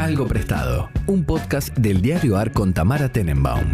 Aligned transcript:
Algo 0.00 0.26
Prestado, 0.26 0.88
un 1.06 1.24
podcast 1.24 1.76
del 1.76 2.00
diario 2.00 2.38
AR 2.38 2.52
con 2.52 2.72
Tamara 2.72 3.10
Tenenbaum. 3.12 3.70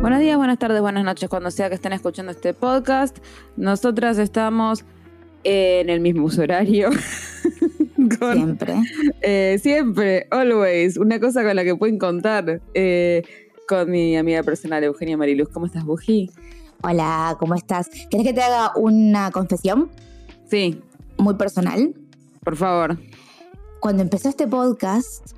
Buenos 0.00 0.18
días, 0.18 0.36
buenas 0.36 0.58
tardes, 0.58 0.80
buenas 0.80 1.04
noches, 1.04 1.28
cuando 1.28 1.50
sea 1.50 1.68
que 1.68 1.76
estén 1.76 1.92
escuchando 1.92 2.32
este 2.32 2.54
podcast. 2.54 3.16
Nosotras 3.56 4.18
estamos 4.18 4.84
en 5.44 5.88
el 5.90 6.00
mismo 6.00 6.26
horario. 6.38 6.90
Con- 8.18 8.34
Siempre. 8.34 8.74
eh, 9.20 9.58
siempre, 9.62 10.26
always. 10.30 10.96
Una 10.96 11.20
cosa 11.20 11.44
con 11.44 11.54
la 11.54 11.62
que 11.62 11.76
pueden 11.76 11.98
contar 11.98 12.60
eh, 12.74 13.22
con 13.72 13.90
mi 13.90 14.18
amiga 14.18 14.42
personal, 14.42 14.84
Eugenia 14.84 15.16
Mariluz. 15.16 15.48
¿Cómo 15.48 15.64
estás, 15.64 15.82
Buji? 15.86 16.30
Hola, 16.82 17.36
¿cómo 17.40 17.54
estás? 17.54 17.88
¿Querés 18.10 18.26
que 18.26 18.34
te 18.34 18.42
haga 18.42 18.72
una 18.76 19.30
confesión 19.30 19.90
Sí, 20.50 20.82
muy 21.16 21.34
personal? 21.36 21.94
por 22.44 22.56
favor. 22.56 22.98
Cuando 23.80 24.02
empezó 24.02 24.28
este 24.28 24.46
podcast, 24.46 25.32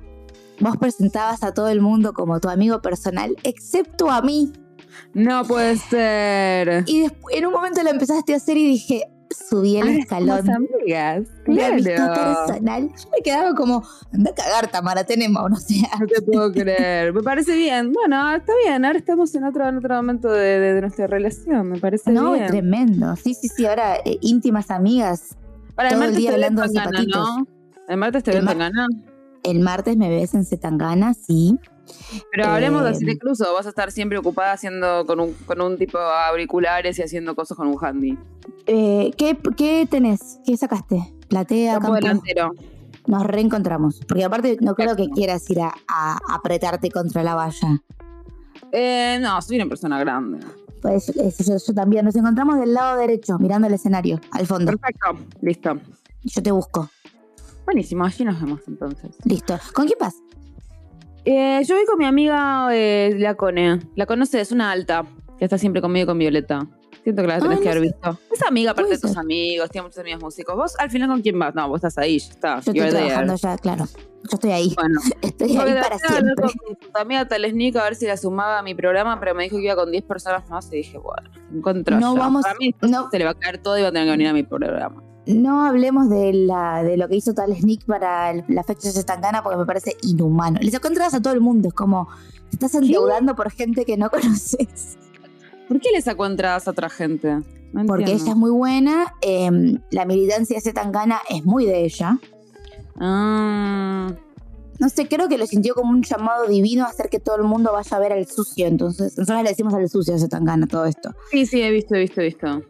vos 0.59 0.75
presentabas 0.75 1.43
a 1.43 1.53
todo 1.53 1.69
el 1.69 1.79
mundo 1.79 2.11
como 2.13 2.41
tu 2.41 2.49
amigo 2.49 2.81
personal, 2.81 3.37
excepto 3.43 4.11
a 4.11 4.21
mí. 4.21 4.51
No 5.13 5.45
puede 5.45 5.77
ser. 5.77 6.83
Y 6.87 7.05
en 7.31 7.45
un 7.45 7.53
momento 7.53 7.83
lo 7.83 7.89
empezaste 7.89 8.33
a 8.33 8.37
hacer 8.37 8.57
y 8.57 8.67
dije, 8.67 9.03
subí 9.49 9.77
el 9.77 9.89
escalón. 9.99 10.49
amigas. 10.49 11.27
Claro. 11.45 11.83
personal. 11.83 12.89
Yo 12.89 13.09
me 13.11 13.21
quedaba 13.23 13.53
como, 13.55 13.83
anda 14.13 14.31
a 14.31 14.33
cagar, 14.35 14.71
Tamara, 14.71 15.03
tenemos, 15.03 15.43
no 15.49 15.55
sé. 15.57 15.81
No 15.99 16.07
te 16.07 16.21
puedo 16.21 16.51
creer. 16.51 17.13
Me 17.13 17.21
parece 17.23 17.55
bien. 17.55 17.91
Bueno, 17.93 18.33
está 18.35 18.53
bien. 18.63 18.85
Ahora 18.85 18.97
estamos 18.97 19.33
en 19.35 19.43
otro, 19.43 19.67
en 19.67 19.77
otro 19.77 19.95
momento 19.95 20.29
de, 20.31 20.59
de- 20.59 20.73
de 20.73 20.81
nuestra 20.81 21.07
relación. 21.07 21.69
Me 21.69 21.79
parece 21.79 22.11
No, 22.11 22.33
bien. 22.33 22.47
tremendo. 22.47 23.15
Sí, 23.15 23.33
sí, 23.33 23.47
sí, 23.49 23.65
ahora 23.65 23.97
eh, 24.05 24.17
íntimas 24.21 24.71
amigas. 24.71 25.35
Para 25.75 25.89
todo 25.89 25.97
el 25.97 26.05
martes 26.05 26.17
día 26.17 26.31
hablando 26.31 26.61
de 26.61 27.07
¿no? 27.13 27.47
El 27.87 27.97
martes 27.97 28.23
te 28.23 28.31
veo 28.31 28.39
en 28.41 28.47
El 28.47 28.53
Tangana. 28.57 28.87
El 29.43 29.59
martes 29.59 29.97
me 29.97 30.09
ves 30.09 30.33
en 30.33 30.45
Zetangana, 30.45 31.13
sí. 31.13 31.59
Pero 32.31 32.47
hablemos 32.47 32.83
de 32.83 32.91
Eh, 32.91 33.11
incluso. 33.13 33.53
Vas 33.53 33.65
a 33.65 33.69
estar 33.69 33.91
siempre 33.91 34.17
ocupada 34.17 34.53
haciendo 34.53 35.05
con 35.05 35.19
un, 35.19 35.33
con 35.45 35.61
un 35.61 35.77
tipo 35.77 35.97
de 35.97 36.05
auriculares 36.29 36.97
y 36.99 37.03
haciendo 37.03 37.35
cosas 37.35 37.57
con 37.57 37.67
un 37.67 37.77
handy. 37.83 38.17
Eh, 38.67 39.11
¿qué, 39.17 39.37
¿Qué 39.55 39.87
tenés? 39.89 40.39
¿Qué 40.45 40.57
sacaste? 40.57 41.13
¿Platea, 41.29 41.73
Campo 41.73 41.87
campo? 41.93 42.01
delantero. 42.01 42.51
Nos 43.07 43.23
reencontramos. 43.25 43.99
Porque 44.07 44.23
aparte 44.23 44.57
no 44.61 44.73
creo 44.75 44.95
que 44.95 45.09
quieras 45.09 45.49
ir 45.49 45.61
a, 45.61 45.73
a 45.87 46.17
apretarte 46.33 46.89
contra 46.89 47.23
la 47.23 47.35
valla. 47.35 47.81
Eh, 48.71 49.19
no, 49.21 49.41
soy 49.41 49.57
una 49.57 49.67
persona 49.67 49.99
grande. 49.99 50.39
Pues 50.81 51.09
eso, 51.09 51.43
yo, 51.43 51.57
yo 51.65 51.73
también. 51.73 52.05
Nos 52.05 52.15
encontramos 52.15 52.59
del 52.59 52.73
lado 52.73 52.97
derecho, 52.97 53.37
mirando 53.39 53.67
el 53.67 53.73
escenario, 53.73 54.19
al 54.31 54.45
fondo. 54.47 54.71
Perfecto. 54.77 55.17
Listo. 55.41 55.79
Yo 56.23 56.43
te 56.43 56.51
busco. 56.51 56.89
Buenísimo. 57.65 58.05
Allí 58.05 58.23
nos 58.23 58.39
vemos 58.41 58.61
entonces. 58.67 59.11
Listo. 59.23 59.57
¿Con 59.73 59.85
quién 59.87 59.97
vas? 59.99 60.15
Eh, 61.25 61.61
yo 61.67 61.75
voy 61.75 61.85
con 61.85 61.97
mi 61.97 62.05
amiga 62.05 62.69
eh, 62.71 63.15
La 63.17 63.35
Cone. 63.35 63.79
La 63.95 64.05
conoces, 64.05 64.41
es 64.41 64.51
una 64.51 64.71
alta 64.71 65.05
que 65.37 65.45
está 65.45 65.57
siempre 65.57 65.81
conmigo 65.81 66.03
y 66.03 66.07
con 66.07 66.19
Violeta. 66.19 66.67
Siento 67.03 67.21
que 67.21 67.27
la 67.27 67.39
tenés 67.39 67.57
Ay, 67.57 67.63
que 67.63 67.65
no 67.65 67.71
haber 67.71 67.83
sé. 67.83 67.93
visto. 67.93 68.19
Es 68.33 68.43
amiga 68.43 68.71
aparte 68.71 68.91
de 68.91 68.97
tus 68.99 69.11
ser. 69.11 69.19
amigos, 69.19 69.69
tiene 69.69 69.83
muchos 69.85 69.99
amigos 69.99 70.21
músicos. 70.23 70.55
¿Vos 70.55 70.73
al 70.79 70.89
final 70.89 71.07
con 71.09 71.21
quién 71.21 71.37
vas? 71.37 71.53
No, 71.53 71.67
vos 71.69 71.77
estás 71.77 71.97
ahí, 71.99 72.17
ya 72.19 72.29
está. 72.29 72.59
Yo 72.61 72.71
estoy 72.73 72.89
trabajando 72.89 73.35
ya, 73.35 73.57
claro. 73.57 73.85
Yo 73.85 74.29
estoy 74.33 74.51
ahí. 74.51 74.73
Bueno, 74.75 74.99
Estoy 75.21 75.55
ahí 75.57 75.73
para 75.81 75.99
siempre. 75.99 76.33
con 76.35 76.91
tu 76.91 76.97
amiga 76.99 77.27
Talesnik 77.27 77.75
a 77.75 77.83
ver 77.83 77.95
si 77.95 78.07
la 78.07 78.17
sumaba 78.17 78.57
a 78.59 78.63
mi 78.63 78.73
programa, 78.73 79.19
pero 79.19 79.35
me 79.35 79.43
dijo 79.43 79.57
que 79.57 79.65
iba 79.65 79.75
con 79.75 79.91
10 79.91 80.03
personas 80.05 80.49
más 80.49 80.71
y 80.73 80.77
dije, 80.77 80.97
bueno, 80.97 81.29
encuentro 81.53 81.99
No 81.99 82.15
yo. 82.15 82.19
vamos- 82.19 82.41
Para 82.43 82.55
mí 82.59 82.73
No, 82.81 83.07
se 83.11 83.19
le 83.19 83.25
va 83.25 83.31
a 83.31 83.35
caer 83.35 83.59
todo 83.59 83.77
y 83.77 83.83
va 83.83 83.89
a 83.89 83.91
tener 83.91 84.07
que 84.07 84.11
venir 84.11 84.27
a 84.27 84.33
mi 84.33 84.41
programa. 84.43 85.03
No 85.27 85.63
hablemos 85.65 86.09
de, 86.09 86.33
la, 86.33 86.83
de 86.83 86.97
lo 86.97 87.07
que 87.07 87.15
hizo 87.15 87.33
Tal 87.33 87.55
Sneak 87.55 87.85
para 87.85 88.31
el- 88.31 88.43
la 88.47 88.63
fecha 88.63 88.87
de 88.89 88.93
Zetangana 88.93 89.41
porque 89.43 89.57
me 89.57 89.65
parece 89.65 89.95
inhumano. 90.03 90.59
Les 90.61 90.73
encontrás 90.73 91.13
a 91.13 91.21
todo 91.21 91.33
el 91.33 91.41
mundo. 91.41 91.67
Es 91.69 91.73
como, 91.73 92.07
te 92.49 92.55
estás 92.55 92.75
endeudando 92.75 93.35
por 93.35 93.51
gente 93.51 93.85
que 93.85 93.97
no 93.97 94.09
conoces. 94.11 94.97
¿Por 95.67 95.79
qué 95.79 95.89
le 95.91 96.01
sacó 96.01 96.25
entradas 96.25 96.67
a 96.67 96.71
otra 96.71 96.89
gente? 96.89 97.39
No 97.73 97.85
Porque 97.85 98.11
ella 98.13 98.29
es 98.31 98.35
muy 98.37 98.51
buena. 98.51 99.13
eh, 99.21 99.79
la 99.91 100.05
militancia 100.05 100.55
de 100.57 100.61
Zetangana 100.61 101.19
es 101.29 101.43
muy 101.43 101.65
de 101.65 101.83
ella. 101.85 102.17
Ah, 102.99 104.13
No 104.79 104.89
sé, 104.89 105.07
creo 105.07 105.27
que 105.27 105.37
lo 105.37 105.47
sintió 105.47 105.73
como 105.73 105.91
un 105.91 106.03
llamado 106.03 106.47
divino 106.47 106.85
a 106.85 106.89
hacer 106.89 107.09
que 107.09 107.19
todo 107.19 107.37
el 107.37 107.43
mundo 107.43 107.71
vaya 107.73 107.95
a 107.97 107.99
ver 107.99 108.13
al 108.13 108.25
sucio. 108.27 108.67
Entonces, 108.67 109.17
nosotros 109.17 109.43
le 109.43 109.49
decimos 109.49 109.73
al 109.73 109.89
sucio 109.89 110.15
a 110.15 110.19
Zetangana 110.19 110.67
todo 110.67 110.85
esto. 110.85 111.11
sí, 111.31 111.45
sí, 111.45 111.61
he 111.61 111.71
visto, 111.71 111.95
he 111.95 111.99
visto, 111.99 112.21
he 112.21 112.25
visto. 112.25 112.61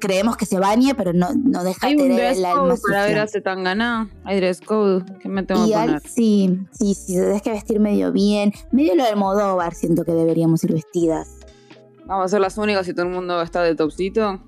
Creemos 0.00 0.36
que 0.36 0.44
se 0.46 0.58
bañe, 0.58 0.94
pero 0.94 1.12
no, 1.12 1.28
no 1.34 1.64
deja 1.64 1.86
Hay 1.86 1.96
de 1.96 2.02
un 2.02 2.08
tener 2.08 2.24
dress 2.26 2.38
el 2.38 2.44
alma 2.44 2.68
code 2.68 2.80
para 2.88 3.06
ver 3.06 3.18
a 3.18 3.26
Zetangana. 3.26 4.10
Hay 4.24 4.36
dress 4.36 4.60
code. 4.60 5.04
¿Qué 5.20 5.28
me 5.28 5.42
tengo 5.44 5.64
Y 5.64 5.70
que 5.70 5.74
al- 5.76 5.86
poner? 5.86 6.02
sí, 6.08 6.58
sí, 6.72 6.94
sí, 6.94 7.14
tenés 7.14 7.40
que 7.42 7.50
vestir 7.50 7.80
medio 7.80 8.12
bien. 8.12 8.52
Medio 8.72 8.94
lo 8.96 9.04
del 9.04 9.16
Modóvar, 9.16 9.74
siento 9.74 10.04
que 10.04 10.12
deberíamos 10.12 10.62
ir 10.64 10.72
vestidas. 10.74 11.28
Vamos 12.06 12.26
a 12.26 12.28
ser 12.28 12.40
las 12.40 12.58
únicas 12.58 12.84
si 12.84 12.92
todo 12.92 13.06
el 13.06 13.12
mundo 13.12 13.40
está 13.40 13.62
de 13.62 13.74
topsito. 13.74 14.40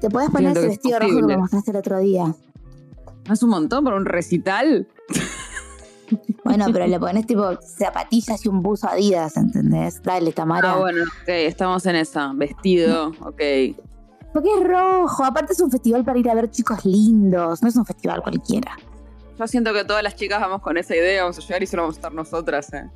Te 0.00 0.08
podés 0.10 0.30
poner 0.30 0.52
Siento 0.52 0.60
ese 0.60 0.68
que 0.68 0.72
es 0.74 0.78
vestido 0.78 0.98
rojo 0.98 1.16
que 1.16 1.22
me 1.34 1.36
mostraste 1.36 1.70
el 1.70 1.76
otro 1.76 1.98
día. 1.98 2.34
¿No 3.26 3.34
es 3.34 3.42
un 3.42 3.50
montón 3.50 3.84
para 3.84 3.96
un 3.96 4.04
recital? 4.06 4.88
Bueno, 6.44 6.66
pero 6.72 6.86
le 6.86 6.98
pones 6.98 7.26
tipo 7.26 7.44
zapatillas 7.60 8.44
y 8.44 8.48
un 8.48 8.62
buzo 8.62 8.88
Adidas, 8.88 9.36
¿entendés? 9.36 10.02
Dale, 10.02 10.32
Tamara. 10.32 10.72
Ah, 10.72 10.78
bueno, 10.78 11.02
ok, 11.02 11.28
estamos 11.28 11.86
en 11.86 11.96
esa. 11.96 12.32
Vestido, 12.34 13.08
ok. 13.20 13.40
Porque 14.32 14.48
es 14.58 14.64
rojo. 14.64 15.24
Aparte 15.24 15.52
es 15.52 15.60
un 15.60 15.70
festival 15.70 16.04
para 16.04 16.18
ir 16.18 16.28
a 16.30 16.34
ver 16.34 16.50
chicos 16.50 16.84
lindos. 16.84 17.62
No 17.62 17.68
es 17.68 17.76
un 17.76 17.84
festival 17.84 18.22
cualquiera. 18.22 18.76
Yo 19.38 19.46
siento 19.46 19.72
que 19.72 19.84
todas 19.84 20.02
las 20.02 20.14
chicas 20.14 20.40
vamos 20.40 20.60
con 20.60 20.76
esa 20.76 20.94
idea, 20.94 21.22
vamos 21.22 21.38
a 21.38 21.40
llegar 21.40 21.62
y 21.62 21.66
solo 21.66 21.82
vamos 21.84 21.96
a 21.96 21.98
estar 21.98 22.12
nosotras, 22.12 22.72
¿eh? 22.74 22.90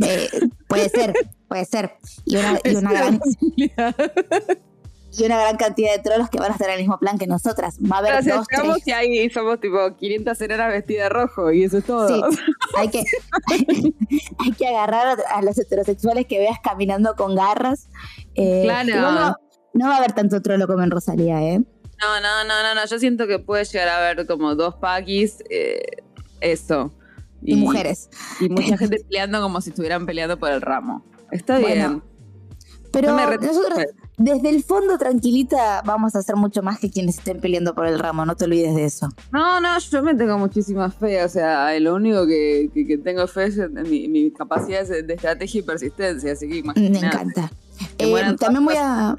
Eh, 0.00 0.28
puede 0.68 0.88
ser, 0.88 1.14
puede 1.48 1.64
ser. 1.64 1.92
Y 2.24 2.36
una, 2.36 2.58
y, 2.62 2.74
una 2.76 2.92
gran, 2.92 3.20
y 5.18 5.24
una 5.24 5.38
gran 5.38 5.56
cantidad 5.56 5.92
de 5.92 6.02
trolos 6.02 6.28
que 6.30 6.38
van 6.38 6.50
a 6.50 6.52
estar 6.52 6.68
en 6.68 6.74
el 6.74 6.80
mismo 6.80 6.98
plan 6.98 7.18
que 7.18 7.26
nosotras. 7.26 7.78
Va 7.80 7.96
a 7.96 7.98
haber 8.00 8.12
Gracias, 8.12 8.46
dos, 8.64 8.86
y 8.86 8.90
ahí 8.92 9.30
somos 9.30 9.60
tipo 9.60 9.78
500 9.96 10.40
enanas 10.42 10.72
vestidas 10.72 11.04
de 11.04 11.08
rojo 11.08 11.52
y 11.52 11.64
eso 11.64 11.78
es 11.78 11.84
todo. 11.84 12.08
Sí. 12.08 12.40
Hay 12.76 12.88
que, 12.88 13.02
hay 14.38 14.52
que 14.52 14.68
agarrar 14.68 15.18
a 15.30 15.42
los 15.42 15.58
heterosexuales 15.58 16.26
que 16.26 16.38
veas 16.38 16.58
caminando 16.62 17.16
con 17.16 17.34
garras. 17.34 17.88
Eh, 18.34 18.62
Claro. 18.64 19.36
No, 19.72 19.88
va 19.88 19.94
a 19.94 19.98
haber 19.98 20.12
tanto 20.12 20.40
trolo 20.42 20.66
como 20.66 20.82
en 20.82 20.90
Rosalía, 20.90 21.42
¿eh? 21.42 21.58
No, 21.58 22.20
no, 22.20 22.44
no, 22.44 22.62
no, 22.62 22.74
no. 22.74 22.86
Yo 22.86 22.98
siento 22.98 23.26
que 23.26 23.38
puede 23.38 23.64
llegar 23.64 23.88
a 23.88 23.98
haber 23.98 24.26
como 24.26 24.54
dos 24.54 24.76
paquis, 24.76 25.42
eh, 25.50 26.02
eso. 26.40 26.92
Y, 27.42 27.56
mujeres. 27.56 28.10
Y 28.40 28.48
mucha 28.48 28.76
gente 28.76 28.98
peleando 29.08 29.40
como 29.40 29.60
si 29.60 29.70
estuvieran 29.70 30.06
peleando 30.06 30.38
por 30.38 30.50
el 30.50 30.60
ramo. 30.60 31.04
Está 31.30 31.58
bien. 31.58 31.70
Bueno, 31.70 32.02
Pero 32.92 33.08
No 33.10 33.16
me 33.16 33.36
nosotros, 33.36 33.78
desde 34.16 34.48
el 34.48 34.64
fondo, 34.64 34.96
tranquilita, 34.96 35.82
vamos 35.84 36.14
a 36.14 36.20
hacer 36.20 36.36
mucho 36.36 36.62
más 36.62 36.78
que 36.78 36.90
quienes 36.90 37.18
estén 37.18 37.40
peleando 37.40 37.74
por 37.74 37.86
el 37.86 37.98
ramo. 37.98 38.24
No 38.24 38.34
te 38.34 38.46
olvides 38.46 38.74
de 38.74 38.84
eso. 38.84 39.08
No, 39.30 39.60
no, 39.60 39.78
yo 39.78 40.02
me 40.02 40.14
tengo 40.14 40.38
muchísima 40.38 40.90
fe. 40.90 41.22
O 41.22 41.28
sea, 41.28 41.78
lo 41.80 41.94
único 41.94 42.26
que, 42.26 42.70
que- 42.72 42.86
que 42.86 42.98
tengo 42.98 43.26
fe 43.26 43.44
es 43.44 43.58
en 43.58 43.74
mi, 43.88 44.08
mi 44.08 44.30
capacidad 44.30 44.86
de 44.86 45.02
de 45.02 45.14
estrategia 45.14 45.58
y 45.60 45.62
persistencia. 45.62 46.32
Así 46.32 46.46
que 46.48 46.54
Me 46.54 46.58
imagínate. 46.60 47.06
encanta. 47.06 47.52
Que 47.96 48.10
Eh, 48.10 48.36
también 48.40 48.64
voy 48.64 48.74
a, 48.76 49.16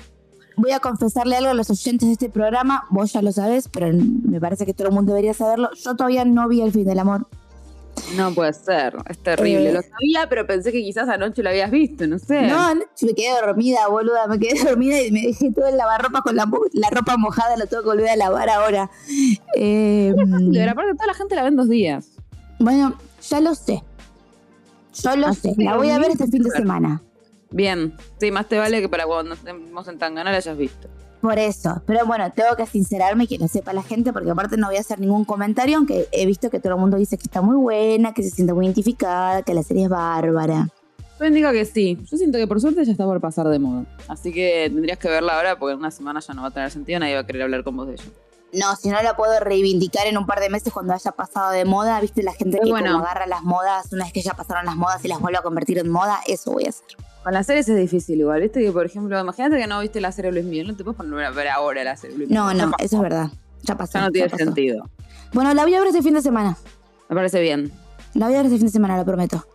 voy 0.58 0.72
a 0.72 0.80
confesarle 0.80 1.38
algo 1.38 1.52
a 1.52 1.54
los 1.54 1.70
oyentes 1.70 2.08
de 2.08 2.14
este 2.14 2.30
programa. 2.30 2.84
Vos 2.90 3.14
ya 3.14 3.22
lo 3.22 3.32
sabés, 3.32 3.68
pero 3.70 3.88
me 3.94 4.42
parece 4.42 4.66
que 4.66 4.74
todo 4.74 4.88
el 4.90 4.94
mundo 4.94 5.14
debería 5.14 5.34
saberlo. 5.34 5.70
Yo 5.76 5.96
todavía 5.96 6.26
no 6.26 6.48
vi 6.50 6.62
el 6.62 6.72
fin 6.72 6.86
del 6.86 7.00
amor. 7.00 7.28
No 8.16 8.34
puede 8.34 8.54
ser, 8.54 8.96
es 9.10 9.18
terrible. 9.20 9.70
Eh, 9.70 9.74
Lo 9.74 9.82
sabía, 9.82 10.28
pero 10.30 10.46
pensé 10.48 10.72
que 10.72 10.82
quizás 10.82 11.08
anoche 11.10 11.44
lo 11.44 11.50
habías 11.50 11.72
visto, 11.72 12.08
no 12.08 12.18
sé. 12.20 12.44
No, 12.48 12.58
anoche 12.60 13.06
me 13.06 13.14
quedé 13.14 13.32
dormida, 13.42 13.88
boluda. 13.88 14.28
Me 14.28 14.40
quedé 14.40 14.64
dormida 14.64 15.02
y 15.02 15.12
me 15.12 15.22
dejé 15.22 15.52
todo 15.52 15.68
el 15.68 15.78
lavarropa 15.78 16.22
con 16.22 16.36
la, 16.36 16.50
la 16.74 16.90
ropa 16.90 17.18
mojada. 17.18 17.58
Lo 17.58 17.68
tengo 17.68 17.84
que 17.84 17.90
volver 17.90 18.10
a 18.10 18.16
lavar 18.16 18.50
ahora. 18.50 18.90
Eh, 19.56 20.14
Pero 20.54 20.72
aparte 20.72 20.94
toda 20.94 21.08
la 21.08 21.14
gente 21.14 21.36
la 21.36 21.42
ve 21.44 21.48
en 21.50 21.56
dos 21.56 21.70
días. 21.70 22.08
bueno, 22.60 22.96
ya 23.22 23.40
lo 23.42 23.56
sé. 23.56 23.84
Yo 25.04 25.16
lo 25.16 25.28
Así 25.28 25.54
sé. 25.54 25.64
La 25.64 25.78
voy 25.78 25.90
a 25.92 26.00
ver 26.00 26.12
este 26.12 26.28
fin 26.28 26.44
de 26.44 26.50
semana. 26.52 27.02
Bien, 27.52 27.96
sí, 28.20 28.32
más 28.32 28.48
te 28.48 28.58
vale 28.58 28.82
que 28.82 28.90
para 28.90 29.06
cuando 29.06 29.34
estemos 29.34 29.88
en 29.88 29.98
Tangana 29.98 30.32
la 30.32 30.38
hayas 30.38 30.58
visto. 30.58 30.88
Por 31.22 31.38
eso. 31.38 31.82
Pero 31.86 32.06
bueno, 32.06 32.32
tengo 32.32 32.56
que 32.56 32.66
sincerarme 32.66 33.26
y 33.26 33.28
que 33.28 33.38
lo 33.38 33.48
sepa 33.48 33.74
la 33.74 33.84
gente, 33.84 34.14
porque 34.14 34.30
aparte 34.30 34.58
no 34.58 34.68
voy 34.68 34.78
a 34.78 34.80
hacer 34.80 35.00
ningún 35.00 35.26
comentario, 35.26 35.78
aunque 35.78 36.08
he 36.12 36.26
visto 36.26 36.50
que 36.50 36.60
todo 36.60 36.74
el 36.74 36.80
mundo 36.80 36.98
dice 36.98 37.18
que 37.18 37.24
está 37.24 37.42
muy 37.42 37.58
buena, 37.58 38.14
que 38.14 38.24
se 38.24 38.30
siente 38.30 38.54
muy 38.54 38.66
identificada, 38.66 39.42
que 39.42 39.54
la 39.54 39.64
serie 39.64 39.84
es 39.84 39.90
bárbara. 39.90 40.70
Yo 41.20 41.26
indica 41.26 41.52
que 41.52 41.66
sí. 41.66 41.98
Yo 42.10 42.18
siento 42.18 42.38
que 42.38 42.48
por 42.48 42.62
suerte 42.62 42.86
ya 42.86 42.94
está 42.94 43.04
por 43.04 43.20
pasar 43.20 43.48
de 43.50 43.60
moda. 43.60 43.86
Así 44.08 44.32
que 44.32 44.70
tendrías 44.74 44.98
que 44.98 45.10
verla 45.10 45.36
ahora 45.36 45.60
porque 45.60 45.74
en 45.74 45.80
una 45.80 45.92
semana 45.92 46.22
ya 46.22 46.34
no 46.34 46.44
va 46.44 46.48
a 46.48 46.52
tener 46.52 46.72
sentido, 46.72 47.00
nadie 47.00 47.16
va 47.16 47.22
a 47.22 47.26
querer 47.26 47.42
hablar 47.42 47.64
con 47.66 47.76
vos 47.76 47.88
de 47.88 47.96
ello. 47.96 48.06
No, 48.54 48.76
si 48.76 48.90
no 48.90 49.02
la 49.02 49.16
puedo 49.16 49.40
reivindicar 49.40 50.08
en 50.08 50.18
un 50.18 50.26
par 50.26 50.40
de 50.40 50.50
meses 50.50 50.74
cuando 50.74 50.94
haya 50.94 51.12
pasado 51.12 51.52
de 51.52 51.66
moda, 51.66 52.00
viste 52.00 52.24
la 52.24 52.34
gente 52.34 52.58
que 52.64 52.70
bueno. 52.70 52.94
como 52.94 53.04
agarra 53.04 53.28
las 53.28 53.44
modas 53.44 53.92
una 53.92 54.06
vez 54.06 54.14
que 54.14 54.22
ya 54.22 54.34
pasaron 54.34 54.66
las 54.66 54.76
modas 54.76 55.04
y 55.04 55.08
las 55.08 55.20
vuelve 55.20 55.38
a 55.38 55.42
convertir 55.42 55.78
en 55.78 55.90
moda, 55.90 56.20
eso 56.26 56.52
voy 56.52 56.66
a 56.66 56.70
hacer. 56.70 56.86
Con 57.24 57.34
las 57.34 57.46
series 57.46 57.68
es 57.70 57.78
difícil 57.78 58.20
igual, 58.20 58.42
¿viste? 58.42 58.62
Que 58.62 58.72
por 58.72 58.86
ejemplo, 58.86 59.20
imagínate 59.20 59.58
que 59.58 59.68
no 59.68 59.80
viste 59.82 60.00
la 60.02 60.12
serie 60.12 60.32
Luis 60.32 60.46
Miguel, 60.46 60.68
no 60.68 60.76
te 60.76 60.84
puedes 60.84 60.98
poner 60.98 61.24
a 61.26 61.32
ver 61.32 61.50
ahora 61.50 61.84
la 61.84 61.96
serie 61.98 62.18
Luis 62.18 62.30
No, 62.30 62.48
Miguel. 62.48 62.70
no, 62.70 62.72
Ya 62.78 62.86
eso 62.86 62.96
es 62.96 63.02
verdad. 63.02 63.30
Ya 63.64 63.76
pasó, 63.76 63.94
ya 63.94 64.02
no 64.02 64.08
ya 64.08 64.12
tiene 64.14 64.30
pasó. 64.30 64.44
sentido. 64.46 64.90
Bueno, 65.34 65.54
la 65.54 65.64
voy 65.64 65.76
a 65.76 65.80
ver 65.80 65.90
este 65.90 66.02
fin 66.02 66.14
de 66.14 66.22
semana. 66.22 66.58
Me 67.10 67.16
parece 67.16 67.42
bien. 67.42 67.72
La 68.14 68.28
voy 68.28 68.36
a 68.36 68.38
ver 68.38 68.46
este 68.46 68.58
fin 68.58 68.68
de 68.68 68.72
semana, 68.72 68.98
lo 68.98 69.06
prometo. 69.06 69.46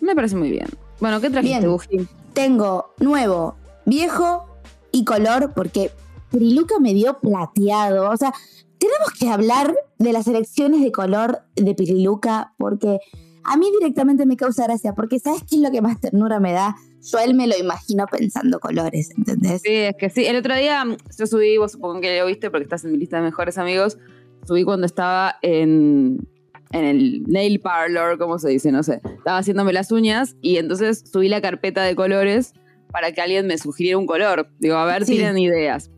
Me 0.00 0.14
parece 0.14 0.36
muy 0.36 0.50
bien. 0.50 0.68
Bueno, 1.00 1.20
¿qué 1.20 1.28
trajiste. 1.28 1.66
Buji? 1.66 2.08
Tengo 2.34 2.94
nuevo, 2.98 3.56
viejo 3.84 4.46
y 4.92 5.04
color 5.04 5.52
porque 5.54 5.90
Priluca 6.30 6.78
me 6.78 6.94
dio 6.94 7.18
plateado. 7.18 8.10
O 8.10 8.16
sea, 8.16 8.32
tenemos 8.78 9.10
que 9.18 9.28
hablar 9.28 9.74
de 9.98 10.12
las 10.12 10.26
elecciones 10.28 10.82
de 10.82 10.92
color 10.92 11.40
de 11.56 11.74
Piriluca 11.74 12.52
porque 12.58 13.00
a 13.44 13.56
mí 13.56 13.66
directamente 13.78 14.26
me 14.26 14.36
causa 14.36 14.64
gracia 14.64 14.92
porque 14.94 15.18
¿sabes 15.18 15.42
qué 15.48 15.56
es 15.56 15.62
lo 15.62 15.70
que 15.70 15.80
más 15.80 16.00
ternura 16.00 16.40
me 16.40 16.52
da? 16.52 16.76
Yo 17.10 17.18
a 17.18 17.24
él 17.24 17.34
me 17.34 17.46
lo 17.46 17.56
imagino 17.56 18.06
pensando 18.10 18.58
colores, 18.60 19.10
¿entendés? 19.16 19.62
Sí, 19.62 19.72
es 19.72 19.94
que 19.98 20.10
sí. 20.10 20.26
El 20.26 20.36
otro 20.36 20.54
día 20.56 20.84
mm, 20.84 20.96
yo 21.18 21.26
subí, 21.26 21.56
vos 21.56 21.72
supongo 21.72 22.00
que 22.00 22.18
lo 22.18 22.26
viste 22.26 22.50
porque 22.50 22.64
estás 22.64 22.84
en 22.84 22.92
mi 22.92 22.98
lista 22.98 23.16
de 23.18 23.22
mejores 23.22 23.56
amigos. 23.58 23.98
Subí 24.46 24.64
cuando 24.64 24.86
estaba 24.86 25.36
en, 25.42 26.26
en 26.72 26.84
el 26.84 27.22
nail 27.24 27.60
parlor, 27.60 28.18
¿cómo 28.18 28.38
se 28.38 28.48
dice? 28.50 28.72
No 28.72 28.82
sé. 28.82 29.00
Estaba 29.16 29.38
haciéndome 29.38 29.72
las 29.72 29.92
uñas 29.92 30.36
y 30.42 30.56
entonces 30.56 31.04
subí 31.10 31.28
la 31.28 31.40
carpeta 31.40 31.82
de 31.82 31.94
colores 31.94 32.52
para 32.90 33.12
que 33.12 33.20
alguien 33.20 33.46
me 33.46 33.58
sugiriera 33.58 33.98
un 33.98 34.06
color. 34.06 34.48
Digo, 34.58 34.76
a 34.76 34.84
ver, 34.86 35.04
Sí. 35.04 35.16
tienen 35.16 35.38
ideas. 35.38 35.90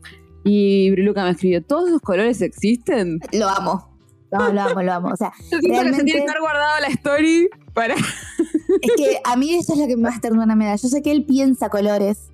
Y 0.43 0.89
Briluca 0.91 1.23
me 1.23 1.31
escribió, 1.31 1.63
¿todos 1.63 1.89
los 1.91 2.01
colores 2.01 2.41
existen? 2.41 3.19
Lo 3.31 3.47
amo. 3.47 3.90
No, 4.31 4.51
lo 4.53 4.61
amo, 4.61 4.81
lo 4.81 4.93
amo. 4.93 5.09
O 5.09 5.15
sea, 5.17 5.31
Yo 5.51 5.57
Realmente- 5.61 6.11
que 6.11 6.17
estar 6.19 6.39
guardado 6.39 6.79
la 6.81 6.87
story 6.87 7.49
para... 7.73 7.95
es 8.81 8.91
que 8.97 9.19
a 9.23 9.35
mí 9.35 9.53
eso 9.55 9.73
es 9.73 9.79
lo 9.79 9.87
que 9.87 9.97
más 9.97 10.21
ternura 10.21 10.55
me 10.55 10.65
da. 10.65 10.75
Yo 10.75 10.87
sé 10.87 11.01
que 11.01 11.11
él 11.11 11.25
piensa 11.25 11.69
colores. 11.69 12.29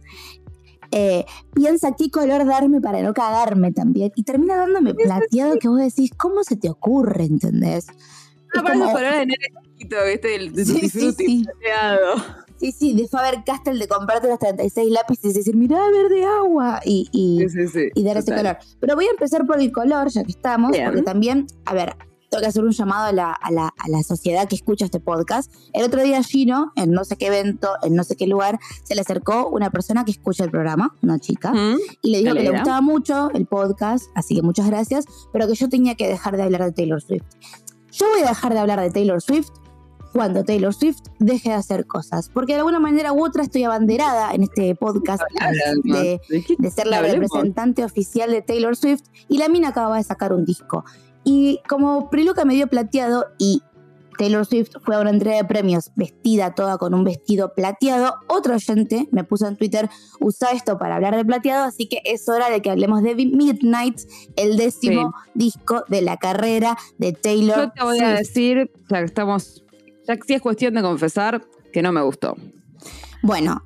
eh, 0.91 1.25
piensa 1.53 1.95
qué 1.97 2.09
color 2.09 2.45
darme 2.45 2.79
para 2.81 3.01
no 3.01 3.13
cagarme 3.13 3.71
también. 3.71 4.11
Y 4.15 4.23
termina 4.23 4.55
dándome 4.55 4.93
plateado 4.93 5.57
que 5.59 5.67
vos 5.67 5.79
decís, 5.79 6.11
¿cómo 6.15 6.43
se 6.43 6.55
te 6.55 6.69
ocurre? 6.69 7.25
¿Entendés? 7.25 7.87
Es 7.89 8.61
para 8.61 8.75
esos 8.75 8.79
como- 8.85 8.91
colores 8.93 9.19
de 9.19 9.25
nene 9.25 9.45
chiquito, 9.73 9.95
¿viste? 10.05 10.35
El 10.35 10.53
de 10.53 10.65
Sí, 10.65 10.89
sí, 10.89 11.11
sí. 11.11 11.43
plateado. 11.43 12.15
Sí, 12.59 12.71
sí, 12.71 12.93
de 12.95 13.07
Faber 13.07 13.43
Castell 13.45 13.77
de 13.79 13.87
comprarte 13.87 14.27
los 14.27 14.39
36 14.39 14.91
lápices 14.91 15.31
y 15.31 15.33
decir, 15.37 15.55
mirá, 15.55 15.79
verde 15.91 16.25
agua. 16.25 16.79
Y, 16.83 17.07
y, 17.11 17.47
Sí, 17.49 17.49
sí, 17.49 17.67
sí. 17.67 17.89
y 17.93 18.03
dar 18.03 18.17
ese 18.17 18.35
color. 18.35 18.57
Pero 18.79 18.95
voy 18.95 19.05
a 19.05 19.11
empezar 19.11 19.45
por 19.45 19.59
el 19.59 19.71
color, 19.71 20.09
ya 20.09 20.23
que 20.23 20.31
estamos, 20.31 20.71
Bien. 20.71 20.85
porque 20.85 21.01
también, 21.03 21.45
a 21.65 21.73
ver, 21.73 21.95
tengo 22.29 22.41
que 22.41 22.47
hacer 22.47 22.63
un 22.63 22.71
llamado 22.71 23.05
a 23.05 23.11
la, 23.13 23.31
a, 23.31 23.51
la, 23.51 23.67
a 23.77 23.87
la 23.89 24.03
sociedad 24.03 24.47
que 24.49 24.55
escucha 24.55 24.85
este 24.85 24.99
podcast. 24.99 25.49
El 25.71 25.83
otro 25.85 26.03
día 26.03 26.21
Gino, 26.23 26.73
en 26.75 26.91
no 26.91 27.05
sé 27.05 27.15
qué 27.15 27.27
evento, 27.27 27.69
en 27.83 27.95
no 27.95 28.03
sé 28.03 28.15
qué 28.17 28.27
lugar, 28.27 28.59
se 28.83 28.95
le 28.95 29.01
acercó 29.01 29.47
una 29.47 29.69
persona 29.69 30.03
que 30.03 30.11
escucha 30.11 30.43
el 30.43 30.51
programa, 30.51 30.93
una 31.01 31.19
chica, 31.19 31.53
¿Mm? 31.53 31.77
y 32.01 32.11
le 32.11 32.17
dijo 32.19 32.33
que 32.35 32.43
le 32.43 32.51
gustaba 32.51 32.81
mucho 32.81 33.29
el 33.33 33.45
podcast, 33.45 34.07
así 34.13 34.35
que 34.35 34.41
muchas 34.41 34.67
gracias, 34.67 35.05
pero 35.31 35.47
que 35.47 35.55
yo 35.55 35.69
tenía 35.69 35.95
que 35.95 36.07
dejar 36.07 36.35
de 36.35 36.43
hablar 36.43 36.65
de 36.65 36.71
Taylor 36.73 37.01
Swift. 37.01 37.23
Yo 37.93 38.05
voy 38.09 38.23
a 38.23 38.27
dejar 38.29 38.53
de 38.53 38.59
hablar 38.59 38.81
de 38.81 38.89
Taylor 38.91 39.21
Swift 39.21 39.49
cuando 40.17 40.43
Taylor 40.43 40.73
Swift 40.73 41.01
deje 41.19 41.49
de 41.49 41.55
hacer 41.55 41.85
cosas, 41.85 42.31
porque 42.33 42.53
de 42.53 42.59
alguna 42.59 42.79
manera 42.79 43.13
u 43.13 43.23
otra 43.23 43.43
estoy 43.43 43.65
abanderada 43.65 44.33
en 44.33 44.41
este 44.41 44.73
podcast 44.73 45.21
de, 45.83 46.19
de 46.57 46.71
ser 46.71 46.87
la 46.87 47.03
representante 47.03 47.85
oficial 47.85 48.31
de 48.31 48.41
Taylor 48.41 48.75
Swift 48.75 49.03
y 49.29 49.37
la 49.37 49.47
mina 49.47 49.67
acaba 49.67 49.97
de 49.97 50.03
sacar 50.03 50.33
un 50.33 50.43
disco. 50.43 50.83
Y 51.23 51.59
como 51.69 52.09
Priluca 52.09 52.45
me 52.45 52.55
dio 52.55 52.65
plateado 52.65 53.27
y 53.37 53.61
Taylor 54.17 54.43
Swift 54.43 54.71
fue 54.83 54.95
a 54.95 55.01
una 55.01 55.11
entrega 55.11 55.37
de 55.37 55.45
premios 55.45 55.91
vestida 55.95 56.55
toda 56.55 56.79
con 56.79 56.95
un 56.95 57.03
vestido 57.03 57.53
plateado, 57.53 58.15
otro 58.27 58.55
oyente 58.55 59.07
me 59.11 59.23
puso 59.23 59.47
en 59.47 59.55
Twitter, 59.55 59.87
usa 60.19 60.49
esto 60.51 60.79
para 60.79 60.95
hablar 60.95 61.15
de 61.15 61.25
plateado, 61.25 61.65
así 61.65 61.87
que 61.87 62.01
es 62.05 62.27
hora 62.27 62.49
de 62.49 62.63
que 62.63 62.71
hablemos 62.71 63.03
de 63.03 63.13
Midnight, 63.13 63.99
el 64.35 64.57
décimo 64.57 65.13
disco 65.35 65.83
de 65.89 66.01
la 66.01 66.17
carrera 66.17 66.75
de 66.97 67.13
Taylor 67.13 67.57
Yo 67.57 67.71
te 67.71 67.83
voy 67.83 67.99
a 67.99 68.13
decir, 68.13 68.71
ya 68.89 68.97
que 68.97 69.05
estamos, 69.05 69.63
ya 70.07 70.17
sí 70.25 70.33
es 70.33 70.41
cuestión 70.41 70.73
de 70.73 70.81
confesar, 70.81 71.45
que 71.71 71.81
no 71.81 71.91
me 71.91 72.01
gustó. 72.01 72.35
Bueno, 73.21 73.61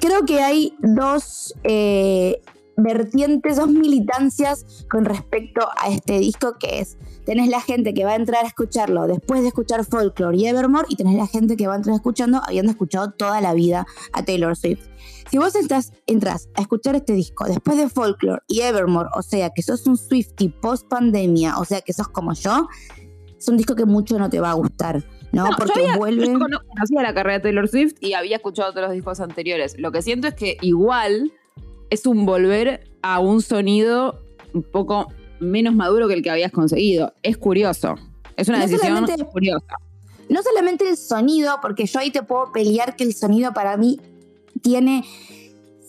creo 0.00 0.24
que 0.24 0.42
hay 0.42 0.74
dos 0.80 1.54
eh, 1.62 2.42
vertientes, 2.76 3.56
dos 3.56 3.68
militancias 3.68 4.86
con 4.90 5.04
respecto 5.04 5.66
a 5.78 5.88
este 5.88 6.18
disco 6.18 6.56
que 6.58 6.80
es, 6.80 6.98
tenés 7.24 7.48
la 7.48 7.60
gente 7.60 7.94
que 7.94 8.04
va 8.04 8.12
a 8.12 8.16
entrar 8.16 8.44
a 8.44 8.48
escucharlo 8.48 9.06
después 9.06 9.42
de 9.42 9.48
escuchar 9.48 9.84
Folklore 9.84 10.36
y 10.36 10.46
Evermore 10.46 10.86
y 10.88 10.96
tenés 10.96 11.14
la 11.14 11.26
gente 11.26 11.56
que 11.56 11.66
va 11.66 11.74
a 11.74 11.76
entrar 11.76 11.94
escuchando 11.94 12.42
habiendo 12.44 12.72
escuchado 12.72 13.12
toda 13.12 13.40
la 13.40 13.54
vida 13.54 13.86
a 14.12 14.24
Taylor 14.24 14.56
Swift. 14.56 14.86
Si 15.30 15.38
vos 15.38 15.54
entras, 15.54 15.92
entras 16.06 16.48
a 16.54 16.60
escuchar 16.60 16.94
este 16.96 17.12
disco 17.12 17.46
después 17.46 17.76
de 17.76 17.88
Folklore 17.88 18.42
y 18.46 18.60
Evermore, 18.60 19.08
o 19.14 19.22
sea 19.22 19.50
que 19.50 19.62
sos 19.62 19.86
un 19.86 19.96
Swifty 19.96 20.48
post 20.48 20.86
pandemia, 20.88 21.58
o 21.58 21.64
sea 21.64 21.80
que 21.80 21.92
sos 21.92 22.08
como 22.08 22.34
yo, 22.34 22.68
es 23.44 23.48
un 23.48 23.56
disco 23.56 23.74
que 23.74 23.84
mucho 23.84 24.18
no 24.18 24.28
te 24.30 24.40
va 24.40 24.50
a 24.50 24.54
gustar, 24.54 25.04
¿no? 25.32 25.44
No, 25.44 25.50
yo 25.50 25.56
Porque 25.56 25.80
había- 25.80 25.96
vuelve... 25.96 26.26
Yo 26.26 26.38
cono- 26.38 26.60
conocía 26.66 27.02
la 27.02 27.12
carrera 27.14 27.34
de 27.38 27.40
Taylor 27.40 27.68
Swift 27.68 27.94
y 28.00 28.14
había 28.14 28.36
escuchado 28.36 28.70
todos 28.72 28.84
los 28.86 28.92
discos 28.92 29.20
anteriores. 29.20 29.76
Lo 29.78 29.92
que 29.92 30.02
siento 30.02 30.26
es 30.28 30.34
que 30.34 30.56
igual 30.62 31.32
es 31.90 32.06
un 32.06 32.24
volver 32.26 32.88
a 33.02 33.20
un 33.20 33.42
sonido 33.42 34.20
un 34.54 34.62
poco 34.62 35.12
menos 35.40 35.74
maduro 35.74 36.08
que 36.08 36.14
el 36.14 36.22
que 36.22 36.30
habías 36.30 36.52
conseguido. 36.52 37.12
Es 37.22 37.36
curioso. 37.36 37.96
Es 38.36 38.48
una 38.48 38.58
No 38.58 38.66
decisión 38.66 39.04
curiosa. 39.30 39.76
no 40.28 40.42
solamente 40.42 40.88
el 40.88 40.96
sonido, 40.96 41.58
porque 41.60 41.86
yo 41.86 42.00
ahí 42.00 42.10
te 42.10 42.22
puedo 42.22 42.50
pelear 42.52 42.96
que 42.96 43.04
el 43.04 43.12
sonido 43.14 43.52
para 43.52 43.76
mí 43.76 44.00
tiene 44.62 45.04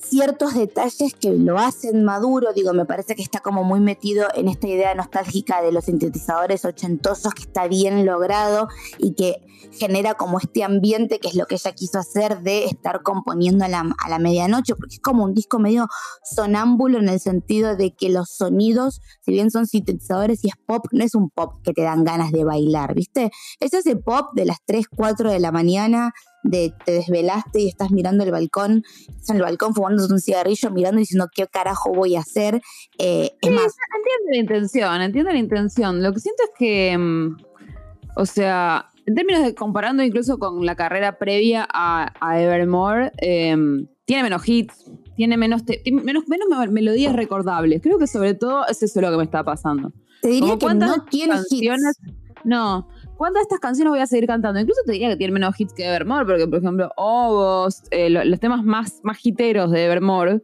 ciertos 0.10 0.54
detalles 0.54 1.14
que 1.14 1.32
lo 1.32 1.58
hacen 1.58 2.04
maduro, 2.04 2.54
digo, 2.54 2.74
me 2.74 2.86
parece 2.86 3.16
que 3.16 3.22
está 3.22 3.40
como 3.40 3.64
muy 3.64 3.80
metido 3.80 4.28
en 4.36 4.48
esta 4.48 4.68
idea 4.68 4.96
nostálgica 4.96 5.62
de 5.62 5.72
los 5.72 5.86
sintetizadores 5.86 6.66
ochentosos 6.66 7.34
que 7.34 7.44
está 7.44 7.68
bien 7.68 8.06
logrado 8.06 8.68
y 8.98 9.14
que 9.14 9.42
genera 9.72 10.14
como 10.14 10.40
este 10.40 10.64
ambiente 10.64 11.20
que 11.20 11.28
es 11.28 11.36
lo 11.36 11.46
que 11.46 11.56
ella 11.56 11.74
quiso 11.74 12.00
hacer 12.00 12.42
de 12.42 12.66
estar 12.66 13.02
componiendo 13.02 13.66
a 13.66 13.68
la, 13.68 13.80
a 14.04 14.10
la 14.10 14.20
medianoche, 14.20 14.76
porque 14.76 14.96
es 14.96 15.02
como 15.02 15.24
un 15.24 15.34
disco 15.34 15.60
medio 15.60 15.88
sonámbulo 16.24 17.00
en 17.00 17.10
el 17.10 17.20
sentido 17.20 17.76
de 17.76 17.94
que 17.94 18.10
los 18.10 18.30
sonidos, 18.30 19.02
si 19.22 19.32
bien 19.32 19.52
son 19.52 19.68
sintetizadores 19.68 20.44
y 20.44 20.50
es 20.50 20.56
pop, 20.66 20.86
no 20.92 21.04
es 21.04 21.16
un 21.16 21.30
pop 21.30 21.56
que 21.64 21.74
te 21.74 21.82
dan 21.82 22.04
ganas 22.04 22.32
de 22.32 22.44
bailar, 22.44 22.94
¿viste? 22.94 23.32
Es 23.60 23.74
ese 23.74 23.96
pop 23.96 24.30
de 24.34 24.46
las 24.46 24.58
3, 24.66 24.86
4 24.96 25.32
de 25.32 25.40
la 25.40 25.52
mañana, 25.52 26.14
de 26.48 26.74
te 26.86 26.92
desvelaste 26.92 27.60
y 27.62 27.68
estás 27.68 27.90
mirando 27.92 28.24
el 28.24 28.32
balcón, 28.32 28.84
estás 29.10 29.32
en 29.32 29.38
el 29.38 29.42
balcón 29.42 29.74
fumándote 29.74 30.14
un 30.14 30.20
cigarrillo, 30.20 30.70
mirando 30.70 31.00
y 31.00 31.02
diciendo 31.02 31.28
qué 31.36 31.48
carajo 31.48 31.92
voy 31.92 32.16
a 32.16 32.20
hacer. 32.20 32.62
Eh, 33.00 33.32
es 33.42 33.52
más, 33.52 33.64
Entiendo 33.98 34.30
la 34.32 34.38
intención, 34.38 35.02
entiendo 35.02 35.32
la 35.32 35.40
intención. 35.40 36.04
Lo 36.04 36.14
que 36.14 36.20
siento 36.20 36.44
es 36.44 36.50
que, 36.58 36.98
mm, 36.98 37.38
o 38.16 38.26
sea, 38.26 38.90
en 39.08 39.16
términos 39.16 39.44
de 39.44 39.56
comparando 39.56 40.04
incluso 40.04 40.38
con 40.38 40.66
la 40.66 40.76
carrera 40.76 41.18
previa 41.18 41.68
a, 41.72 42.14
a 42.22 42.40
Evermore, 42.42 43.12
em, 43.18 43.88
tiene 44.06 44.22
menos 44.24 44.48
hits, 44.48 44.86
tiene 45.16 45.38
menos, 45.38 45.66
te- 45.66 45.78
tiene 45.78 46.04
menos, 46.04 46.28
menos 46.28 46.48
me- 46.48 46.68
melodías 46.68 47.16
recordables. 47.16 47.82
Creo 47.82 47.98
que 47.98 48.06
sobre 48.08 48.36
todo 48.36 48.68
es 48.68 48.84
eso 48.84 49.02
lo 49.02 49.10
que 49.12 49.18
me 49.18 49.24
está 49.24 49.44
pasando. 49.44 49.92
te 50.22 50.28
diría 50.30 50.58
Como 50.58 50.60
que 50.70 50.76
no 50.76 51.06
tiene 51.06 51.36
hits. 51.50 52.00
No. 52.44 52.88
¿Cuántas 53.18 53.42
de 53.42 53.44
estas 53.44 53.60
canciones 53.60 53.92
voy 53.92 54.00
a 54.00 54.08
seguir 54.08 54.28
cantando? 54.28 54.60
Incluso 54.60 54.82
te 54.86 54.92
diría 54.94 55.10
que 55.10 55.16
tiene 55.16 55.34
menos 55.34 55.60
hits 55.60 55.74
que 55.74 55.86
Evermore, 55.86 56.26
porque, 56.26 56.48
por 56.48 56.60
ejemplo, 56.60 56.92
Obos, 56.98 57.82
eh, 57.92 58.10
lo- 58.10 58.24
los 58.26 58.40
temas 58.40 58.64
más, 58.64 59.00
más 59.04 59.18
hiteros 59.26 59.72
de 59.72 59.86
Evermore, 59.86 60.42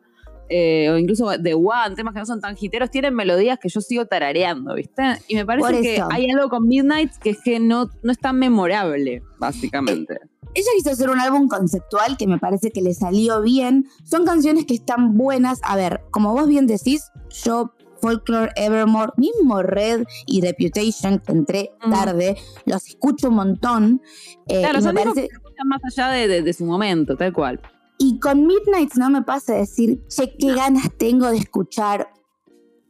eh, 0.54 0.90
o 0.90 0.98
incluso 0.98 1.30
de 1.30 1.54
One, 1.54 1.96
temas 1.96 2.14
que 2.14 2.20
no 2.20 2.26
son 2.26 2.42
tan 2.42 2.56
hiteros, 2.60 2.90
tienen 2.92 3.14
melodías 3.16 3.58
que 3.60 3.70
yo 3.70 3.80
sigo 3.82 4.06
tarareando, 4.06 4.74
¿viste? 4.76 5.04
Y 5.28 5.36
me 5.36 5.46
parece 5.46 5.82
que 5.82 6.04
hay 6.12 6.30
algo 6.30 6.50
con 6.50 6.68
Midnight 6.68 7.12
que 7.22 7.30
es 7.32 7.42
que 7.44 7.60
no, 7.60 7.90
no 8.04 8.12
es 8.12 8.20
tan 8.20 8.38
memorable, 8.38 9.22
básicamente. 9.40 10.20
Ella 10.54 10.68
quiso 10.76 10.90
hacer 10.92 11.10
un 11.10 11.20
álbum 11.22 11.48
conceptual 11.48 12.18
que 12.18 12.28
me 12.28 12.38
parece 12.38 12.72
que 12.72 12.82
le 12.82 12.94
salió 12.94 13.42
bien. 13.42 13.86
Son 14.04 14.26
canciones 14.26 14.66
que 14.66 14.74
están 14.74 15.18
buenas. 15.18 15.62
A 15.64 15.78
ver, 15.78 16.02
como 16.12 16.34
vos 16.34 16.48
bien 16.50 16.68
decís, 16.68 17.10
yo 17.46 17.74
Folklore, 18.02 18.52
Evermore, 18.56 19.12
mismo 19.18 19.62
Red 19.62 20.04
y 20.26 20.42
Reputation, 20.42 21.20
que 21.20 21.32
entré 21.32 21.72
Mm. 21.86 21.92
tarde, 21.92 22.38
los 22.66 22.88
escucho 22.88 23.30
un 23.30 23.36
montón. 23.36 24.02
eh, 24.48 24.60
Claro, 24.62 24.82
son 24.82 24.96
parece, 24.96 25.28
que 25.30 25.64
más 25.66 25.82
allá 25.86 26.10
de, 26.10 26.28
de- 26.28 26.42
de 26.42 26.54
su 26.54 26.66
momento, 26.66 27.16
tal 27.16 27.32
cual. 27.34 27.62
y 27.98 28.18
con 28.20 28.48
Midnight 28.48 28.96
no 28.96 29.12
me 29.12 29.22
pasa 29.22 29.54
decir, 29.54 30.02
che, 30.08 30.36
qué 30.36 30.56
ganas 30.56 30.90
tengo 30.98 31.30
de 31.30 31.38
escuchar 31.38 32.10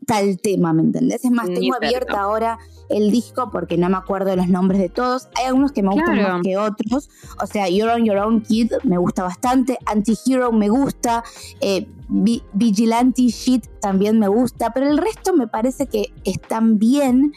tal 0.06 0.40
tema, 0.40 0.74
¿me 0.74 0.82
entendés? 0.82 1.24
Es 1.26 1.32
más, 1.32 1.48
Ni 1.48 1.56
tengo 1.56 1.76
abierta 1.76 2.22
ahora 2.22 2.60
el 2.90 3.12
disco 3.12 3.50
porque 3.52 3.78
no 3.78 3.90
me 3.90 3.98
acuerdo 3.98 4.36
los 4.36 4.48
nombres 4.48 4.82
de 4.82 4.90
todos. 4.90 5.30
Hay 5.36 5.46
algunos 5.46 5.72
que 5.72 5.84
me 5.84 5.90
gustan 5.90 6.22
más 6.22 6.42
que 6.42 6.58
otros. 6.58 7.10
O 7.42 7.48
sea, 7.48 7.70
You're 7.70 7.92
on 7.92 8.06
Your 8.06 8.18
Own 8.18 8.42
Kid 8.42 8.72
me 8.84 8.98
gusta 8.98 9.24
bastante. 9.24 9.78
Anti-Hero 9.86 10.52
me 10.52 10.70
gusta. 10.70 11.24
Eh, 11.62 11.88
Vigilante 12.10 13.24
Shit 13.24 13.68
también 13.80 14.20
me 14.20 14.28
gusta. 14.28 14.72
Pero 14.72 14.90
el 14.90 14.98
resto 14.98 15.34
me 15.34 15.48
parece 15.48 15.88
que 15.88 16.14
están 16.26 16.78
bien. 16.80 17.34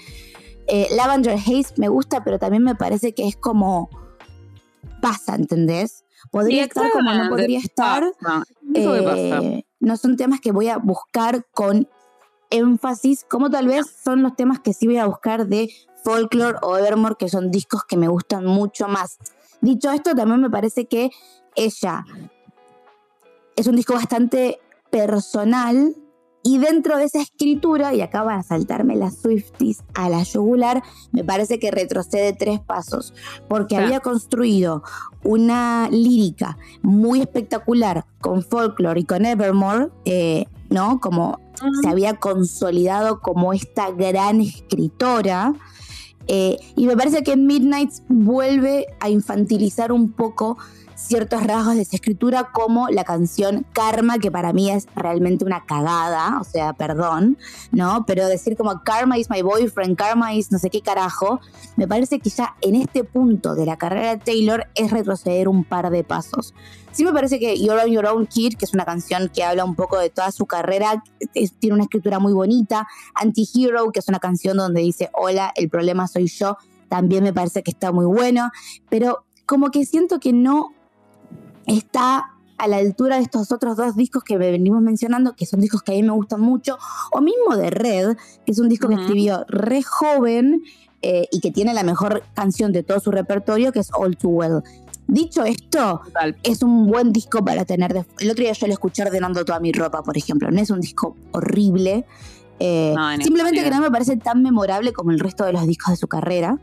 Eh, 0.67 0.89
Lavender 0.97 1.35
Haze 1.39 1.75
me 1.77 1.89
gusta, 1.89 2.25
pero 2.25 2.39
también 2.39 2.63
me 2.63 2.75
parece 2.75 3.15
que 3.15 3.29
es 3.29 3.37
como 3.37 3.91
pasa, 5.01 5.35
¿entendés? 5.35 6.05
Podría 6.31 6.65
estar 6.65 6.91
como 6.91 7.13
no 7.13 7.29
podría 7.29 7.59
estar. 7.59 8.03
Eh, 8.75 9.65
no 9.79 9.97
son 9.97 10.17
temas 10.17 10.41
que 10.41 10.53
voy 10.53 10.69
a 10.69 10.79
buscar 10.79 11.47
con 11.53 11.87
énfasis, 12.55 13.25
como 13.29 13.51
tal 13.51 13.67
vez 13.67 13.87
son 14.03 14.23
los 14.23 14.37
temas 14.37 14.61
que 14.61 14.73
sí 14.73 14.87
voy 14.87 14.99
a 14.99 15.07
buscar 15.07 15.47
de 15.47 15.71
Folklore 16.05 16.59
o 16.63 16.77
Evermore, 16.77 17.17
que 17.19 17.29
son 17.29 17.51
discos 17.51 17.85
que 17.85 17.97
me 17.97 18.09
gustan 18.09 18.45
mucho 18.45 18.89
más. 18.89 19.19
Dicho 19.61 19.91
esto, 19.91 20.15
también 20.15 20.41
me 20.41 20.51
parece 20.51 20.87
que 20.87 21.11
ella 21.57 22.05
es 23.57 23.67
un 23.67 23.77
disco 23.77 23.95
bastante 23.95 24.61
personal 24.91 25.95
y 26.47 26.59
dentro 26.59 26.99
de 26.99 27.05
esa 27.05 27.23
escritura, 27.23 27.95
y 27.95 28.03
acá 28.03 28.23
van 28.23 28.41
a 28.41 28.43
saltarme 28.43 28.97
las 28.97 29.17
Swifties 29.17 29.83
a 29.95 30.11
la 30.11 30.23
yugular, 30.23 30.83
me 31.11 31.25
parece 31.25 31.59
que 31.59 31.71
retrocede 31.71 32.35
tres 32.35 32.61
pasos, 32.61 33.15
porque 33.49 33.79
había 33.79 34.01
construido 34.01 34.83
una 35.23 35.89
lírica 35.91 36.59
muy 36.83 37.23
espectacular 37.23 38.05
con 38.21 38.43
Folklore 38.43 39.01
y 39.01 39.05
con 39.05 39.25
Evermore, 39.25 39.89
eh, 40.05 40.45
¿no? 40.69 41.01
Como 41.01 41.41
se 41.83 41.89
había 41.89 42.15
consolidado 42.17 43.21
como 43.21 43.53
esta 43.53 43.91
gran 43.91 44.41
escritora. 44.41 45.55
Eh, 46.27 46.57
y 46.75 46.87
me 46.87 46.97
parece 46.97 47.23
que 47.23 47.37
Midnight 47.37 47.91
vuelve 48.09 48.87
a 49.01 49.11
infantilizar 49.11 49.93
un 49.93 50.13
poco 50.13 50.57
ciertos 51.07 51.43
rasgos 51.47 51.77
de 51.77 51.85
su 51.85 51.97
escritura, 51.97 52.51
como 52.53 52.89
la 52.89 53.05
canción 53.05 53.67
Karma, 53.73 54.19
que 54.19 54.31
para 54.31 54.53
mí 54.53 54.71
es 54.71 54.87
realmente 54.97 55.45
una 55.45 55.65
cagada, 55.67 56.39
o 56.41 56.45
sea, 56.45 56.73
perdón, 56.73 57.37
¿no? 57.73 58.05
Pero 58.07 58.27
decir 58.27 58.57
como 58.57 58.83
Karma 58.83 59.19
is 59.19 59.29
my 59.29 59.43
boyfriend, 59.43 59.97
Karma 59.97 60.35
is 60.35 60.51
no 60.51 60.59
sé 60.59 60.71
qué 60.71 60.81
carajo, 60.81 61.41
me 61.77 61.87
parece 61.87 62.19
que 62.21 62.31
ya 62.31 62.57
en 62.63 62.77
este 62.77 63.05
punto 63.05 63.55
de 63.55 63.67
la 63.67 63.77
carrera 63.77 64.17
de 64.17 64.19
Taylor 64.19 64.67
es 64.75 64.91
retroceder 64.91 65.49
un 65.49 65.65
par 65.65 65.91
de 65.91 66.05
pasos. 66.05 66.55
Sí 66.93 67.05
me 67.05 67.13
parece 67.13 67.39
que 67.39 67.59
You're 67.59 67.83
on 67.83 67.91
Your 67.91 68.07
Own 68.07 68.27
Kid, 68.27 68.55
que 68.57 68.65
es 68.65 68.73
una 68.73 68.85
canción 68.85 69.29
que 69.35 69.43
habla 69.43 69.65
un 69.65 69.75
poco 69.75 69.99
de 69.99 70.11
toda 70.11 70.31
su 70.31 70.47
carrera, 70.47 71.03
tiene 71.33 71.75
una 71.75 71.83
escritura 71.83 72.21
muy 72.21 72.33
bonita. 72.33 72.87
Anti-Hero, 73.15 73.91
que 73.91 73.99
es 73.99 74.09
una 74.09 74.21
canción 74.21 74.57
donde 74.57 74.81
dice, 74.81 75.11
hola, 75.13 75.53
el 75.57 75.69
problema 75.69 76.07
soy 76.07 76.29
yo, 76.29 76.57
también 76.89 77.25
me 77.25 77.33
parece 77.33 77.65
que 77.65 77.73
está 77.73 77.91
muy 77.91 78.07
bueno. 78.07 78.51
Pero 78.89 79.25
como 79.45 79.71
que 79.71 79.85
siento 79.85 80.21
que 80.21 80.33
no 80.33 80.74
está 81.67 82.35
a 82.57 82.69
la 82.69 82.77
altura 82.77 83.17
de 83.17 83.23
estos 83.23 83.53
otros 83.53 83.77
dos 83.77 83.97
discos 83.97 84.23
que 84.23 84.39
venimos 84.39 84.81
mencionando, 84.81 85.35
que 85.35 85.47
son 85.47 85.61
discos 85.61 85.83
que 85.83 85.93
a 85.93 85.95
mí 85.97 86.03
me 86.03 86.13
gustan 86.13 86.41
mucho, 86.41 86.79
o 87.13 87.21
mismo 87.21 87.57
de 87.57 87.71
Red, 87.71 88.17
que 88.45 88.53
es 88.53 88.59
un 88.59 88.69
disco 88.69 88.89
que 88.89 88.95
escribió 88.95 89.45
re 89.49 89.83
joven 89.83 90.63
eh, 91.03 91.29
y 91.31 91.41
que 91.41 91.51
tiene 91.51 91.75
la 91.75 91.83
mejor 91.83 92.23
canción 92.35 92.73
de 92.73 92.83
todo 92.83 93.01
su 93.01 93.11
repertorio, 93.11 93.73
que 93.73 93.81
es 93.81 93.91
All 93.93 94.17
Too 94.17 94.31
Well. 94.31 94.63
Dicho 95.07 95.45
esto, 95.45 96.01
es 96.43 96.63
un 96.63 96.87
buen 96.87 97.13
disco 97.13 97.45
para 97.45 97.67
tener. 97.67 98.07
El 98.19 98.31
otro 98.31 98.43
día 98.43 98.53
yo 98.53 98.67
lo 98.67 98.73
escuché 98.73 99.03
ordenando 99.03 99.45
toda 99.45 99.61
mi 99.61 99.71
ropa, 99.71 100.03
por 100.03 100.17
ejemplo. 100.17 100.51
No 100.51 100.61
es 100.61 100.71
un 100.71 100.81
disco 100.81 101.15
horrible. 101.33 102.07
Eh, 102.59 102.95
simplemente 103.23 103.63
que 103.63 103.71
no 103.71 103.83
me 103.83 103.91
parece 103.91 104.17
tan 104.17 104.43
memorable 104.43 104.95
como 104.95 105.11
el 105.11 105.19
resto 105.19 105.45
de 105.45 105.53
los 105.53 105.67
discos 105.67 105.91
de 105.91 105.97
su 105.99 106.09
carrera. 106.09 106.59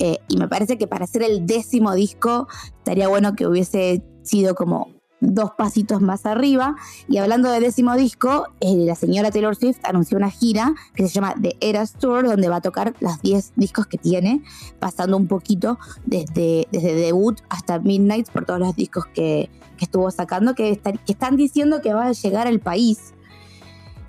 Eh, 0.00 0.18
y 0.28 0.38
me 0.38 0.48
parece 0.48 0.76
que 0.76 0.88
para 0.88 1.04
hacer 1.04 1.22
el 1.22 1.46
décimo 1.46 1.94
disco 1.94 2.48
estaría 2.78 3.08
bueno 3.08 3.34
que 3.34 3.46
hubiese 3.46 4.02
sido 4.28 4.54
como 4.54 4.88
dos 5.20 5.50
pasitos 5.56 6.00
más 6.00 6.26
arriba. 6.26 6.76
Y 7.08 7.18
hablando 7.18 7.50
de 7.50 7.60
décimo 7.60 7.96
disco, 7.96 8.46
eh, 8.60 8.74
la 8.76 8.94
señora 8.94 9.30
Taylor 9.30 9.56
Swift 9.56 9.78
anunció 9.84 10.16
una 10.16 10.30
gira 10.30 10.74
que 10.94 11.06
se 11.06 11.14
llama 11.14 11.34
The 11.40 11.56
Eras 11.60 11.94
Tour, 11.94 12.26
donde 12.26 12.48
va 12.48 12.56
a 12.56 12.60
tocar 12.60 12.94
los 13.00 13.20
10 13.22 13.52
discos 13.56 13.86
que 13.86 13.98
tiene, 13.98 14.42
pasando 14.78 15.16
un 15.16 15.26
poquito 15.26 15.78
desde, 16.06 16.68
desde 16.70 16.94
debut 16.94 17.40
hasta 17.48 17.78
Midnight 17.78 18.30
por 18.30 18.44
todos 18.44 18.60
los 18.60 18.76
discos 18.76 19.06
que, 19.06 19.50
estuvo 19.80 20.10
sacando, 20.10 20.54
que, 20.54 20.76
que 20.76 21.12
están 21.12 21.36
diciendo 21.36 21.80
que 21.80 21.94
va 21.94 22.06
a 22.06 22.12
llegar 22.12 22.48
al 22.48 22.58
país 22.58 23.14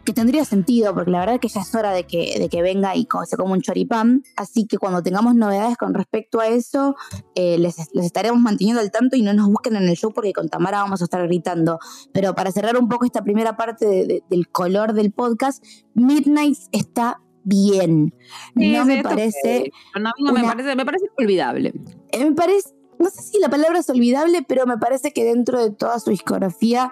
que 0.10 0.13
tendría 0.13 0.44
sentido, 0.44 0.96
porque 0.96 1.12
la 1.12 1.20
verdad 1.20 1.39
que 1.39 1.50
ya 1.50 1.62
es 1.62 1.75
hora 1.75 1.92
de 1.92 2.06
que, 2.06 2.39
de 2.39 2.50
que 2.50 2.63
venga 2.63 2.96
y 2.96 3.08
se 3.28 3.38
como 3.38 3.54
un 3.54 3.62
choripán. 3.62 4.24
Así 4.36 4.66
que 4.66 4.80
cuando 4.80 5.04
tengamos 5.04 5.36
novedades 5.36 5.78
con 5.78 5.94
respecto 5.94 6.39
a 6.39 6.48
eso, 6.48 6.96
eh, 7.36 7.60
les, 7.60 7.78
estaremos 7.94 8.42
manteniendo 8.42 8.82
al 8.82 8.89
tanto 8.89 9.18
y 9.18 9.22
no 9.22 9.36
nos 9.36 9.50
busquen 9.50 9.75
en 9.75 9.88
el 9.88 9.96
show 9.96 10.12
porque 10.12 10.34
con 10.34 10.50
Tamara 10.50 10.82
vamos 10.82 11.01
a 11.01 11.04
estar 11.04 11.24
gritando. 11.28 11.78
Pero 12.12 12.34
para 12.34 12.51
cerrar 12.51 12.75
un 12.78 12.89
poco 12.89 13.06
esta 13.06 13.22
primera 13.22 13.56
parte 13.56 14.24
del 14.28 14.50
color 14.50 14.94
del 14.94 15.12
podcast, 15.12 15.63
Midnight 15.94 16.58
está 16.72 17.22
bien. 17.44 18.12
no 18.56 18.86
me 18.86 19.04
parece, 19.04 19.72
me 19.94 20.42
parece. 20.44 20.75
Me 20.75 20.86
parece 20.86 21.06
olvidable. 21.20 21.72
Eh, 22.13 22.25
me 22.25 22.32
parece. 22.32 22.70
No 22.98 23.12
sé 23.12 23.22
si 23.22 23.39
la 23.39 23.50
palabra 23.50 23.78
es 23.78 23.89
olvidable, 23.92 24.44
pero 24.48 24.66
me 24.66 24.80
parece 24.80 25.13
que 25.13 25.24
dentro 25.24 25.63
de 25.63 25.70
toda 25.70 26.00
su 26.00 26.10
discografía 26.10 26.92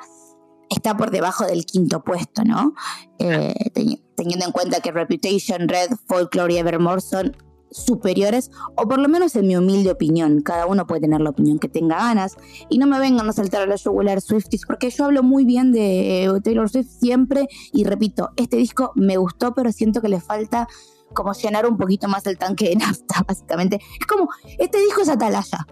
está 0.70 0.96
por 0.98 1.12
debajo 1.12 1.46
del 1.46 1.66
quinto 1.66 2.04
puesto, 2.04 2.44
¿no? 2.44 2.74
Eh, 3.20 3.54
teniendo 4.16 4.46
en 4.46 4.52
cuenta 4.52 4.80
que 4.80 4.92
Reputation, 4.92 5.68
Red, 5.68 5.92
Folklore 6.08 6.54
y 6.54 6.58
Evermore 6.58 7.02
son 7.02 7.36
superiores, 7.70 8.52
o 8.76 8.88
por 8.88 9.00
lo 9.00 9.10
menos 9.10 9.36
en 9.36 9.48
mi 9.48 9.56
humilde 9.56 9.92
opinión. 9.92 10.42
Cada 10.42 10.66
uno 10.66 10.88
puede 10.88 11.02
tener 11.02 11.22
la 11.22 11.32
opinión 11.32 11.60
que 11.60 11.68
tenga 11.68 11.98
ganas. 11.98 12.38
Y 12.70 12.78
no 12.78 12.88
me 12.88 13.00
vengan 13.00 13.28
a 13.30 13.34
saltar 13.34 13.62
a 13.64 13.66
la 13.66 13.78
jugular 13.78 14.22
Swifties, 14.22 14.66
porque 14.66 14.90
yo 14.90 15.06
hablo 15.06 15.24
muy 15.24 15.46
bien 15.46 15.72
de 15.72 16.26
eh, 16.26 16.42
Taylor 16.44 16.70
Swift 16.70 16.90
siempre. 17.00 17.48
Y 17.74 17.84
repito, 17.84 18.30
este 18.38 18.58
disco 18.58 18.92
me 18.96 19.18
gustó, 19.18 19.54
pero 19.54 19.72
siento 19.72 20.02
que 20.02 20.10
le 20.10 20.22
falta 20.22 20.68
como 21.14 21.34
llenar 21.34 21.66
un 21.66 21.78
poquito 21.78 22.08
más 22.08 22.26
el 22.28 22.38
tanque 22.38 22.70
de 22.70 22.76
nafta, 22.76 23.24
básicamente. 23.28 23.80
Es 24.00 24.06
como, 24.06 24.30
este 24.58 24.80
disco 24.80 25.02
es 25.02 25.10
Atalaya 25.10 25.66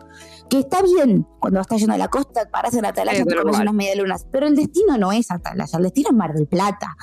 que 0.50 0.60
está 0.60 0.82
bien 0.82 1.26
cuando 1.40 1.60
estás 1.60 1.80
yendo 1.80 1.94
a 1.94 1.98
la 1.98 2.08
costa, 2.08 2.50
paras 2.52 2.76
en 2.76 2.86
Atalaya, 2.86 3.24
te 3.24 3.36
comes 3.36 3.60
unas 3.60 3.74
medialunas, 3.74 4.28
pero 4.32 4.48
el 4.48 4.56
destino 4.56 4.98
no 4.98 5.12
es 5.12 5.32
Atalaya, 5.32 5.78
el 5.78 5.84
destino 5.84 6.10
es 6.10 6.16
Mar 6.16 6.34
del 6.34 6.48
Plata. 6.48 6.96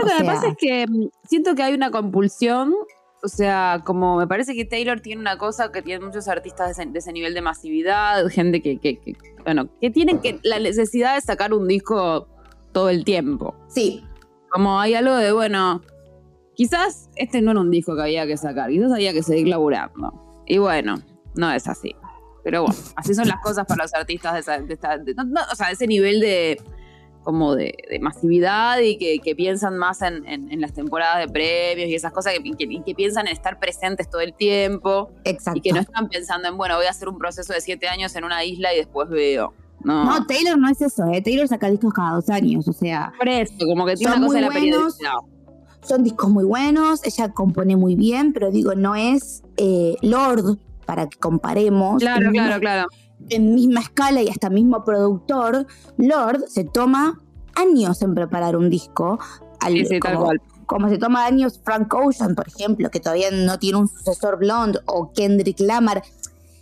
lo 0.00 0.06
que 0.06 0.14
me 0.22 0.24
pasa 0.24 0.48
es 0.48 0.56
que 0.56 0.86
mm, 0.86 1.08
siento 1.24 1.54
que 1.54 1.62
hay 1.62 1.74
una 1.74 1.90
compulsión, 1.90 2.74
o 3.22 3.28
sea, 3.28 3.82
como 3.84 4.16
me 4.16 4.26
parece 4.26 4.54
que 4.54 4.64
Taylor 4.64 5.00
tiene 5.00 5.20
una 5.20 5.38
cosa 5.38 5.70
que 5.72 5.82
tienen 5.82 6.06
muchos 6.06 6.28
artistas 6.28 6.76
de 6.76 6.98
ese, 6.98 7.12
nivel 7.12 7.34
de 7.34 7.42
masividad, 7.42 8.26
gente 8.28 8.62
que, 8.62 8.78
que, 8.78 9.00
bueno, 9.44 9.68
que 9.80 9.90
tienen 9.90 10.20
que, 10.20 10.38
la 10.42 10.58
necesidad 10.58 11.14
de 11.14 11.20
sacar 11.20 11.52
un 11.52 11.66
disco 11.66 12.28
todo 12.72 12.90
el 12.90 13.04
tiempo. 13.04 13.54
Sí. 13.68 14.04
Como 14.50 14.80
hay 14.80 14.94
algo 14.94 15.14
de, 15.16 15.32
bueno, 15.32 15.82
quizás 16.54 17.10
este 17.16 17.42
no 17.42 17.50
era 17.50 17.60
un 17.60 17.70
disco 17.70 17.94
que 17.94 18.02
había 18.02 18.26
que 18.26 18.36
sacar, 18.36 18.70
quizás 18.70 18.92
había 18.92 19.12
que 19.12 19.22
seguir 19.22 19.48
laburando. 19.48 20.42
Y 20.46 20.58
bueno, 20.58 20.96
no 21.34 21.50
es 21.52 21.68
así. 21.68 21.94
Pero 22.48 22.62
bueno, 22.62 22.80
así 22.96 23.14
son 23.14 23.28
las 23.28 23.42
cosas 23.42 23.66
para 23.66 23.82
los 23.82 23.92
artistas 23.92 24.46
de, 24.46 24.78
o 25.52 25.54
sea, 25.54 25.66
de 25.66 25.72
ese 25.74 25.86
nivel 25.86 26.18
de 26.18 26.58
como 27.22 27.54
de, 27.54 27.74
masividad 28.00 28.78
y 28.78 28.96
que, 28.96 29.34
piensan 29.36 29.76
más 29.76 30.00
en, 30.00 30.48
las 30.58 30.72
temporadas 30.72 31.18
de 31.18 31.28
premios 31.30 31.90
y 31.90 31.94
esas 31.94 32.10
cosas 32.10 32.32
que, 32.32 32.82
que, 32.82 32.94
piensan 32.94 33.26
en 33.26 33.34
estar 33.34 33.60
presentes 33.60 34.08
todo 34.08 34.22
el 34.22 34.32
tiempo. 34.32 35.10
Exacto. 35.24 35.58
Y 35.58 35.60
que 35.60 35.74
no 35.74 35.80
están 35.80 36.08
pensando 36.08 36.48
en, 36.48 36.56
bueno, 36.56 36.76
voy 36.76 36.86
a 36.86 36.90
hacer 36.90 37.10
un 37.10 37.18
proceso 37.18 37.52
de 37.52 37.60
siete 37.60 37.86
años 37.86 38.16
en 38.16 38.24
una 38.24 38.42
isla 38.44 38.72
y 38.72 38.78
después 38.78 39.10
veo. 39.10 39.52
No. 39.84 40.06
no, 40.06 40.24
Taylor 40.24 40.56
no 40.56 40.70
es 40.70 40.80
eso, 40.80 41.04
¿eh? 41.12 41.20
Taylor 41.20 41.46
saca 41.48 41.68
discos 41.70 41.92
cada 41.92 42.12
dos 42.12 42.30
años, 42.30 42.66
o 42.66 42.72
sea. 42.72 43.12
Por 43.18 43.28
eso, 43.28 43.52
como 43.58 43.84
que 43.84 43.96
tiene 43.96 44.16
una 44.16 44.26
cosa 44.26 44.38
de 44.38 44.44
la 44.46 44.48
periodicidad. 44.48 45.12
Son 45.82 46.02
discos 46.02 46.30
muy 46.30 46.44
buenos, 46.44 47.04
ella 47.04 47.28
compone 47.28 47.76
muy 47.76 47.94
bien, 47.94 48.32
pero 48.32 48.50
digo, 48.50 48.74
no 48.74 48.94
es 48.94 49.42
eh, 49.58 49.96
Lord, 50.00 50.58
para 50.88 51.06
que 51.06 51.18
comparemos. 51.18 52.00
Claro, 52.00 52.30
claro, 52.32 52.58
claro. 52.60 52.88
En 53.28 53.54
misma 53.54 53.80
escala 53.80 54.22
y 54.22 54.28
hasta 54.30 54.48
mismo 54.48 54.84
productor, 54.84 55.66
Lord 55.98 56.48
se 56.48 56.64
toma 56.64 57.20
años 57.56 58.00
en 58.00 58.14
preparar 58.14 58.56
un 58.56 58.70
disco. 58.70 59.18
como, 60.66 60.88
se 60.88 60.96
toma 60.96 61.26
años 61.26 61.60
Frank 61.62 61.92
Ocean, 61.92 62.34
por 62.34 62.48
ejemplo, 62.48 62.88
que 62.90 63.00
todavía 63.00 63.30
no 63.30 63.58
tiene 63.58 63.80
un 63.80 63.88
sucesor 63.88 64.38
blonde, 64.38 64.78
o 64.86 65.12
Kendrick 65.12 65.60
Lamar. 65.60 66.02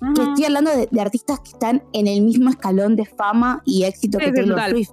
Que 0.01 0.23
estoy 0.23 0.45
hablando 0.45 0.73
de, 0.73 1.01
artistas 1.01 1.39
que 1.39 1.51
están 1.51 1.85
en 1.93 2.09
el 2.09 2.23
mismo 2.23 2.51
escalón 2.51 2.97
de 2.97 3.05
fama 3.05 3.63
y 3.65 3.85
éxito 3.85 4.19
que 4.19 4.33
Taylor 4.33 4.61
Swift. 4.71 4.91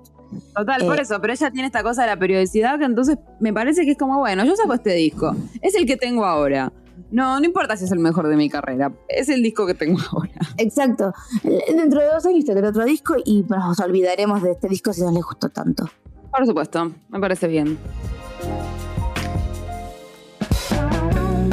Total, 0.55 0.85
por 0.85 0.99
eh, 0.99 1.01
eso, 1.01 1.19
pero 1.19 1.33
ella 1.33 1.49
tiene 1.49 1.65
esta 1.65 1.81
cosa 1.81 2.03
de 2.03 2.09
la 2.09 2.17
periodicidad 2.17 2.77
que 2.77 2.85
entonces 2.85 3.17
me 3.39 3.51
parece 3.51 3.83
que 3.83 3.91
es 3.91 3.97
como, 3.97 4.19
bueno, 4.19 4.45
yo 4.45 4.55
saco 4.55 4.75
este 4.75 4.93
disco, 4.93 5.35
es 5.61 5.73
el 5.73 5.87
que 5.87 5.97
tengo 5.97 6.23
ahora. 6.23 6.71
No, 7.13 7.39
no 7.39 7.45
importa 7.45 7.77
si 7.77 7.85
es 7.85 7.91
el 7.91 7.99
mejor 7.99 8.27
de 8.27 8.35
mi 8.35 8.49
carrera. 8.49 8.91
Es 9.07 9.29
el 9.29 9.43
disco 9.43 9.67
que 9.67 9.75
tengo 9.75 9.99
ahora. 10.11 10.33
Exacto. 10.57 11.13
Dentro 11.43 12.01
de 12.01 12.07
dos 12.07 12.25
años 12.25 12.43
tendré 12.43 12.67
otro 12.67 12.83
disco 12.85 13.15
y 13.23 13.43
nos 13.43 13.79
olvidaremos 13.79 14.41
de 14.41 14.53
este 14.53 14.67
disco 14.67 14.91
si 14.93 15.01
no 15.01 15.11
les 15.11 15.23
gustó 15.23 15.49
tanto. 15.49 15.87
Por 16.31 16.47
supuesto, 16.47 16.91
me 17.09 17.19
parece 17.19 17.47
bien. 17.47 17.77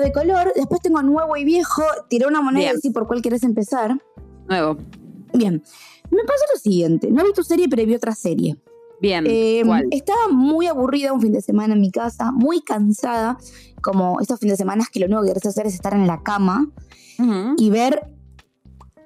De 0.00 0.12
color. 0.12 0.52
Después 0.56 0.80
tengo 0.80 1.02
nuevo 1.02 1.36
y 1.36 1.44
viejo. 1.44 1.82
Tiré 2.08 2.26
una 2.26 2.40
moneda 2.40 2.60
Bien. 2.60 2.72
y 2.72 2.76
decir 2.76 2.92
por 2.92 3.06
cuál 3.06 3.22
querés 3.22 3.42
empezar. 3.42 3.96
Nuevo. 4.48 4.76
Bien. 5.32 5.62
Me 6.10 6.24
pasó 6.24 6.44
lo 6.52 6.60
siguiente. 6.60 7.10
No 7.10 7.24
vi 7.24 7.32
tu 7.32 7.44
serie, 7.44 7.68
pero 7.68 7.86
vi 7.86 7.94
otra 7.94 8.14
serie. 8.14 8.56
Bien. 9.00 9.24
Eh, 9.26 9.62
¿Cuál? 9.64 9.86
estaba 9.90 10.28
muy 10.28 10.66
aburrida 10.66 11.12
un 11.12 11.20
fin 11.20 11.32
de 11.32 11.40
semana 11.40 11.74
en 11.74 11.80
mi 11.80 11.90
casa, 11.90 12.32
muy 12.32 12.60
cansada, 12.60 13.38
como 13.82 14.20
estos 14.20 14.38
fines 14.40 14.54
de 14.54 14.56
semana 14.58 14.84
que 14.92 15.00
lo 15.00 15.06
único 15.06 15.22
que 15.22 15.28
querés 15.28 15.46
hacer 15.46 15.66
es 15.66 15.74
estar 15.74 15.94
en 15.94 16.06
la 16.06 16.22
cama 16.22 16.68
y 17.58 17.68
ver 17.68 18.00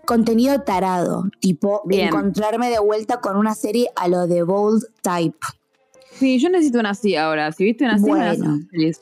contenido 0.06 0.60
tarado, 0.62 1.24
tipo 1.40 1.82
Bien. 1.84 2.08
encontrarme 2.08 2.70
de 2.70 2.78
vuelta 2.78 3.20
con 3.20 3.36
una 3.36 3.54
serie 3.54 3.88
a 3.96 4.06
lo 4.08 4.26
de 4.26 4.42
Bold 4.44 4.84
Type. 5.02 5.38
Sí, 6.18 6.38
yo 6.38 6.48
necesito 6.48 6.78
una 6.78 6.90
así 6.90 7.16
ahora. 7.16 7.50
Si 7.52 7.64
viste 7.64 7.84
una 7.84 7.94
así, 7.94 8.04
Bueno. 8.04 8.60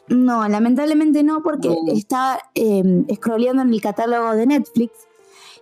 No, 0.08 0.48
lamentablemente 0.48 1.22
no, 1.22 1.42
porque 1.42 1.68
No. 1.68 1.76
estaba 1.92 2.38
eh, 2.54 2.82
scrolleando 3.14 3.62
en 3.62 3.72
el 3.72 3.80
catálogo 3.80 4.34
de 4.34 4.46
Netflix 4.46 4.92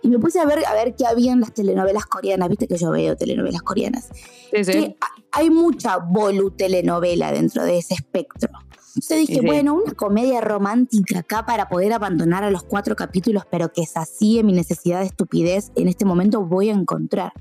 y 0.01 0.07
me 0.07 0.17
puse 0.17 0.39
a 0.39 0.45
ver 0.45 0.65
a 0.65 0.73
ver 0.73 0.95
qué 0.95 1.05
había 1.05 1.31
en 1.33 1.41
las 1.41 1.53
telenovelas 1.53 2.05
coreanas. 2.05 2.49
Viste 2.49 2.67
que 2.67 2.77
yo 2.77 2.89
veo 2.91 3.15
telenovelas 3.15 3.61
coreanas. 3.61 4.09
Sí, 4.53 4.63
sí. 4.63 4.71
que 4.71 4.97
ha- 5.01 5.39
hay 5.39 5.49
mucha 5.49 5.97
bolu 5.97 6.51
telenovela 6.51 7.31
dentro 7.31 7.63
de 7.63 7.77
ese 7.79 7.93
espectro. 7.95 8.49
Entonces 8.95 9.19
dije, 9.19 9.39
sí. 9.39 9.45
bueno, 9.45 9.73
una 9.75 9.93
comedia 9.93 10.41
romántica 10.41 11.19
acá 11.19 11.45
para 11.45 11.69
poder 11.69 11.93
abandonar 11.93 12.43
a 12.43 12.51
los 12.51 12.63
cuatro 12.63 12.95
capítulos, 12.95 13.43
pero 13.49 13.71
que 13.71 13.85
sacie 13.85 14.43
mi 14.43 14.51
necesidad 14.51 14.99
de 14.99 15.05
estupidez, 15.05 15.71
en 15.75 15.87
este 15.87 16.03
momento 16.03 16.43
voy 16.45 16.69
a 16.69 16.73
encontrar. 16.73 17.31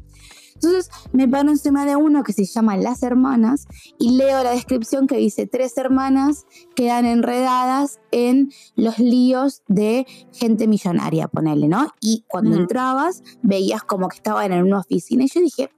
Entonces 0.62 0.90
me 1.12 1.26
paro 1.26 1.49
encima 1.49 1.87
de 1.87 1.97
uno 1.97 2.23
que 2.23 2.35
se 2.35 2.45
llama 2.45 2.76
Las 2.76 3.02
Hermanas 3.02 3.67
y 3.99 4.17
leo 4.17 4.43
la 4.45 4.50
descripción 4.50 5.07
que 5.07 5.17
dice 5.17 5.47
tres 5.47 5.79
hermanas 5.79 6.47
quedan 6.76 7.07
enredadas 7.07 7.99
en 8.11 8.52
los 8.76 8.99
líos 8.99 9.62
de 9.69 10.07
gente 10.33 10.69
millonaria, 10.69 11.29
ponele, 11.29 11.67
¿no? 11.67 11.95
Y 12.00 12.25
cuando 12.29 12.57
entrabas 12.57 13.23
veías 13.43 13.83
como 13.83 14.09
que 14.09 14.17
estaban 14.17 14.52
en 14.52 14.64
una 14.64 14.81
oficina 14.81 15.25
y 15.25 15.29
yo 15.29 15.40
dije, 15.40 15.71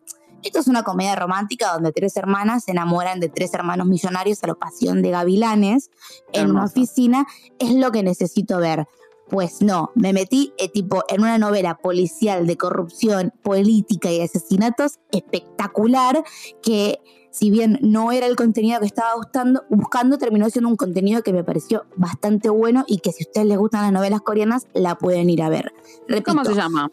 esto 0.42 0.58
es 0.58 0.66
una 0.66 0.82
comedia 0.82 1.14
romántica 1.14 1.72
donde 1.72 1.92
tres 1.92 2.16
hermanas 2.16 2.64
se 2.64 2.72
enamoran 2.72 3.20
de 3.20 3.28
tres 3.28 3.54
hermanos 3.54 3.86
millonarios 3.86 4.42
a 4.42 4.48
la 4.48 4.54
pasión 4.54 5.00
de 5.00 5.10
gavilanes 5.10 5.90
en 6.32 6.50
una 6.50 6.64
oficina. 6.64 7.26
Es 7.60 7.72
lo 7.72 7.92
que 7.92 8.02
necesito 8.02 8.58
ver. 8.58 8.88
Pues 9.32 9.62
no, 9.62 9.90
me 9.94 10.12
metí 10.12 10.52
eh, 10.58 10.68
tipo 10.68 11.04
en 11.08 11.22
una 11.22 11.38
novela 11.38 11.78
policial 11.78 12.46
de 12.46 12.58
corrupción, 12.58 13.32
política 13.42 14.12
y 14.12 14.20
asesinatos 14.20 14.98
espectacular 15.10 16.22
que 16.62 17.00
si 17.30 17.50
bien 17.50 17.78
no 17.80 18.12
era 18.12 18.26
el 18.26 18.36
contenido 18.36 18.78
que 18.80 18.84
estaba 18.84 19.16
buscando, 19.16 19.64
buscando, 19.70 20.18
terminó 20.18 20.50
siendo 20.50 20.68
un 20.68 20.76
contenido 20.76 21.22
que 21.22 21.32
me 21.32 21.44
pareció 21.44 21.86
bastante 21.96 22.50
bueno 22.50 22.84
y 22.86 22.98
que 22.98 23.10
si 23.10 23.24
a 23.24 23.26
ustedes 23.26 23.46
les 23.46 23.56
gustan 23.56 23.80
las 23.80 23.92
novelas 23.92 24.20
coreanas, 24.20 24.66
la 24.74 24.98
pueden 24.98 25.30
ir 25.30 25.40
a 25.40 25.48
ver. 25.48 25.72
Repito, 26.06 26.32
¿Cómo 26.32 26.44
se 26.44 26.54
llama? 26.54 26.90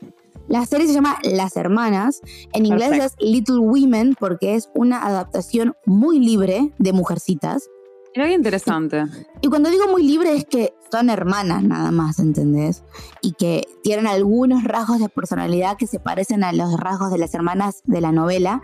la 0.48 0.66
serie 0.66 0.88
se 0.88 0.94
llama 0.94 1.18
Las 1.24 1.58
Hermanas. 1.58 2.22
En 2.54 2.66
inglés 2.66 2.94
es 3.04 3.16
Little 3.20 3.60
Women 3.60 4.16
porque 4.18 4.56
es 4.56 4.70
una 4.74 5.06
adaptación 5.06 5.76
muy 5.86 6.20
libre 6.22 6.72
de 6.78 6.94
Mujercitas. 6.94 7.70
Mira 8.16 8.28
qué 8.28 8.34
interesante. 8.34 9.06
Y 9.42 9.48
cuando 9.48 9.70
digo 9.70 9.88
muy 9.88 10.04
libre 10.04 10.36
es 10.36 10.46
que 10.46 10.74
son 10.92 11.10
hermanas 11.10 11.64
nada 11.64 11.92
más, 11.92 12.20
¿entendés? 12.20 12.84
Y 13.22 13.34
que 13.34 13.68
tienen 13.84 14.08
algunos 14.08 14.64
rasgos 14.64 15.00
de 15.00 15.10
personalidad 15.10 15.78
que 15.78 15.86
se 15.86 16.00
parecen 16.00 16.44
a 16.44 16.52
los 16.52 16.80
rasgos 16.80 17.12
de 17.12 17.20
las 17.20 17.34
hermanas 17.34 17.82
de 17.86 18.02
la 18.02 18.12
novela. 18.12 18.62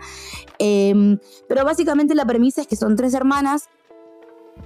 Em, 0.58 1.18
pero 1.48 1.64
básicamente 1.64 2.14
la 2.14 2.26
premisa 2.26 2.62
es 2.62 2.66
que 2.66 2.76
son 2.76 2.96
tres 2.96 3.14
hermanas, 3.14 3.68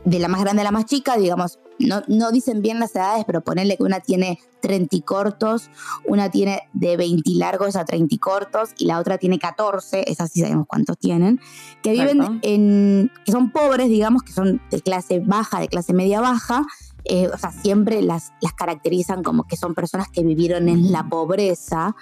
de 0.05 0.19
la 0.19 0.29
más 0.29 0.41
grande 0.41 0.63
a 0.63 0.65
la 0.65 0.71
más 0.71 0.87
chica, 0.87 1.17
digamos, 1.17 1.59
no, 1.79 2.03
no 2.09 2.31
dicen 2.31 2.63
bien 2.63 2.79
las 2.79 2.95
edades, 2.95 3.25
pero 3.27 3.43
ponerle 3.43 3.77
que 3.77 3.83
una 3.83 4.01
tiene 4.01 4.39
30 4.61 4.97
y 4.97 5.03
cortos, 5.03 5.71
una 6.07 6.31
tiene 6.31 6.63
de 6.73 6.97
20 6.97 7.23
y 7.31 7.35
largos 7.37 7.77
a 7.77 7.85
30 7.85 8.15
y 8.15 8.19
cortos, 8.19 8.71
y 8.79 8.87
la 8.87 8.99
otra 8.99 9.19
tiene 9.19 9.39
14, 9.39 10.11
esas 10.11 10.31
sí 10.31 10.41
sabemos 10.41 10.67
cuántos 10.67 10.99
tienen, 10.99 11.41
que 11.83 11.93
viven 11.93 12.41
en, 12.43 13.11
que 13.25 13.33
son 13.33 13.51
pobres, 13.51 13.89
digamos, 13.89 14.23
que 14.23 14.33
son 14.33 14.61
de 14.71 14.81
clase 14.81 15.21
baja, 15.21 15.61
de 15.61 15.69
clase 15.69 15.93
media 15.93 16.21
baja, 16.21 16.65
eh, 17.05 17.29
o 17.29 17.39
sea, 17.39 17.51
siempre 17.51 18.03
las, 18.03 18.33
las 18.43 18.53
caracterizan 18.53 19.23
como 19.23 19.45
que 19.45 19.57
son 19.57 19.75
personas 19.75 20.09
que 20.11 20.23
vivieron 20.23 20.69
en 20.69 20.93
la 20.93 21.09
pobreza, 21.09 21.95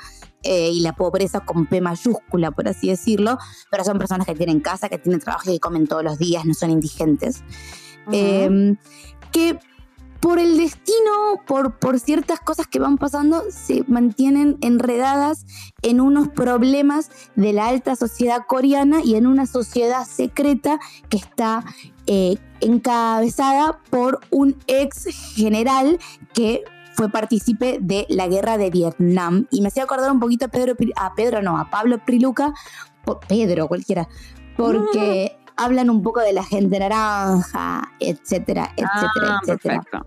eh, 0.44 0.70
y 0.70 0.80
la 0.80 0.94
pobreza 0.94 1.40
con 1.40 1.66
P 1.66 1.80
mayúscula, 1.80 2.52
por 2.52 2.68
así 2.68 2.88
decirlo, 2.88 3.38
pero 3.70 3.84
son 3.84 3.98
personas 3.98 4.26
que 4.26 4.34
tienen 4.34 4.60
casa, 4.60 4.88
que 4.88 4.98
tienen 4.98 5.20
trabajo 5.20 5.50
y 5.50 5.54
que 5.54 5.60
comen 5.60 5.88
todos 5.88 6.04
los 6.04 6.16
días, 6.18 6.44
no 6.44 6.54
son 6.54 6.70
indigentes. 6.70 7.42
Eh, 8.12 8.76
que 9.32 9.58
por 10.20 10.38
el 10.38 10.56
destino, 10.56 11.42
por, 11.46 11.78
por 11.78 12.00
ciertas 12.00 12.40
cosas 12.40 12.66
que 12.66 12.78
van 12.78 12.98
pasando, 12.98 13.44
se 13.50 13.84
mantienen 13.86 14.58
enredadas 14.60 15.46
en 15.82 16.00
unos 16.00 16.28
problemas 16.28 17.10
de 17.36 17.52
la 17.52 17.68
alta 17.68 17.94
sociedad 17.94 18.42
coreana 18.46 19.00
y 19.04 19.14
en 19.14 19.26
una 19.26 19.46
sociedad 19.46 20.04
secreta 20.04 20.80
que 21.08 21.18
está 21.18 21.64
eh, 22.06 22.36
encabezada 22.60 23.78
por 23.90 24.20
un 24.30 24.56
ex 24.66 25.06
general 25.36 25.98
que 26.34 26.64
fue 26.94 27.08
partícipe 27.10 27.78
de 27.80 28.06
la 28.08 28.26
guerra 28.26 28.58
de 28.58 28.70
Vietnam. 28.70 29.46
Y 29.52 29.60
me 29.60 29.68
hacía 29.68 29.84
acordar 29.84 30.10
un 30.10 30.18
poquito 30.18 30.46
a 30.46 30.48
Pedro, 30.48 30.74
a 30.96 31.14
Pedro 31.14 31.42
no, 31.42 31.58
a 31.58 31.70
Pablo 31.70 31.98
Priluca, 32.04 32.52
Pedro 33.28 33.68
cualquiera, 33.68 34.08
porque 34.56 35.38
hablan 35.58 35.90
un 35.90 36.02
poco 36.02 36.20
de 36.20 36.32
la 36.32 36.44
gente 36.44 36.78
naranja, 36.78 37.82
etcétera, 38.00 38.72
etcétera, 38.76 39.26
Ah, 39.28 39.40
etcétera. 39.42 39.74
perfecto. 39.82 40.06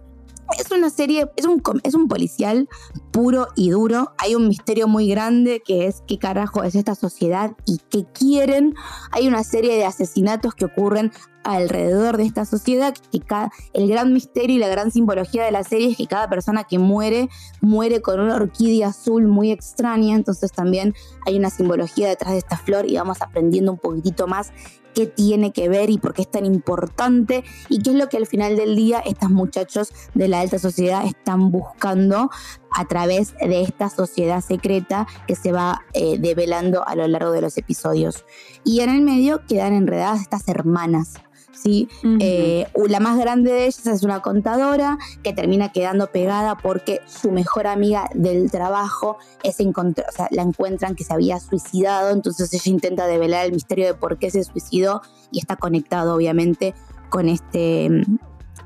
Es 0.60 0.70
una 0.70 0.90
serie, 0.90 1.32
es 1.38 1.46
un, 1.46 1.62
es 1.84 1.94
un 1.94 2.10
policial 2.10 2.68
puro 3.12 3.48
y 3.56 3.70
duro. 3.70 4.12
Hay 4.18 4.36
un 4.36 4.50
misterio 4.50 4.88
muy 4.90 5.08
grande 5.08 5.62
que 5.66 5.88
es 5.88 6.04
qué 6.08 6.18
carajo 6.18 6.64
es 6.64 6.76
esta 6.76 6.94
sociedad 6.94 7.52
y 7.66 7.80
qué 7.90 8.06
quieren. 8.12 8.74
Hay 9.12 9.30
una 9.30 9.46
serie 9.46 9.76
de 9.78 9.86
asesinatos 9.86 10.54
que 10.54 10.66
ocurren 10.66 11.14
alrededor 11.43 12.17
de 12.17 12.23
esta 12.23 12.45
sociedad. 12.45 12.93
Que 13.12 13.19
cada, 13.19 13.51
el 13.73 13.88
gran 13.88 14.13
misterio 14.13 14.56
y 14.56 14.60
la 14.60 14.67
gran 14.67 14.91
simbología 14.91 15.43
de 15.43 15.51
la 15.51 15.63
serie 15.63 15.91
es 15.91 15.97
que 15.97 16.08
cada 16.08 16.30
persona 16.30 16.63
que 16.63 16.80
muere, 16.80 17.30
muere 17.62 18.01
con 18.01 18.19
una 18.19 18.36
orquídea 18.36 18.88
azul 18.88 19.27
muy 19.27 19.51
extraña. 19.51 20.15
Entonces 20.15 20.51
también 20.51 20.93
hay 21.25 21.38
una 21.38 21.49
simbología 21.49 22.10
detrás 22.10 22.34
de 22.34 22.39
esta 22.39 22.58
flor 22.58 22.89
y 22.89 22.95
vamos 22.95 23.21
aprendiendo 23.21 23.71
un 23.71 23.80
poquitito 23.80 24.27
más 24.27 24.51
qué 24.93 25.08
tiene 25.08 25.51
que 25.51 25.69
ver 25.69 25.89
y 25.89 25.97
por 25.97 26.13
qué 26.13 26.23
es 26.23 26.32
tan 26.32 26.45
importante 26.45 27.43
y 27.69 27.82
qué 27.82 27.91
es 27.91 27.95
lo 27.95 28.10
que 28.10 28.17
al 28.17 28.27
final 28.27 28.56
del 28.56 28.75
día 28.75 28.99
estos 28.99 29.30
muchachos 29.30 29.91
de 30.13 30.27
la 30.27 30.41
alta 30.41 30.60
sociedad 30.60 31.06
están 31.06 31.51
buscando 31.51 32.30
a 32.71 32.86
través 32.86 33.34
de 33.38 33.62
esta 33.62 33.89
sociedad 33.89 34.41
secreta 34.41 35.08
que 35.27 35.36
se 35.36 35.51
va 35.51 35.82
eh, 35.93 36.17
develando 36.19 36.88
a 36.88 36.95
lo 36.95 37.08
largo 37.08 37.32
de 37.32 37.41
los 37.41 37.58
episodios. 37.58 38.25
Y 38.63 38.82
en 38.82 38.89
el 38.89 39.01
medio 39.01 39.45
quedan 39.45 39.73
enredadas 39.73 40.21
estas 40.21 40.47
hermanas. 40.47 41.15
¿Sí? 41.62 41.88
Eh, 42.19 42.67
la 42.88 43.00
más 43.00 43.17
grande 43.17 43.52
de 43.52 43.65
ellas 43.65 43.86
es 43.88 44.04
una 44.04 44.21
contadora 44.21 44.97
que 45.24 45.34
termina 45.34 45.71
quedando 45.71 46.08
pegada 46.08 46.58
porque 46.58 47.00
su 47.06 47.32
mejor 47.32 47.67
amiga 47.67 48.10
del 48.13 48.50
trabajo 48.52 49.17
es 49.43 49.60
o 49.60 50.12
sea, 50.12 50.28
la 50.32 50.41
encuentran 50.41 50.95
que 50.95 51.04
se 51.04 51.13
había 51.13 51.39
suicidado, 51.39 52.12
entonces 52.12 52.54
ella 52.54 52.71
intenta 52.71 53.06
develar 53.06 53.45
el 53.45 53.52
misterio 53.52 53.86
de 53.86 53.93
por 53.93 54.17
qué 54.17 54.32
se 54.32 54.43
suicidó 54.43 55.02
y 55.32 55.39
está 55.39 55.56
conectado 55.56 56.15
obviamente 56.15 56.74
con 57.10 57.30
este 57.30 57.89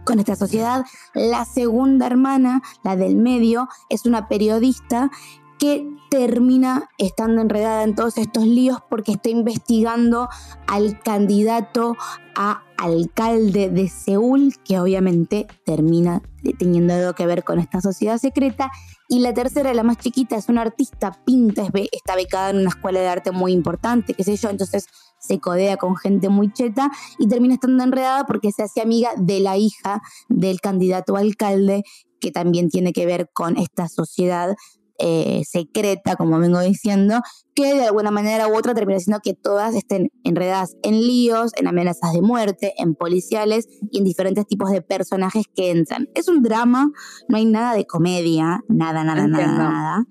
con 0.03 0.19
esta 0.19 0.35
sociedad. 0.35 0.85
La 1.13 1.45
segunda 1.45 2.05
hermana, 2.05 2.61
la 2.83 2.95
del 2.95 3.15
medio, 3.15 3.67
es 3.89 4.05
una 4.05 4.27
periodista 4.27 5.09
que 5.57 5.89
termina 6.09 6.89
estando 6.97 7.41
enredada 7.41 7.83
en 7.83 7.95
todos 7.95 8.17
estos 8.17 8.45
líos 8.45 8.79
porque 8.89 9.13
está 9.13 9.29
investigando 9.29 10.29
al 10.67 10.99
candidato 11.01 11.95
a 12.35 12.64
alcalde 12.77 13.69
de 13.69 13.89
Seúl, 13.89 14.53
que 14.63 14.79
obviamente 14.79 15.47
termina 15.65 16.21
teniendo 16.59 16.93
algo 16.93 17.13
que 17.13 17.25
ver 17.25 17.43
con 17.43 17.59
esta 17.59 17.81
sociedad 17.81 18.17
secreta. 18.17 18.71
Y 19.07 19.19
la 19.19 19.33
tercera, 19.33 19.73
la 19.73 19.83
más 19.83 19.97
chiquita, 19.97 20.35
es 20.35 20.49
una 20.49 20.61
artista, 20.61 21.11
pinta, 21.25 21.63
es 21.63 21.89
está 21.91 22.15
becada 22.15 22.49
en 22.49 22.57
una 22.57 22.69
escuela 22.69 22.99
de 22.99 23.07
arte 23.07 23.31
muy 23.31 23.51
importante, 23.51 24.13
qué 24.13 24.23
sé 24.23 24.35
yo, 24.35 24.49
entonces 24.49 24.87
se 25.19 25.39
codea 25.39 25.77
con 25.77 25.95
gente 25.95 26.29
muy 26.29 26.51
cheta 26.51 26.91
y 27.17 27.27
termina 27.27 27.55
estando 27.55 27.83
enredada 27.83 28.25
porque 28.25 28.51
se 28.51 28.63
hace 28.63 28.81
amiga 28.81 29.09
de 29.17 29.39
la 29.39 29.57
hija 29.57 30.01
del 30.29 30.61
candidato 30.61 31.15
alcalde 31.17 31.83
que 32.19 32.31
también 32.31 32.69
tiene 32.69 32.93
que 32.93 33.05
ver 33.05 33.29
con 33.33 33.57
esta 33.57 33.87
sociedad 33.87 34.55
eh, 34.99 35.43
secreta, 35.45 36.15
como 36.15 36.39
vengo 36.39 36.59
diciendo, 36.59 37.21
que 37.53 37.73
de 37.73 37.85
alguna 37.85 38.11
manera 38.11 38.47
u 38.47 38.55
otra 38.55 38.73
termina 38.73 38.99
siendo 38.99 39.21
que 39.21 39.33
todas 39.33 39.75
estén 39.75 40.11
enredadas 40.23 40.75
en 40.83 41.01
líos, 41.01 41.51
en 41.55 41.67
amenazas 41.67 42.13
de 42.13 42.21
muerte, 42.21 42.73
en 42.77 42.95
policiales 42.95 43.67
y 43.91 43.99
en 43.99 44.03
diferentes 44.03 44.45
tipos 44.47 44.71
de 44.71 44.81
personajes 44.81 45.45
que 45.55 45.71
entran. 45.71 46.09
Es 46.15 46.27
un 46.27 46.43
drama, 46.43 46.91
no 47.27 47.37
hay 47.37 47.45
nada 47.45 47.75
de 47.75 47.85
comedia, 47.85 48.61
nada, 48.67 49.03
nada, 49.03 49.27
nada, 49.27 49.47
nada. 49.47 50.05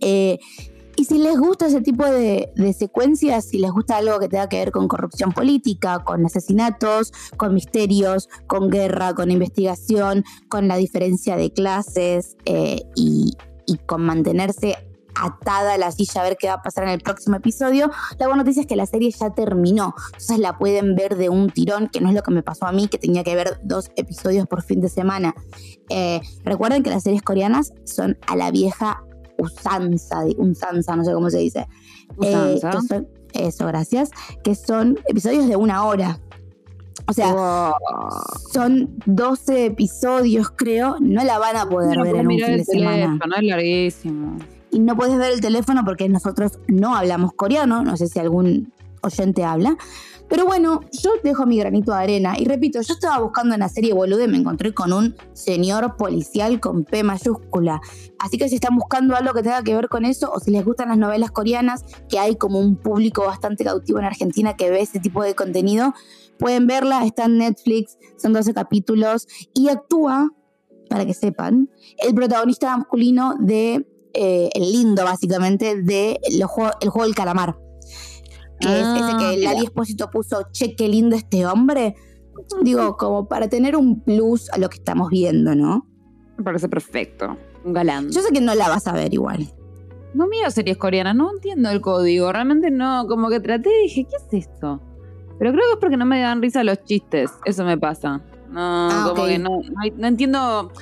Eh, 0.00 0.38
y 0.98 1.04
si 1.04 1.18
les 1.18 1.38
gusta 1.38 1.68
ese 1.68 1.80
tipo 1.80 2.04
de, 2.04 2.50
de, 2.56 2.72
secuencias, 2.72 3.44
si 3.44 3.58
les 3.58 3.70
gusta 3.70 3.98
algo 3.98 4.18
que 4.18 4.28
tenga 4.28 4.48
que 4.48 4.56
ver 4.56 4.72
con 4.72 4.88
corrupción 4.88 5.30
política, 5.30 6.02
con 6.04 6.26
asesinatos, 6.26 7.12
con 7.36 7.54
misterios, 7.54 8.28
con 8.48 8.68
guerra, 8.68 9.14
con 9.14 9.30
investigación, 9.30 10.24
con 10.48 10.66
la 10.66 10.76
diferencia 10.76 11.36
de 11.36 11.52
clases 11.52 12.36
eh, 12.46 12.82
y, 12.96 13.36
y 13.68 13.76
con 13.76 14.02
mantenerse 14.04 14.76
atada 15.14 15.74
a 15.74 15.78
la 15.78 15.92
silla 15.92 16.20
a 16.20 16.24
ver 16.24 16.36
qué 16.36 16.48
va 16.48 16.54
a 16.54 16.62
pasar 16.62 16.84
en 16.84 16.90
el 16.90 17.00
próximo 17.00 17.36
episodio. 17.36 17.90
La 18.18 18.26
buena 18.26 18.42
noticia 18.42 18.62
es 18.62 18.66
que 18.66 18.76
la 18.76 18.86
serie 18.86 19.10
ya 19.10 19.30
terminó, 19.30 19.94
entonces 20.06 20.38
la 20.38 20.58
pueden 20.58 20.94
ver 20.94 21.16
de 21.16 21.28
un 21.28 21.50
tirón, 21.50 21.88
que 21.88 22.00
no 22.00 22.08
es 22.08 22.14
lo 22.14 22.22
que 22.22 22.30
me 22.30 22.42
pasó 22.42 22.66
a 22.66 22.72
mí, 22.72 22.88
que 22.88 22.98
tenía 22.98 23.24
que 23.24 23.34
ver 23.34 23.60
dos 23.62 23.90
episodios 23.96 24.46
por 24.46 24.62
fin 24.62 24.80
de 24.80 24.88
semana. 24.88 25.34
Eh, 25.88 26.20
recuerden 26.44 26.82
que 26.82 26.90
las 26.90 27.02
series 27.02 27.22
coreanas 27.22 27.72
son 27.84 28.16
a 28.26 28.36
la 28.36 28.50
vieja 28.50 29.02
usanza, 29.38 30.24
usanza, 30.36 30.96
no 30.96 31.04
sé 31.04 31.12
cómo 31.12 31.30
se 31.30 31.38
dice. 31.38 31.66
Eh, 32.22 32.60
eso, 33.34 33.66
gracias. 33.66 34.10
Que 34.42 34.54
son 34.54 34.98
episodios 35.06 35.48
de 35.48 35.56
una 35.56 35.84
hora. 35.84 36.18
O 37.08 37.12
sea, 37.12 37.72
son 38.52 38.90
12 39.06 39.66
episodios, 39.66 40.50
creo. 40.54 40.96
No 41.00 41.24
la 41.24 41.38
van 41.38 41.56
a 41.56 41.66
poder 41.66 41.98
ver 42.02 42.16
en 42.16 42.26
un 42.26 42.38
fin 42.38 42.56
de 42.58 42.64
semana. 42.64 43.18
Es 43.38 43.44
larguísimo. 43.44 44.36
Y 44.70 44.78
no 44.80 44.94
puedes 44.94 45.16
ver 45.16 45.32
el 45.32 45.40
teléfono 45.40 45.82
porque 45.86 46.06
nosotros 46.08 46.58
no 46.68 46.94
hablamos 46.94 47.32
coreano. 47.32 47.82
No 47.82 47.96
sé 47.96 48.08
si 48.08 48.18
algún 48.18 48.72
oyente 49.00 49.42
habla. 49.42 49.78
Pero 50.28 50.44
bueno, 50.44 50.80
yo 51.02 51.12
dejo 51.24 51.46
mi 51.46 51.58
granito 51.58 51.92
de 51.92 51.98
arena. 51.98 52.34
Y 52.38 52.44
repito, 52.44 52.82
yo 52.82 52.92
estaba 52.92 53.18
buscando 53.18 53.54
en 53.54 53.60
la 53.60 53.70
serie 53.70 53.94
boludo 53.94 54.22
y 54.22 54.28
me 54.28 54.36
encontré 54.36 54.74
con 54.74 54.92
un 54.92 55.16
señor 55.32 55.96
policial 55.96 56.60
con 56.60 56.84
P 56.84 57.02
mayúscula. 57.02 57.80
Así 58.18 58.36
que 58.36 58.50
si 58.50 58.56
están 58.56 58.76
buscando 58.76 59.16
algo 59.16 59.32
que 59.32 59.42
tenga 59.42 59.62
que 59.62 59.74
ver 59.74 59.88
con 59.88 60.04
eso, 60.04 60.30
o 60.30 60.40
si 60.40 60.50
les 60.50 60.62
gustan 60.62 60.90
las 60.90 60.98
novelas 60.98 61.30
coreanas, 61.30 61.84
que 62.10 62.18
hay 62.18 62.36
como 62.36 62.60
un 62.60 62.76
público 62.76 63.24
bastante 63.24 63.64
cautivo 63.64 63.98
en 63.98 64.04
Argentina 64.04 64.54
que 64.54 64.68
ve 64.68 64.82
ese 64.82 65.00
tipo 65.00 65.22
de 65.22 65.34
contenido, 65.34 65.94
pueden 66.38 66.66
verla. 66.66 67.04
Está 67.04 67.24
en 67.24 67.38
Netflix, 67.38 67.98
son 68.16 68.32
12 68.32 68.54
capítulos. 68.54 69.26
Y 69.54 69.68
actúa, 69.68 70.30
para 70.88 71.04
que 71.04 71.14
sepan, 71.14 71.70
el 71.98 72.14
protagonista 72.14 72.76
masculino 72.76 73.34
de. 73.38 73.86
Eh, 74.14 74.48
el 74.54 74.72
lindo, 74.72 75.04
básicamente, 75.04 75.82
de 75.82 76.18
el 76.22 76.42
juego, 76.44 76.72
el 76.80 76.88
juego 76.88 77.04
del 77.04 77.14
calamar 77.14 77.56
que 78.60 78.68
es 78.68 78.86
ese 78.86 79.16
que 79.18 79.24
ah, 79.24 79.52
Lali 79.52 79.64
Espósito 79.64 80.10
puso, 80.10 80.48
che, 80.50 80.74
qué 80.74 80.88
lindo 80.88 81.16
este 81.16 81.46
hombre. 81.46 81.94
Digo, 82.62 82.96
como 82.96 83.28
para 83.28 83.48
tener 83.48 83.76
un 83.76 84.02
plus 84.02 84.50
a 84.52 84.58
lo 84.58 84.68
que 84.68 84.76
estamos 84.76 85.10
viendo, 85.10 85.54
¿no? 85.54 85.86
Me 86.36 86.44
parece 86.44 86.68
perfecto. 86.68 87.36
Un 87.64 87.72
galán. 87.72 88.10
Yo 88.10 88.20
sé 88.22 88.32
que 88.32 88.40
no 88.40 88.54
la 88.54 88.68
vas 88.68 88.86
a 88.86 88.92
ver 88.92 89.12
igual. 89.12 89.52
No 90.14 90.26
miro 90.26 90.50
series 90.50 90.76
coreanas, 90.76 91.14
no 91.14 91.30
entiendo 91.32 91.70
el 91.70 91.80
código. 91.80 92.32
Realmente 92.32 92.70
no, 92.70 93.06
como 93.08 93.28
que 93.28 93.40
traté 93.40 93.70
y 93.80 93.82
dije, 93.84 94.06
¿qué 94.08 94.38
es 94.38 94.46
esto? 94.46 94.80
Pero 95.38 95.52
creo 95.52 95.64
que 95.66 95.72
es 95.72 95.78
porque 95.80 95.96
no 95.96 96.04
me 96.04 96.20
dan 96.20 96.42
risa 96.42 96.64
los 96.64 96.82
chistes. 96.84 97.30
Eso 97.44 97.64
me 97.64 97.78
pasa. 97.78 98.20
No, 98.50 98.88
ah, 98.90 99.06
como 99.10 99.26
que 99.26 99.38
no, 99.38 99.60
no, 99.96 100.06
entiendo. 100.06 100.72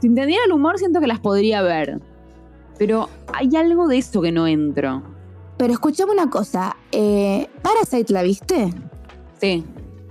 Si 0.00 0.06
entendiera 0.06 0.44
el 0.44 0.52
humor, 0.52 0.78
siento 0.78 1.00
que 1.00 1.06
las 1.06 1.20
podría 1.20 1.60
ver. 1.62 2.00
Pero 2.78 3.10
hay 3.32 3.54
algo 3.56 3.88
de 3.88 3.98
eso 3.98 4.22
que 4.22 4.32
no 4.32 4.46
entro. 4.46 5.02
Pero 5.58 5.74
escuchame 5.74 6.12
una 6.12 6.30
cosa, 6.30 6.76
eh, 6.90 7.46
¿Parasite 7.60 8.12
la 8.12 8.22
viste? 8.22 8.72
Sí. 9.38 9.62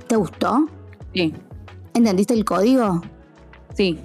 ¿Te 0.08 0.16
gustó? 0.16 0.68
Sí. 1.14 1.34
¿Entendiste 1.96 2.36
el 2.36 2.46
código? 2.46 3.02
Sí. 3.74 3.98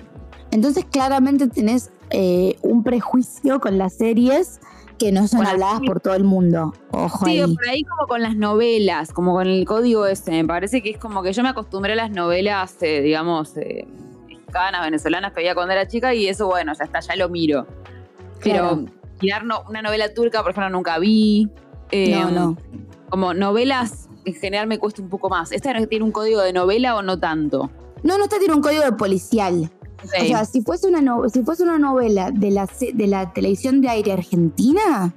Entonces 0.50 0.86
claramente 0.86 1.48
tenés 1.48 1.90
eh, 2.10 2.56
un 2.62 2.82
prejuicio 2.82 3.60
con 3.60 3.76
las 3.76 3.94
series 3.94 4.60
que 4.98 5.12
no 5.12 5.28
son 5.28 5.46
habladas 5.46 5.80
por 5.86 6.00
todo 6.00 6.14
el 6.14 6.24
mundo. 6.24 6.72
Ojo 6.90 7.26
sí, 7.26 7.40
por 7.40 7.68
ahí 7.68 7.84
como 7.84 8.06
con 8.06 8.22
las 8.22 8.36
novelas, 8.36 9.12
como 9.12 9.32
con 9.32 9.46
el 9.46 9.64
código 9.64 10.06
ese. 10.06 10.30
Me 10.30 10.44
parece 10.44 10.82
que 10.82 10.90
es 10.90 10.98
como 10.98 11.22
que 11.22 11.32
yo 11.32 11.42
me 11.42 11.48
acostumbré 11.50 11.92
a 11.92 11.96
las 11.96 12.10
novelas, 12.10 12.76
eh, 12.82 13.00
digamos, 13.00 13.54
mexicanas, 14.26 14.84
venezolanas 14.84 15.32
que 15.32 15.40
veía 15.40 15.54
cuando 15.54 15.72
era 15.72 15.86
chica 15.86 16.14
y 16.14 16.28
eso, 16.28 16.46
bueno, 16.46 16.72
ya 16.78 16.84
está, 16.84 17.00
ya 17.00 17.16
lo 17.16 17.28
miro. 17.28 17.66
Pero 18.42 18.84
una 19.68 19.82
novela 19.82 20.12
turca, 20.12 20.42
por 20.42 20.52
ejemplo, 20.52 20.70
nunca 20.70 20.98
vi. 20.98 21.48
Eh, 21.90 22.10
no, 22.10 22.30
no. 22.30 22.56
Como 23.08 23.34
novelas, 23.34 24.08
en 24.24 24.34
general 24.34 24.66
me 24.66 24.78
cuesta 24.78 25.02
un 25.02 25.08
poco 25.08 25.28
más. 25.28 25.52
¿Esta 25.52 25.72
tiene 25.86 26.04
un 26.04 26.12
código 26.12 26.40
de 26.40 26.52
novela 26.52 26.96
o 26.96 27.02
no 27.02 27.18
tanto? 27.18 27.70
No, 28.02 28.18
no, 28.18 28.24
esta 28.24 28.38
tiene 28.38 28.54
un 28.54 28.62
código 28.62 28.82
de 28.82 28.92
policial. 28.92 29.70
O 30.04 30.24
sea, 30.24 30.44
si 30.44 30.62
fuese 30.62 30.88
una, 30.88 31.28
si 31.28 31.42
fuese 31.42 31.62
una 31.62 31.78
novela 31.78 32.30
de 32.30 32.50
la, 32.50 32.68
de 32.92 33.06
la 33.06 33.32
televisión 33.32 33.80
de 33.80 33.88
aire 33.88 34.12
argentina, 34.12 35.14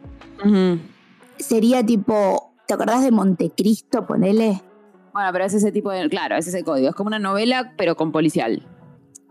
sería 1.37 1.85
tipo, 1.85 2.53
¿te 2.67 2.73
acordás 2.73 3.03
de 3.03 3.11
Montecristo, 3.11 4.05
ponele? 4.05 4.61
Bueno, 5.13 5.29
pero 5.31 5.45
es 5.45 5.53
ese 5.53 5.71
tipo 5.71 5.89
de, 5.91 6.07
claro, 6.09 6.35
es 6.35 6.47
ese 6.47 6.63
código. 6.63 6.89
Es 6.89 6.95
como 6.95 7.07
una 7.07 7.19
novela, 7.19 7.73
pero 7.77 7.95
con 7.95 8.11
policial. 8.11 8.65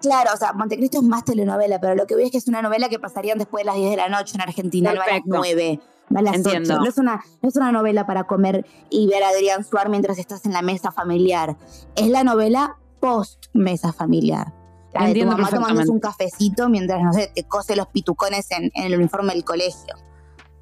Claro, 0.01 0.31
o 0.35 0.37
sea, 0.37 0.53
Montecristo 0.53 0.99
es 0.99 1.05
más 1.05 1.25
telenovela, 1.25 1.81
pero 1.81 1.95
lo 1.95 2.07
que 2.07 2.15
veo 2.17 2.27
es 2.27 2.33
que 2.33 2.39
es 2.39 2.49
una 2.49 2.61
novela 2.61 2.89
que 2.89 2.99
pasarían 2.99 3.39
después 3.39 3.63
de 3.63 3.67
las 3.67 3.77
10 3.77 3.91
de 3.91 3.97
la 3.97 4.09
noche 4.09 4.35
en 4.35 4.41
Argentina, 4.43 4.93
no 4.93 5.01
a 5.01 5.07
las 5.07 5.21
9, 5.25 5.81
no 6.11 6.19
a 6.19 6.23
las 6.23 6.37
Entiendo. 6.37 6.79
No 6.79 6.87
es, 6.87 6.99
una, 6.99 7.25
no 7.41 7.49
es 7.49 7.57
una 7.57 7.73
novela 7.73 8.07
para 8.07 8.25
comer 8.25 8.67
y 8.91 9.07
ver 9.07 9.23
a 9.23 9.29
Adrián 9.29 9.65
Suar 9.65 9.89
mientras 9.89 10.19
estás 10.19 10.45
en 10.45 10.53
la 10.53 10.63
mesa 10.63 10.93
familiar. 10.93 11.57
Es 11.95 12.09
la 12.09 12.25
novela 12.25 12.77
post 13.01 13.47
mesa 13.55 13.93
familiar. 13.93 14.53
La 15.01 15.09
de 15.09 15.21
tu 15.21 15.27
mamá 15.27 15.49
tomándose 15.49 15.91
un 15.91 16.01
cafecito 16.01 16.69
mientras, 16.69 17.03
no 17.03 17.13
sé, 17.13 17.31
te 17.35 17.45
cose 17.45 17.77
los 17.77 17.89
pitucones 17.89 18.51
en, 18.51 18.71
en 18.75 18.85
el 18.85 18.97
uniforme 18.97 19.33
del 19.35 19.45
colegio. 19.45 19.95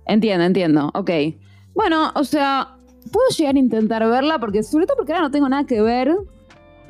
Entiendo, 0.06 0.44
entiendo. 0.44 0.90
Ok. 0.94 1.10
Bueno, 1.74 2.12
o 2.14 2.24
sea, 2.24 2.76
puedo 3.10 3.28
llegar 3.36 3.56
a 3.56 3.58
intentar 3.58 4.08
verla 4.08 4.38
porque, 4.38 4.62
sobre 4.62 4.86
todo 4.86 4.96
porque 4.96 5.12
ahora 5.12 5.24
no 5.24 5.30
tengo 5.30 5.48
nada 5.48 5.64
que 5.64 5.80
ver. 5.80 6.14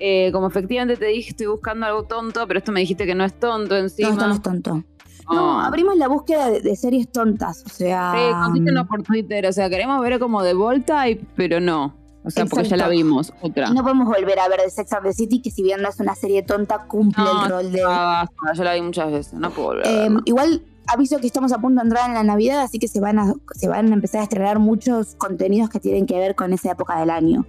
Eh, 0.00 0.30
como 0.32 0.48
efectivamente 0.48 0.96
te 0.96 1.06
dije, 1.06 1.30
estoy 1.30 1.46
buscando 1.46 1.86
algo 1.86 2.02
tonto, 2.04 2.46
pero 2.46 2.58
esto 2.58 2.72
me 2.72 2.80
dijiste 2.80 3.06
que 3.06 3.14
no 3.14 3.24
es 3.24 3.38
tonto 3.38 3.76
encima. 3.76 4.08
No, 4.08 4.14
esto 4.14 4.26
no 4.26 4.34
es 4.34 4.42
tonto. 4.42 4.84
No, 5.30 5.60
abrimos 5.60 5.96
la 5.96 6.08
búsqueda 6.08 6.50
de, 6.50 6.76
series 6.76 7.10
tontas, 7.10 7.64
o 7.64 7.70
sea... 7.70 8.12
Sí, 8.14 8.34
contístenos 8.44 8.86
por 8.86 9.02
Twitter, 9.02 9.46
o 9.46 9.52
sea, 9.52 9.70
queremos 9.70 9.98
ver 10.02 10.18
como 10.18 10.42
de 10.42 10.52
Voltype, 10.52 11.24
pero 11.34 11.60
no. 11.60 11.94
O 12.24 12.30
sea, 12.30 12.46
porque 12.46 12.68
ya 12.68 12.76
la 12.78 12.88
vimos, 12.88 13.32
otra. 13.42 13.68
no 13.70 13.82
podemos 13.82 14.06
volver 14.08 14.38
a 14.38 14.48
ver 14.48 14.60
The 14.64 14.70
Sex 14.70 14.92
and 14.94 15.04
the 15.04 15.12
City, 15.12 15.42
que 15.42 15.50
si 15.50 15.62
bien 15.62 15.82
no 15.82 15.90
es 15.90 16.00
una 16.00 16.14
serie 16.14 16.42
tonta, 16.42 16.86
cumple 16.86 17.22
el 17.22 17.50
rol 17.50 17.70
de... 17.70 17.82
No, 17.82 18.54
yo 18.54 18.64
la 18.64 18.74
vi 18.74 18.80
muchas 18.80 19.12
veces, 19.12 19.34
no 19.34 19.50
puedo 19.50 19.68
volver 19.68 19.86
em, 19.86 20.20
Igual 20.24 20.62
aviso 20.86 21.18
que 21.18 21.26
estamos 21.26 21.52
a 21.52 21.58
punto 21.58 21.80
de 21.80 21.88
entrar 21.88 22.08
en 22.08 22.14
la 22.14 22.22
Navidad, 22.22 22.60
así 22.60 22.78
que 22.78 22.88
se 22.88 23.00
van 23.00 23.18
a, 23.18 23.34
se 23.54 23.68
van 23.68 23.90
a 23.90 23.94
empezar 23.94 24.20
a 24.20 24.24
estrenar 24.24 24.58
muchos 24.58 25.16
contenidos 25.16 25.68
que 25.68 25.80
tienen 25.80 26.06
que 26.06 26.18
ver 26.18 26.34
con 26.34 26.52
esa 26.52 26.72
época 26.72 26.98
del 26.98 27.10
año 27.10 27.44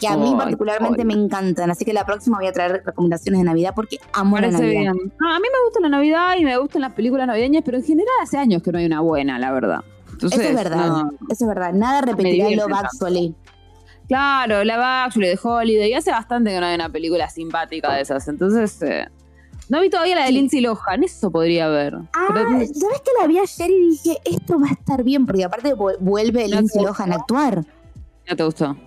que 0.00 0.08
a 0.08 0.16
mí 0.16 0.34
particularmente 0.36 1.04
me 1.04 1.12
encantan. 1.12 1.70
Así 1.70 1.84
que 1.84 1.92
la 1.92 2.06
próxima 2.06 2.38
voy 2.38 2.46
a 2.46 2.52
traer 2.52 2.82
recomendaciones 2.84 3.40
de 3.40 3.44
Navidad 3.44 3.72
porque 3.76 3.98
amo 4.12 4.38
la 4.38 4.50
Navidad. 4.50 4.92
a 4.92 4.94
mí 4.94 5.48
me 5.52 5.64
gusta 5.66 5.80
la 5.80 5.90
Navidad 5.90 6.36
y 6.38 6.44
me 6.44 6.56
gustan 6.56 6.82
las 6.82 6.94
películas 6.94 7.26
navideñas, 7.26 7.62
pero 7.64 7.76
en 7.76 7.84
general 7.84 8.14
hace 8.22 8.38
años 8.38 8.62
que 8.62 8.72
no 8.72 8.78
hay 8.78 8.86
una 8.86 9.00
buena, 9.00 9.38
la 9.38 9.52
verdad. 9.52 9.84
eso 10.16 10.40
es 10.40 10.54
verdad, 10.54 11.02
eso 11.28 11.44
es 11.44 11.46
verdad. 11.46 11.72
Nada 11.74 12.00
repetirá 12.00 12.48
lo 12.50 12.74
Actually. 12.74 13.34
Claro, 14.10 14.64
la 14.64 15.04
Actually 15.04 15.28
de 15.28 15.38
Holiday. 15.40 15.90
Y 15.90 15.94
hace 15.94 16.10
bastante 16.10 16.50
que 16.50 16.58
no 16.58 16.66
hay 16.66 16.74
una 16.74 16.88
película 16.88 17.30
simpática 17.30 17.94
de 17.94 18.00
esas. 18.00 18.26
Entonces, 18.26 18.82
eh, 18.82 19.06
no 19.68 19.80
vi 19.80 19.88
todavía 19.88 20.16
la 20.16 20.24
de 20.24 20.32
Lindsay 20.32 20.60
Lohan, 20.60 21.04
eso 21.04 21.30
podría 21.30 21.66
haber. 21.66 21.94
Ah, 22.12 22.26
¿sabes 22.34 23.02
que 23.02 23.12
la 23.20 23.28
vi 23.28 23.38
ayer 23.38 23.70
y 23.70 23.90
dije, 23.90 24.18
esto 24.24 24.58
va 24.58 24.66
a 24.66 24.72
estar 24.72 25.04
bien? 25.04 25.26
Porque 25.26 25.44
aparte 25.44 25.74
vuelve 25.74 26.48
Lindsay 26.48 26.82
Lohan 26.82 27.12
a 27.12 27.16
actuar. 27.16 27.64
¿No 28.28 28.34
te 28.34 28.42
gustó? 28.42 28.66
No, 28.66 28.78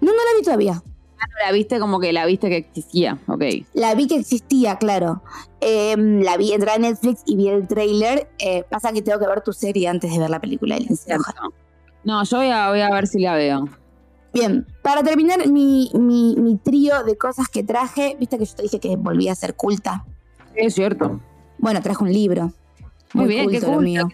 no 0.00 0.12
la 0.12 0.38
vi 0.38 0.42
todavía. 0.42 0.82
Ah, 1.18 1.26
la 1.44 1.52
viste 1.52 1.78
como 1.78 2.00
que 2.00 2.14
la 2.14 2.24
viste 2.24 2.48
que 2.48 2.56
existía, 2.56 3.18
ok. 3.26 3.44
La 3.74 3.94
vi 3.94 4.06
que 4.06 4.16
existía, 4.16 4.78
claro. 4.78 5.22
Em, 5.60 6.22
la 6.22 6.38
vi, 6.38 6.54
entré 6.54 6.70
a 6.70 6.78
Netflix 6.78 7.20
y 7.26 7.36
vi 7.36 7.48
el 7.48 7.68
trailer. 7.68 8.30
Eh, 8.38 8.64
pasa 8.70 8.94
que 8.94 9.02
tengo 9.02 9.18
que 9.18 9.26
ver 9.26 9.42
tu 9.42 9.52
serie 9.52 9.88
antes 9.88 10.10
de 10.10 10.18
ver 10.18 10.30
la 10.30 10.40
película 10.40 10.76
de 10.76 10.86
No, 12.02 12.24
yo 12.24 12.38
voy 12.38 12.48
a, 12.48 12.70
ver 12.70 13.06
si 13.06 13.20
la 13.20 13.34
veo. 13.34 13.68
Bien, 14.34 14.66
para 14.82 15.04
terminar 15.04 15.46
mi, 15.46 15.92
mi, 15.94 16.58
trío 16.62 17.04
de 17.04 17.16
cosas 17.16 17.48
que 17.48 17.62
traje, 17.62 18.16
viste 18.18 18.36
que 18.36 18.44
yo 18.44 18.54
te 18.56 18.62
dije 18.64 18.80
que 18.80 18.96
volvía 18.96 19.30
a 19.30 19.36
ser 19.36 19.54
culta. 19.54 20.04
Es 20.56 20.74
cierto. 20.74 21.20
Bueno, 21.58 21.80
traje 21.80 22.02
un 22.02 22.12
libro. 22.12 22.52
Muy, 23.12 23.28
bien, 23.28 23.48
qué 23.48 23.60
culto. 23.60 24.08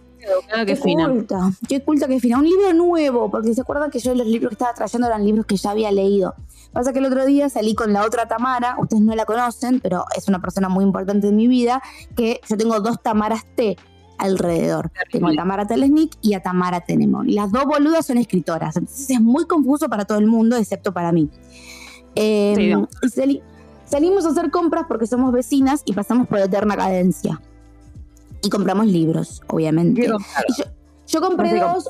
qué, 0.67 0.77
fina. 0.77 1.09
culta, 1.09 1.51
qué 1.67 1.83
culta, 1.83 2.07
qué 2.07 2.21
fina. 2.21 2.37
Un 2.37 2.45
libro 2.45 2.75
nuevo, 2.75 3.31
porque 3.31 3.55
se 3.55 3.63
acuerdan 3.63 3.91
que 3.91 3.99
yo 3.99 4.15
los 4.15 4.27
libros 4.27 4.51
que 4.51 4.55
estaba 4.57 4.75
trayendo 4.75 5.07
eran 5.07 5.25
libros 5.25 5.47
que 5.47 5.57
ya 5.57 5.71
había 5.71 5.91
leído. 5.91 6.35
Pasa 6.71 6.93
que 6.93 6.99
el 6.99 7.07
otro 7.07 7.25
día 7.25 7.49
salí 7.49 7.75
con 7.75 7.95
la 7.95 8.05
otra 8.05 8.29
Tamara, 8.29 8.77
ustedes 8.79 9.03
no 9.03 9.15
la 9.15 9.25
conocen, 9.25 9.81
pero 9.81 10.05
es 10.15 10.29
una 10.29 10.43
persona 10.43 10.69
muy 10.69 10.85
importante 10.85 11.29
en 11.29 11.37
mi 11.37 11.49
vida, 11.49 11.83
que 12.15 12.43
yo 12.47 12.59
tengo 12.59 12.79
dos 12.81 13.03
Tamaras 13.03 13.47
T 13.57 13.79
alrededor. 14.21 14.91
Tengo 15.11 15.29
a 15.29 15.35
Tamara 15.35 15.67
Telesnik 15.67 16.13
y 16.23 16.35
a 16.35 16.43
Tamara 16.43 16.81
Tenemon. 16.81 17.29
Y 17.29 17.35
las 17.35 17.51
dos 17.51 17.65
boludas 17.65 18.07
son 18.07 18.19
escritoras, 18.19 18.77
entonces 18.77 19.11
es 19.11 19.21
muy 19.21 19.47
confuso 19.47 19.89
para 19.89 20.05
todo 20.05 20.19
el 20.19 20.27
mundo, 20.27 20.57
excepto 20.57 20.93
para 20.93 21.13
mí. 21.13 21.29
Eh, 22.15 22.77
y 23.27 23.43
salimos 23.85 24.25
a 24.25 24.31
hacer 24.31 24.51
compras 24.51 24.85
porque 24.89 25.07
somos 25.07 25.33
vecinas 25.33 25.83
y 25.85 25.93
pasamos 25.93 26.29
por 26.29 26.39
Eterna 26.39 26.77
Cadencia. 26.77 27.41
Y 28.43 28.49
compramos 28.49 28.87
libros, 28.87 29.43
obviamente. 29.49 30.09
yo, 31.07 31.21
compré 31.21 31.61
dos, 31.61 31.89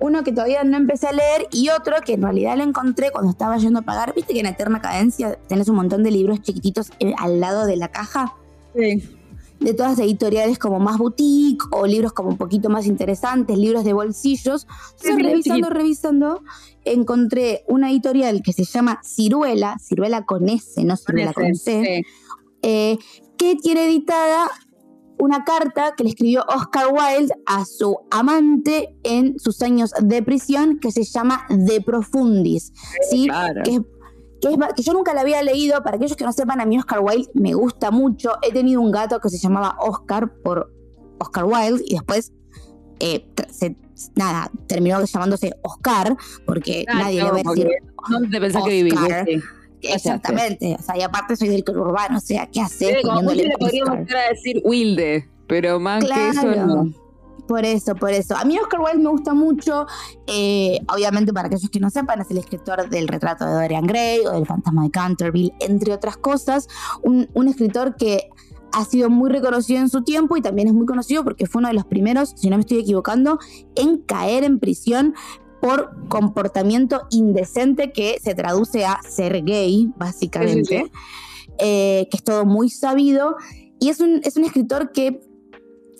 uno 0.00 0.24
que 0.24 0.32
todavía 0.32 0.64
no 0.64 0.76
empecé 0.76 1.08
a 1.08 1.12
leer 1.12 1.46
y 1.52 1.68
otro 1.68 1.96
que 2.04 2.14
en 2.14 2.22
realidad 2.22 2.56
lo 2.56 2.64
encontré 2.64 3.10
cuando 3.10 3.30
estaba 3.30 3.56
yendo 3.58 3.80
a 3.80 3.82
pagar. 3.82 4.14
Viste 4.14 4.32
que 4.32 4.40
en 4.40 4.46
Eterna 4.46 4.80
Cadencia 4.80 5.38
tenés 5.48 5.68
un 5.68 5.76
montón 5.76 6.02
de 6.02 6.10
libros 6.10 6.40
chiquititos 6.40 6.90
eh, 6.98 7.14
al 7.18 7.40
lado 7.40 7.66
de 7.66 7.76
la 7.76 7.88
caja. 7.88 8.34
Sí. 8.74 9.02
De 9.62 9.74
todas 9.74 9.98
editoriales 9.98 10.58
como 10.58 10.80
más 10.80 10.98
boutique 10.98 11.64
o 11.70 11.86
libros 11.86 12.12
como 12.12 12.30
un 12.30 12.36
poquito 12.36 12.68
más 12.68 12.86
interesantes, 12.86 13.56
libros 13.56 13.84
de 13.84 13.92
bolsillos. 13.92 14.66
Entonces, 15.00 15.16
revisando, 15.24 15.70
revisando, 15.70 16.42
encontré 16.84 17.64
una 17.68 17.90
editorial 17.90 18.42
que 18.42 18.52
se 18.52 18.64
llama 18.64 19.00
Ciruela, 19.04 19.78
Ciruela 19.78 20.24
con 20.24 20.48
S, 20.48 20.82
no 20.84 20.96
Ciruela 20.96 21.32
con 21.32 21.54
C, 21.54 22.02
eh, 22.62 22.98
que 23.36 23.56
tiene 23.56 23.86
editada 23.86 24.50
una 25.22 25.44
carta 25.44 25.94
que 25.96 26.02
le 26.02 26.10
escribió 26.10 26.44
Oscar 26.48 26.86
Wilde 26.92 27.32
a 27.46 27.64
su 27.64 27.96
amante 28.10 28.96
en 29.04 29.38
sus 29.38 29.62
años 29.62 29.92
de 30.00 30.20
prisión 30.22 30.80
que 30.80 30.90
se 30.90 31.04
llama 31.04 31.46
De 31.48 31.80
Profundis. 31.80 32.72
¿sí? 33.08 33.28
Que, 33.64 33.82
que, 34.50 34.82
yo 34.82 34.92
nunca 34.92 35.14
la 35.14 35.22
había 35.22 35.42
leído. 35.42 35.82
Para 35.82 35.96
aquellos 35.96 36.16
que 36.16 36.24
no 36.24 36.32
sepan, 36.32 36.60
a 36.60 36.66
mí 36.66 36.78
Oscar 36.78 37.00
Wilde 37.00 37.30
me 37.34 37.54
gusta 37.54 37.90
mucho. 37.90 38.32
He 38.42 38.52
tenido 38.52 38.80
un 38.80 38.90
gato 38.90 39.20
que 39.20 39.28
se 39.28 39.38
llamaba 39.38 39.76
Oscar 39.80 40.32
por 40.42 40.72
Oscar 41.18 41.44
Wilde 41.44 41.82
y 41.86 41.94
después 41.94 42.32
eh, 43.00 43.26
nada, 44.14 44.50
terminó 44.66 45.04
llamándose 45.04 45.52
Oscar 45.62 46.16
porque 46.46 46.84
nadie 46.86 47.22
le 47.22 47.30
va 47.30 47.38
a 47.38 47.42
decir. 47.42 47.68
No 48.08 48.30
te 48.30 48.40
pensás 48.40 48.64
que 48.64 48.70
vivís. 48.70 48.94
Exactamente. 49.82 50.76
O 50.78 50.82
sea, 50.82 50.96
y 50.96 51.02
aparte 51.02 51.36
soy 51.36 51.48
del 51.48 51.64
urbano, 51.68 52.18
o 52.18 52.20
sea, 52.20 52.46
¿qué 52.46 52.60
hace? 52.60 52.96
Sí, 52.96 53.02
como 53.02 53.32
le 53.32 53.50
podríamos 53.58 54.06
decir 54.06 54.62
Wilde, 54.64 55.28
pero 55.48 55.80
más 55.80 56.04
que 56.04 56.28
eso 56.28 56.44
no. 56.66 57.01
Por 57.46 57.64
eso, 57.64 57.94
por 57.94 58.10
eso. 58.10 58.36
A 58.36 58.44
mí 58.44 58.58
Oscar 58.58 58.80
Wilde 58.80 59.02
me 59.02 59.10
gusta 59.10 59.34
mucho. 59.34 59.86
Eh, 60.26 60.78
obviamente, 60.92 61.32
para 61.32 61.48
aquellos 61.48 61.68
que 61.70 61.80
no 61.80 61.90
sepan, 61.90 62.20
es 62.20 62.30
el 62.30 62.38
escritor 62.38 62.88
del 62.88 63.08
retrato 63.08 63.44
de 63.44 63.52
Dorian 63.52 63.86
Gray 63.86 64.20
o 64.26 64.32
del 64.32 64.46
fantasma 64.46 64.84
de 64.84 64.90
Canterville, 64.90 65.52
entre 65.60 65.92
otras 65.92 66.16
cosas. 66.16 66.68
Un, 67.02 67.28
un 67.34 67.48
escritor 67.48 67.96
que 67.96 68.30
ha 68.72 68.84
sido 68.84 69.10
muy 69.10 69.30
reconocido 69.30 69.80
en 69.80 69.88
su 69.88 70.02
tiempo 70.02 70.36
y 70.36 70.40
también 70.40 70.68
es 70.68 70.74
muy 70.74 70.86
conocido 70.86 71.24
porque 71.24 71.46
fue 71.46 71.60
uno 71.60 71.68
de 71.68 71.74
los 71.74 71.84
primeros, 71.84 72.32
si 72.36 72.48
no 72.48 72.56
me 72.56 72.62
estoy 72.62 72.78
equivocando, 72.78 73.38
en 73.74 73.98
caer 73.98 74.44
en 74.44 74.58
prisión 74.58 75.14
por 75.60 76.08
comportamiento 76.08 77.02
indecente 77.10 77.92
que 77.92 78.18
se 78.20 78.34
traduce 78.34 78.84
a 78.84 79.00
ser 79.08 79.44
gay, 79.44 79.92
básicamente, 79.96 80.90
eh, 81.58 82.08
que 82.10 82.16
es 82.16 82.24
todo 82.24 82.44
muy 82.44 82.68
sabido. 82.68 83.36
Y 83.78 83.90
es 83.90 84.00
un, 84.00 84.20
es 84.24 84.36
un 84.36 84.44
escritor 84.44 84.90
que 84.90 85.20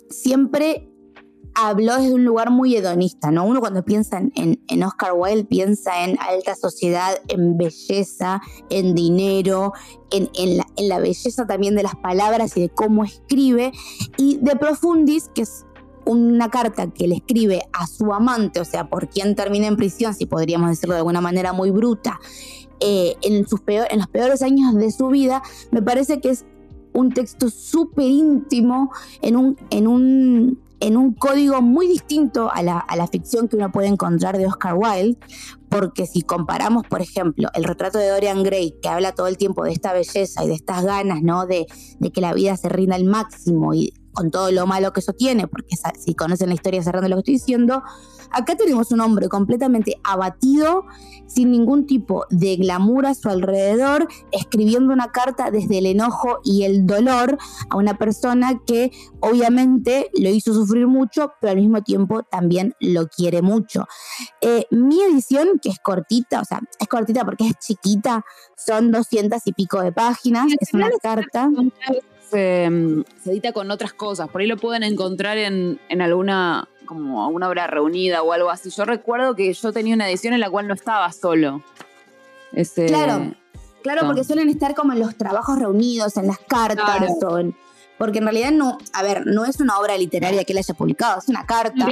siempre 0.09 0.89
habló 1.55 1.97
desde 1.97 2.13
un 2.13 2.25
lugar 2.25 2.49
muy 2.49 2.75
hedonista, 2.75 3.31
¿no? 3.31 3.45
Uno 3.45 3.59
cuando 3.59 3.83
piensa 3.83 4.17
en, 4.17 4.61
en, 4.67 4.83
Oscar 4.83 5.13
Wilde 5.15 5.45
piensa 5.45 6.03
en 6.03 6.17
alta 6.19 6.55
sociedad, 6.55 7.15
en 7.27 7.57
belleza, 7.57 8.41
en 8.69 8.95
dinero, 8.95 9.73
en, 10.11 10.29
en, 10.35 10.57
la, 10.57 10.65
en, 10.75 10.89
la, 10.89 10.99
belleza 10.99 11.45
también 11.45 11.75
de 11.75 11.83
las 11.83 11.95
palabras 11.95 12.57
y 12.57 12.61
de 12.61 12.69
cómo 12.69 13.03
escribe. 13.03 13.71
Y 14.17 14.37
de 14.37 14.55
Profundis, 14.55 15.29
que 15.33 15.43
es 15.43 15.65
una 16.05 16.49
carta 16.49 16.91
que 16.91 17.07
le 17.07 17.15
escribe 17.15 17.63
a 17.71 17.87
su 17.87 18.13
amante, 18.13 18.59
o 18.59 18.65
sea, 18.65 18.89
por 18.89 19.09
quien 19.09 19.35
termina 19.35 19.67
en 19.67 19.77
prisión, 19.77 20.13
si 20.13 20.25
podríamos 20.25 20.69
decirlo 20.69 20.95
de 20.95 20.99
alguna 20.99 21.21
manera 21.21 21.53
muy 21.53 21.71
bruta, 21.71 22.19
eh, 22.79 23.15
en, 23.21 23.47
sus 23.47 23.61
peor, 23.61 23.87
en 23.91 23.99
los 23.99 24.07
peores 24.07 24.41
años 24.41 24.75
de 24.75 24.91
su 24.91 25.07
vida, 25.07 25.41
me 25.71 25.81
parece 25.81 26.19
que 26.19 26.29
es 26.29 26.45
un 26.93 27.11
texto 27.11 27.49
súper 27.49 28.05
íntimo, 28.05 28.91
en 29.21 29.35
un, 29.35 29.57
en, 29.69 29.87
un, 29.87 30.59
en 30.83 30.97
un 30.97 31.13
código 31.13 31.61
muy 31.61 31.87
distinto 31.87 32.51
a 32.51 32.61
la, 32.61 32.77
a 32.77 32.97
la 32.97 33.07
ficción 33.07 33.47
que 33.47 33.55
uno 33.55 33.71
puede 33.71 33.87
encontrar 33.87 34.37
de 34.37 34.45
Oscar 34.45 34.73
Wilde, 34.75 35.17
porque 35.69 36.05
si 36.05 36.23
comparamos, 36.23 36.85
por 36.87 37.01
ejemplo, 37.01 37.47
el 37.53 37.63
retrato 37.63 37.99
de 37.99 38.09
Dorian 38.09 38.43
Gray, 38.43 38.75
que 38.81 38.89
habla 38.89 39.13
todo 39.13 39.27
el 39.27 39.37
tiempo 39.37 39.63
de 39.63 39.71
esta 39.71 39.93
belleza 39.93 40.43
y 40.43 40.49
de 40.49 40.55
estas 40.55 40.83
ganas, 40.83 41.21
¿no? 41.21 41.47
De, 41.47 41.67
de 41.99 42.11
que 42.11 42.19
la 42.19 42.33
vida 42.33 42.57
se 42.57 42.67
rinda 42.67 42.97
al 42.97 43.05
máximo 43.05 43.73
y 43.73 43.93
con 44.13 44.31
todo 44.31 44.51
lo 44.51 44.65
malo 44.67 44.93
que 44.93 44.99
eso 44.99 45.13
tiene, 45.13 45.47
porque 45.47 45.75
si 45.99 46.15
conocen 46.15 46.49
la 46.49 46.55
historia 46.55 46.81
cerrando 46.83 47.09
lo 47.09 47.15
que 47.17 47.19
estoy 47.21 47.33
diciendo, 47.35 47.83
acá 48.31 48.55
tenemos 48.55 48.91
un 48.91 49.01
hombre 49.01 49.29
completamente 49.29 49.99
abatido, 50.03 50.85
sin 51.27 51.51
ningún 51.51 51.87
tipo 51.87 52.25
de 52.29 52.57
glamour 52.57 53.05
a 53.05 53.15
su 53.15 53.29
alrededor, 53.29 54.07
escribiendo 54.31 54.93
una 54.93 55.11
carta 55.11 55.51
desde 55.51 55.79
el 55.79 55.87
enojo 55.87 56.39
y 56.43 56.63
el 56.63 56.85
dolor 56.85 57.37
a 57.69 57.77
una 57.77 57.97
persona 57.97 58.61
que 58.65 58.91
obviamente 59.19 60.09
lo 60.19 60.29
hizo 60.29 60.53
sufrir 60.53 60.87
mucho, 60.87 61.33
pero 61.41 61.51
al 61.51 61.57
mismo 61.57 61.81
tiempo 61.81 62.23
también 62.23 62.75
lo 62.79 63.07
quiere 63.07 63.41
mucho. 63.41 63.85
Eh, 64.41 64.65
mi 64.69 65.01
edición, 65.01 65.59
que 65.61 65.69
es 65.69 65.79
cortita, 65.79 66.41
o 66.41 66.45
sea, 66.45 66.61
es 66.79 66.87
cortita 66.87 67.25
porque 67.25 67.47
es 67.47 67.53
chiquita, 67.59 68.23
son 68.55 68.91
doscientas 68.91 69.43
y 69.45 69.53
pico 69.53 69.81
de 69.81 69.91
páginas, 69.91 70.47
es 70.59 70.73
una 70.73 70.89
carta. 71.01 71.49
Mm, 72.33 73.03
se, 73.23 73.31
edita 73.31 73.53
con 73.53 73.71
otras 73.71 73.93
cosas. 73.93 74.29
Por 74.29 74.41
ahí 74.41 74.47
lo 74.47 74.57
pueden 74.57 74.83
encontrar 74.83 75.37
en, 75.37 75.79
alguna 76.01 76.67
como 76.85 77.29
una 77.29 77.47
obra 77.47 77.67
reunida 77.67 78.21
o 78.23 78.33
algo 78.33 78.49
así. 78.49 78.69
Yo 78.69 78.85
recuerdo 78.85 79.35
que 79.35 79.53
yo 79.53 79.71
tenía 79.71 79.95
una 79.95 80.09
edición 80.09 80.33
en 80.33 80.39
la 80.39 80.49
cual 80.49 80.67
no 80.67 80.73
estaba 80.73 81.11
solo. 81.11 81.63
claro, 82.87 83.33
claro, 83.81 84.01
porque 84.05 84.23
suelen 84.23 84.49
estar 84.49 84.75
como 84.75 84.93
en 84.93 84.99
los 84.99 85.15
trabajos 85.15 85.57
reunidos, 85.59 86.17
en 86.17 86.27
las 86.27 86.39
cartas, 86.39 87.07
porque 87.97 88.17
en 88.17 88.25
realidad 88.25 88.51
no, 88.51 88.77
a 88.91 89.03
ver, 89.03 89.25
no 89.25 89.45
es 89.45 89.59
una 89.59 89.79
obra 89.79 89.97
literaria 89.97 90.43
que 90.43 90.51
él 90.51 90.57
haya 90.57 90.73
publicado, 90.73 91.19
es 91.19 91.29
una 91.29 91.45
carta. 91.45 91.87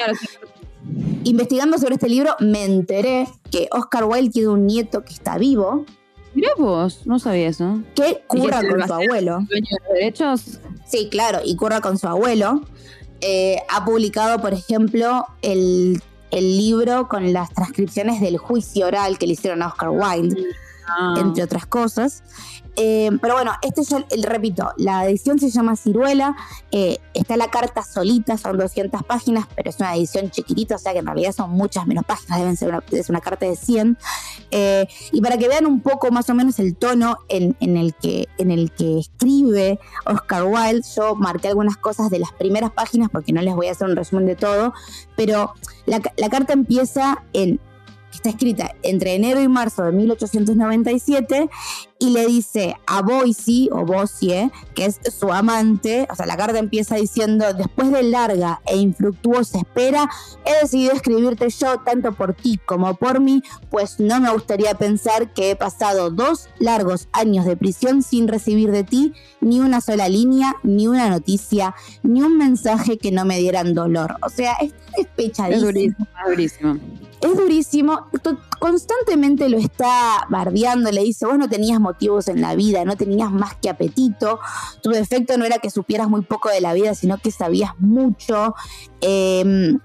Investigando 1.23 1.77
sobre 1.77 1.95
este 1.95 2.09
libro 2.09 2.35
me 2.39 2.65
enteré 2.65 3.27
que 3.51 3.69
Oscar 3.71 4.05
Wilde 4.05 4.31
tiene 4.31 4.49
un 4.49 4.65
nieto 4.65 5.05
que 5.05 5.13
está 5.13 5.37
vivo, 5.37 5.85
Mira 6.33 6.51
vos, 6.57 7.05
no 7.05 7.19
sabía 7.19 7.47
eso. 7.47 7.81
Que 7.95 8.23
curra 8.27 8.61
con 8.67 8.87
su 8.87 8.93
abuelo. 8.93 9.39
¿Dueño 9.49 9.77
de 9.87 9.93
derechos? 9.93 10.59
Sí, 10.85 11.09
claro, 11.09 11.39
y 11.43 11.55
curra 11.55 11.81
con 11.81 11.97
su 11.97 12.07
abuelo. 12.07 12.61
Eh, 13.21 13.57
ha 13.69 13.85
publicado, 13.85 14.41
por 14.41 14.53
ejemplo, 14.53 15.25
el, 15.41 16.01
el, 16.31 16.57
libro 16.57 17.07
con 17.07 17.33
las 17.33 17.51
transcripciones 17.53 18.19
del 18.19 18.37
juicio 18.37 18.87
oral 18.87 19.17
que 19.17 19.27
le 19.27 19.33
hicieron 19.33 19.61
a 19.61 19.67
Oscar 19.67 19.89
Wilde, 19.89 20.41
ah. 20.87 21.15
entre 21.19 21.43
otras 21.43 21.65
cosas. 21.65 22.23
Eh, 22.77 23.09
pero 23.21 23.33
bueno, 23.33 23.51
este 23.61 23.81
es 23.81 23.91
el, 23.91 24.23
repito, 24.23 24.71
la 24.77 25.05
edición 25.05 25.39
se 25.39 25.49
llama 25.49 25.75
Ciruela, 25.75 26.35
eh, 26.71 26.99
está 27.13 27.35
la 27.35 27.49
carta 27.49 27.83
solita, 27.83 28.37
son 28.37 28.57
200 28.57 29.03
páginas, 29.03 29.45
pero 29.55 29.69
es 29.69 29.79
una 29.79 29.95
edición 29.95 30.31
chiquitita, 30.31 30.75
o 30.75 30.77
sea 30.77 30.93
que 30.93 30.99
en 30.99 31.05
realidad 31.05 31.33
son 31.33 31.51
muchas 31.51 31.85
menos 31.85 32.05
páginas, 32.05 32.39
deben 32.39 32.55
ser 32.55 32.69
una, 32.69 32.83
es 32.91 33.09
una 33.09 33.19
carta 33.19 33.45
de 33.45 33.55
100. 33.55 33.97
Eh, 34.51 34.87
y 35.11 35.21
para 35.21 35.37
que 35.37 35.47
vean 35.47 35.65
un 35.65 35.81
poco 35.81 36.11
más 36.11 36.29
o 36.29 36.33
menos 36.33 36.59
el 36.59 36.75
tono 36.75 37.17
en, 37.27 37.55
el 37.59 37.93
que, 37.95 38.27
en 38.37 38.51
el 38.51 38.71
que 38.71 38.99
escribe 38.99 39.79
Oscar 40.05 40.43
Wilde, 40.43 40.87
yo 40.95 41.15
marqué 41.15 41.49
algunas 41.49 41.77
cosas 41.77 42.09
de 42.09 42.19
las 42.19 42.31
primeras 42.31 42.71
páginas 42.71 43.09
porque 43.11 43.33
no 43.33 43.41
les 43.41 43.55
voy 43.55 43.67
a 43.67 43.71
hacer 43.71 43.87
un 43.87 43.95
resumen 43.95 44.25
de 44.25 44.35
todo, 44.35 44.73
pero 45.17 45.53
la, 45.85 46.01
la 46.15 46.29
carta 46.29 46.53
empieza 46.53 47.23
en 47.33 47.59
está 48.11 48.29
escrita 48.29 48.75
entre 48.83 49.15
enero 49.15 49.41
y 49.41 49.47
marzo 49.47 49.83
de 49.83 49.91
1897 49.93 51.49
y 52.01 52.09
le 52.09 52.25
dice 52.25 52.75
a 52.87 53.03
Boise 53.03 53.69
o 53.71 53.85
Bosie, 53.85 54.51
que 54.73 54.85
es 54.85 54.99
su 55.15 55.31
amante, 55.31 56.07
o 56.09 56.15
sea, 56.15 56.25
la 56.25 56.35
carta 56.35 56.57
empieza 56.57 56.95
diciendo, 56.95 57.45
después 57.53 57.91
de 57.91 58.01
larga 58.01 58.59
e 58.65 58.77
infructuosa 58.77 59.59
espera, 59.59 60.09
he 60.43 60.63
decidido 60.63 60.93
escribirte 60.93 61.47
yo 61.49 61.79
tanto 61.81 62.11
por 62.13 62.33
ti 62.33 62.59
como 62.65 62.95
por 62.95 63.19
mí, 63.19 63.43
pues 63.69 63.99
no 63.99 64.19
me 64.19 64.31
gustaría 64.31 64.73
pensar 64.73 65.31
que 65.31 65.51
he 65.51 65.55
pasado 65.55 66.09
dos 66.09 66.49
largos 66.57 67.07
años 67.11 67.45
de 67.45 67.55
prisión 67.55 68.01
sin 68.01 68.27
recibir 68.27 68.71
de 68.71 68.83
ti 68.83 69.13
ni 69.39 69.59
una 69.59 69.79
sola 69.79 70.09
línea, 70.09 70.55
ni 70.63 70.87
una 70.87 71.07
noticia, 71.07 71.75
ni 72.01 72.23
un 72.23 72.35
mensaje 72.35 72.97
que 72.97 73.11
no 73.11 73.25
me 73.25 73.37
dieran 73.37 73.75
dolor. 73.75 74.15
O 74.23 74.29
sea, 74.29 74.53
es 74.53 74.73
despechadísimo. 74.97 75.55
Es 75.55 75.61
durísimo, 75.61 76.07
es 76.17 76.29
durísimo. 76.29 76.79
Es 77.21 77.37
durísimo, 77.37 78.07
constantemente 78.59 79.47
lo 79.47 79.59
está 79.59 80.25
bardeando, 80.29 80.91
le 80.91 81.03
dice, 81.03 81.27
vos 81.27 81.37
no 81.37 81.47
tenías 81.47 81.79
motivos 81.91 82.27
en 82.27 82.41
la 82.41 82.55
vida, 82.55 82.85
no 82.85 82.95
tenías 82.95 83.31
más 83.31 83.55
que 83.55 83.69
apetito, 83.69 84.39
tu 84.81 84.91
defecto 84.91 85.37
no 85.37 85.45
era 85.45 85.59
que 85.59 85.69
supieras 85.69 86.09
muy 86.09 86.21
poco 86.21 86.49
de 86.49 86.61
la 86.61 86.73
vida, 86.73 86.95
sino 86.95 87.17
que 87.17 87.31
sabías 87.31 87.73
mucho. 87.79 88.55
Eh, 89.01 89.77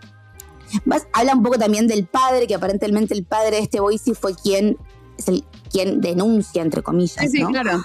habla 1.12 1.35
un 1.35 1.42
poco 1.42 1.59
también 1.59 1.87
del 1.87 2.07
padre, 2.07 2.47
que 2.47 2.55
aparentemente 2.55 3.14
el 3.14 3.25
padre 3.25 3.57
de 3.57 3.62
este 3.62 3.81
Boise 3.81 4.14
fue 4.14 4.35
quien, 4.35 4.79
es 5.19 5.29
el, 5.29 5.45
quien 5.71 6.01
denuncia, 6.01 6.62
entre 6.62 6.83
comillas, 6.83 7.31
sí, 7.31 7.45
claro. 7.45 7.85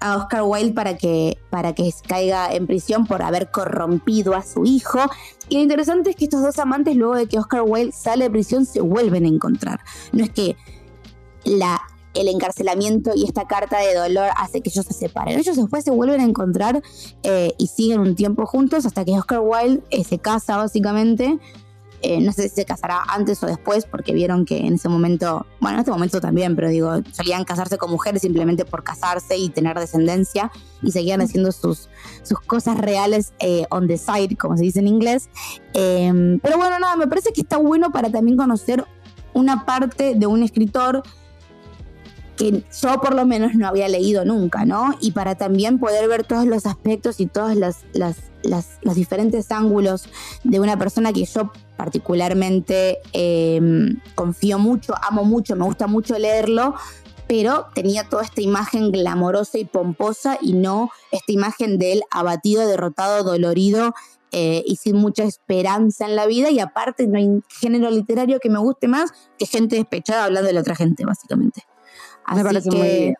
a 0.00 0.16
Oscar 0.16 0.42
Wilde 0.42 0.72
para 0.72 0.96
que, 0.96 1.38
para 1.50 1.74
que 1.74 1.92
caiga 2.06 2.52
en 2.52 2.66
prisión 2.66 3.06
por 3.06 3.22
haber 3.22 3.50
corrompido 3.50 4.34
a 4.34 4.42
su 4.42 4.64
hijo. 4.64 5.00
Y 5.48 5.56
lo 5.56 5.62
interesante 5.62 6.10
es 6.10 6.16
que 6.16 6.24
estos 6.24 6.42
dos 6.42 6.58
amantes, 6.58 6.96
luego 6.96 7.14
de 7.14 7.26
que 7.26 7.38
Oscar 7.38 7.62
Wilde 7.64 7.92
sale 7.92 8.24
de 8.24 8.30
prisión, 8.30 8.66
se 8.66 8.80
vuelven 8.80 9.24
a 9.24 9.28
encontrar. 9.28 9.80
No 10.12 10.24
es 10.24 10.30
que 10.30 10.56
la, 11.44 11.80
el 12.14 12.28
encarcelamiento 12.28 13.12
y 13.14 13.24
esta 13.24 13.46
carta 13.46 13.78
de 13.78 13.94
dolor 13.94 14.30
hace 14.36 14.60
que 14.60 14.70
ellos 14.70 14.86
se 14.86 14.94
separen. 14.94 15.38
Ellos 15.38 15.56
después 15.56 15.84
se 15.84 15.90
vuelven 15.90 16.20
a 16.20 16.24
encontrar 16.24 16.82
eh, 17.22 17.52
y 17.58 17.66
siguen 17.68 18.00
un 18.00 18.14
tiempo 18.14 18.46
juntos 18.46 18.86
hasta 18.86 19.04
que 19.04 19.12
Oscar 19.12 19.40
Wilde 19.40 19.82
eh, 19.90 20.04
se 20.04 20.18
casa 20.18 20.56
básicamente 20.56 21.38
eh, 22.00 22.20
no 22.20 22.32
sé 22.32 22.44
si 22.44 22.50
se 22.50 22.64
casará 22.64 23.02
antes 23.08 23.42
o 23.42 23.46
después, 23.46 23.84
porque 23.84 24.12
vieron 24.12 24.44
que 24.44 24.58
en 24.58 24.74
ese 24.74 24.88
momento, 24.88 25.46
bueno, 25.58 25.78
en 25.78 25.80
este 25.80 25.90
momento 25.90 26.20
también, 26.20 26.54
pero 26.54 26.68
digo, 26.68 26.92
solían 27.10 27.42
casarse 27.42 27.76
con 27.76 27.90
mujeres 27.90 28.22
simplemente 28.22 28.64
por 28.64 28.84
casarse 28.84 29.36
y 29.36 29.48
tener 29.48 29.76
descendencia 29.76 30.52
y 30.80 30.92
seguían 30.92 31.22
haciendo 31.22 31.50
sus, 31.50 31.88
sus 32.22 32.38
cosas 32.38 32.78
reales 32.78 33.32
on 33.70 33.88
the 33.88 33.98
side, 33.98 34.36
como 34.36 34.56
se 34.56 34.62
dice 34.62 34.78
en 34.78 34.86
inglés. 34.86 35.28
Em, 35.74 36.38
pero 36.38 36.56
bueno, 36.56 36.78
nada, 36.78 36.94
me 36.94 37.08
parece 37.08 37.32
que 37.32 37.40
está 37.40 37.56
bueno 37.56 37.90
para 37.90 38.12
también 38.12 38.36
conocer 38.36 38.84
una 39.34 39.66
parte 39.66 40.14
de 40.14 40.26
un 40.28 40.44
escritor 40.44 41.02
que 42.38 42.62
yo 42.80 43.00
por 43.00 43.14
lo 43.14 43.26
menos 43.26 43.54
no 43.54 43.66
había 43.66 43.88
leído 43.88 44.24
nunca, 44.24 44.64
¿no? 44.64 44.94
Y 45.00 45.10
para 45.10 45.34
también 45.34 45.78
poder 45.78 46.08
ver 46.08 46.24
todos 46.24 46.46
los 46.46 46.64
aspectos 46.66 47.18
y 47.20 47.26
todos 47.26 47.56
las, 47.56 47.84
los 47.92 48.94
diferentes 48.94 49.50
ángulos 49.50 50.08
de 50.44 50.60
una 50.60 50.78
persona 50.78 51.12
que 51.12 51.24
yo 51.24 51.50
particularmente 51.76 53.00
em, 53.12 54.00
confío 54.14 54.58
mucho, 54.58 54.94
amo 55.02 55.24
mucho, 55.24 55.56
me 55.56 55.64
gusta 55.64 55.88
mucho 55.88 56.16
leerlo, 56.16 56.74
pero 57.26 57.66
tenía 57.74 58.08
toda 58.08 58.22
esta 58.22 58.40
imagen 58.40 58.92
glamorosa 58.92 59.58
y 59.58 59.64
pomposa 59.64 60.38
y 60.40 60.52
no 60.52 60.90
esta 61.10 61.32
imagen 61.32 61.76
de 61.76 61.92
él 61.94 62.02
abatido, 62.10 62.66
derrotado, 62.66 63.24
dolorido 63.24 63.94
eh, 64.30 64.62
y 64.64 64.76
sin 64.76 64.96
mucha 64.96 65.24
esperanza 65.24 66.06
en 66.06 66.14
la 66.14 66.26
vida. 66.26 66.50
Y 66.50 66.60
aparte 66.60 67.08
no 67.08 67.18
hay 67.18 67.28
género 67.48 67.90
literario 67.90 68.38
que 68.38 68.48
me 68.48 68.58
guste 68.60 68.86
más 68.86 69.12
que 69.38 69.46
gente 69.46 69.76
despechada 69.76 70.24
hablando 70.24 70.46
de 70.46 70.54
la 70.54 70.60
otra 70.60 70.76
gente, 70.76 71.04
básicamente. 71.04 71.64
Así 72.28 72.42
parece 72.42 72.70
que 72.70 73.14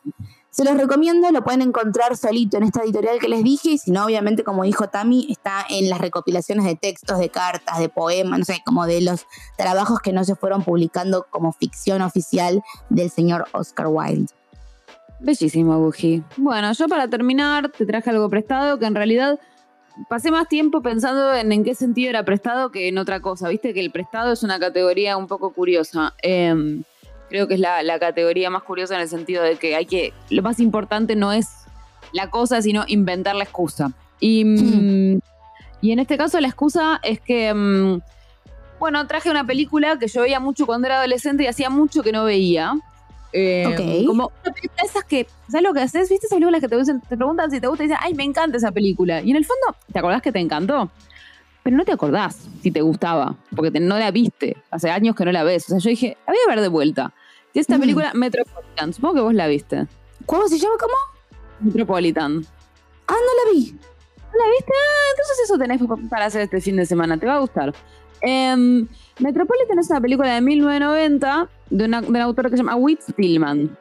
se 0.50 0.64
los 0.64 0.76
recomiendo, 0.76 1.30
lo 1.30 1.44
pueden 1.44 1.62
encontrar 1.62 2.16
solito 2.16 2.56
en 2.56 2.64
esta 2.64 2.82
editorial 2.82 3.18
que 3.20 3.28
les 3.28 3.44
dije, 3.44 3.70
y 3.70 3.78
si 3.78 3.90
no, 3.90 4.04
obviamente, 4.04 4.42
como 4.42 4.64
dijo 4.64 4.88
Tami, 4.88 5.28
está 5.30 5.64
en 5.70 5.88
las 5.88 6.00
recopilaciones 6.00 6.64
de 6.64 6.74
textos, 6.74 7.18
de 7.18 7.28
cartas, 7.28 7.78
de 7.78 7.88
poemas, 7.88 8.40
no 8.40 8.44
sé, 8.44 8.60
como 8.64 8.86
de 8.86 9.00
los 9.00 9.26
trabajos 9.56 10.00
que 10.00 10.12
no 10.12 10.24
se 10.24 10.34
fueron 10.34 10.64
publicando 10.64 11.26
como 11.30 11.52
ficción 11.52 12.02
oficial 12.02 12.62
del 12.90 13.10
señor 13.10 13.46
Oscar 13.52 13.86
Wilde. 13.88 14.32
Bellísimo, 15.20 15.78
Buji. 15.78 16.22
Bueno, 16.36 16.72
yo 16.72 16.88
para 16.88 17.08
terminar 17.08 17.70
te 17.70 17.86
traje 17.86 18.10
algo 18.10 18.28
prestado 18.28 18.78
que 18.78 18.86
en 18.86 18.94
realidad 18.94 19.38
pasé 20.08 20.30
más 20.30 20.48
tiempo 20.48 20.82
pensando 20.82 21.34
en 21.34 21.52
en 21.52 21.64
qué 21.64 21.74
sentido 21.74 22.10
era 22.10 22.24
prestado 22.24 22.70
que 22.70 22.88
en 22.88 22.98
otra 22.98 23.20
cosa. 23.20 23.48
Viste 23.48 23.74
que 23.74 23.80
el 23.80 23.90
prestado 23.90 24.32
es 24.32 24.42
una 24.42 24.58
categoría 24.58 25.16
un 25.16 25.26
poco 25.26 25.52
curiosa. 25.52 26.14
Eh, 26.22 26.82
Creo 27.28 27.46
que 27.46 27.54
es 27.54 27.60
la, 27.60 27.98
categoría 27.98 28.50
más 28.50 28.62
curiosa 28.62 28.94
en 28.94 29.02
el 29.02 29.08
sentido 29.08 29.42
de 29.42 29.56
que 29.56 29.76
hay 29.76 29.86
que. 29.86 30.12
Lo 30.30 30.42
más 30.42 30.60
importante 30.60 31.14
no 31.14 31.32
es 31.32 31.48
la 32.12 32.30
cosa, 32.30 32.62
sino 32.62 32.84
inventar 32.86 33.34
la 33.34 33.44
excusa. 33.44 33.92
Y, 34.18 34.44
mm, 34.44 35.20
y 35.82 35.92
en 35.92 35.98
este 35.98 36.16
caso, 36.16 36.40
la 36.40 36.48
excusa 36.48 37.00
es 37.02 37.20
que. 37.20 37.52
Mm, 37.52 38.00
bueno, 38.80 39.06
traje 39.06 39.30
una 39.30 39.44
película 39.44 39.98
que 39.98 40.06
yo 40.06 40.22
veía 40.22 40.38
mucho 40.38 40.64
cuando 40.64 40.86
era 40.86 40.98
adolescente 40.98 41.42
y 41.42 41.46
hacía 41.48 41.68
mucho 41.68 42.02
que 42.02 42.12
no 42.12 42.24
veía. 42.24 42.74
Eh, 43.32 44.04
como 44.06 44.32
una 44.42 44.54
película 44.54 44.82
esas 44.84 45.04
que, 45.04 45.26
¿sabes 45.48 45.62
lo 45.62 45.74
que 45.74 45.80
haces? 45.80 46.08
¿Viste 46.08 46.26
esas 46.26 46.36
películas 46.36 46.62
que 46.62 46.68
te, 46.68 46.76
te 47.08 47.16
preguntan 47.16 47.50
si 47.50 47.60
te 47.60 47.66
gusta 47.66 47.84
y 47.84 47.88
dicen, 47.88 48.00
ay, 48.02 48.14
me 48.14 48.24
encanta 48.24 48.56
esa 48.56 48.72
película? 48.72 49.20
Y 49.20 49.32
en 49.32 49.36
el 49.36 49.44
fondo, 49.44 49.76
¿te 49.92 49.98
acordás 49.98 50.22
que 50.22 50.32
te 50.32 50.38
encantó? 50.38 50.90
pero 51.68 51.76
no 51.76 51.84
te 51.84 51.92
acordás 51.92 52.48
si 52.62 52.70
te 52.70 52.80
gustaba, 52.80 53.36
porque 53.54 53.78
no 53.78 53.98
la 53.98 54.10
viste, 54.10 54.56
hace 54.70 54.90
años 54.90 55.14
que 55.14 55.26
no 55.26 55.32
la 55.32 55.42
ves. 55.42 55.66
O 55.66 55.68
sea, 55.68 55.78
yo 55.78 55.90
dije, 55.90 56.16
la 56.26 56.32
voy 56.32 56.38
a 56.46 56.48
ver 56.48 56.60
de 56.62 56.68
vuelta. 56.68 57.12
Y 57.52 57.58
esta 57.58 57.76
mm. 57.76 57.80
película, 57.80 58.12
Metropolitan, 58.14 58.92
supongo 58.92 59.14
que 59.14 59.20
vos 59.20 59.34
la 59.34 59.46
viste. 59.46 59.86
¿Cómo 60.26 60.48
se 60.48 60.58
llama? 60.58 60.74
¿Cómo? 60.78 60.94
Metropolitan. 61.60 62.44
Ah, 63.06 63.14
no 63.14 63.44
la 63.44 63.52
vi. 63.52 63.72
¿No 63.72 64.38
la 64.38 64.50
viste? 64.50 64.72
Ah, 64.72 65.10
entonces 65.10 65.40
eso 65.44 65.58
tenés 65.58 65.80
para 66.10 66.26
hacer 66.26 66.42
este 66.42 66.60
fin 66.60 66.76
de 66.76 66.86
semana, 66.86 67.18
te 67.18 67.26
va 67.26 67.36
a 67.36 67.38
gustar. 67.38 67.74
Em, 68.20 68.86
Metropolitan 69.18 69.78
es 69.78 69.90
una 69.90 70.00
película 70.00 70.34
de 70.34 70.40
1990 70.40 71.48
de 71.70 71.84
una, 71.84 72.00
de 72.00 72.20
autora 72.20 72.50
que 72.50 72.56
se 72.56 72.62
llama 72.62 72.76
Whit 72.76 73.00
Stillman. 73.00 73.76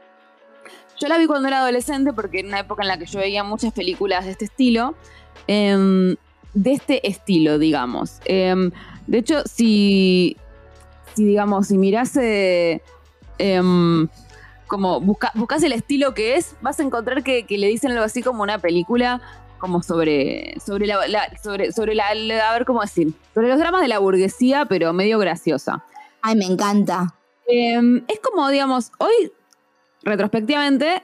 Yo 0.99 1.07
la 1.07 1.17
vi 1.17 1.27
cuando 1.27 1.47
era 1.47 1.59
adolescente 1.59 2.13
porque 2.13 2.39
en 2.39 2.47
una 2.47 2.59
época 2.59 2.81
en 2.81 2.87
la 2.87 2.97
que 2.97 3.05
yo 3.05 3.19
veía 3.19 3.43
muchas 3.43 3.73
películas 3.73 4.25
de 4.25 4.31
este 4.31 4.45
estilo. 4.45 4.95
Eh, 5.47 6.15
de 6.57 6.73
este 6.73 7.07
estilo, 7.07 7.59
digamos. 7.59 8.19
Em, 8.25 8.71
de 9.05 9.17
hecho, 9.19 9.43
si, 9.45 10.37
si, 11.13 11.25
digamos, 11.25 11.67
si 11.67 11.77
mirás 11.77 12.17
eh, 13.37 13.55
em, 13.55 14.07
como 14.67 14.99
busca, 14.99 15.31
buscas 15.35 15.63
el 15.63 15.71
estilo 15.71 16.13
que 16.13 16.35
es, 16.35 16.55
vas 16.61 16.79
a 16.79 16.83
encontrar 16.83 17.23
que, 17.23 17.45
le 17.49 17.67
dicen 17.67 17.91
algo 17.91 18.03
así 18.03 18.21
como 18.21 18.43
una 18.43 18.59
película 18.59 19.21
como 19.59 19.81
sobre 19.81 20.55
sobre 20.63 20.85
la, 20.85 20.99
sobre 21.41 21.71
sobre 21.71 21.95
la, 21.95 22.09
a 22.09 22.53
ver 22.53 22.65
cómo 22.65 22.81
decir 22.81 23.13
sobre 23.33 23.47
los 23.47 23.57
dramas 23.57 23.81
de 23.81 23.87
la 23.87 23.99
burguesía 23.99 24.65
pero 24.65 24.93
medio 24.93 25.17
graciosa. 25.19 25.83
Ay 26.21 26.35
me 26.35 26.45
encanta. 26.45 27.15
Em, 27.47 28.03
es 28.07 28.19
como 28.19 28.49
digamos 28.49 28.91
hoy 28.99 29.31
retrospectivamente 30.03 31.01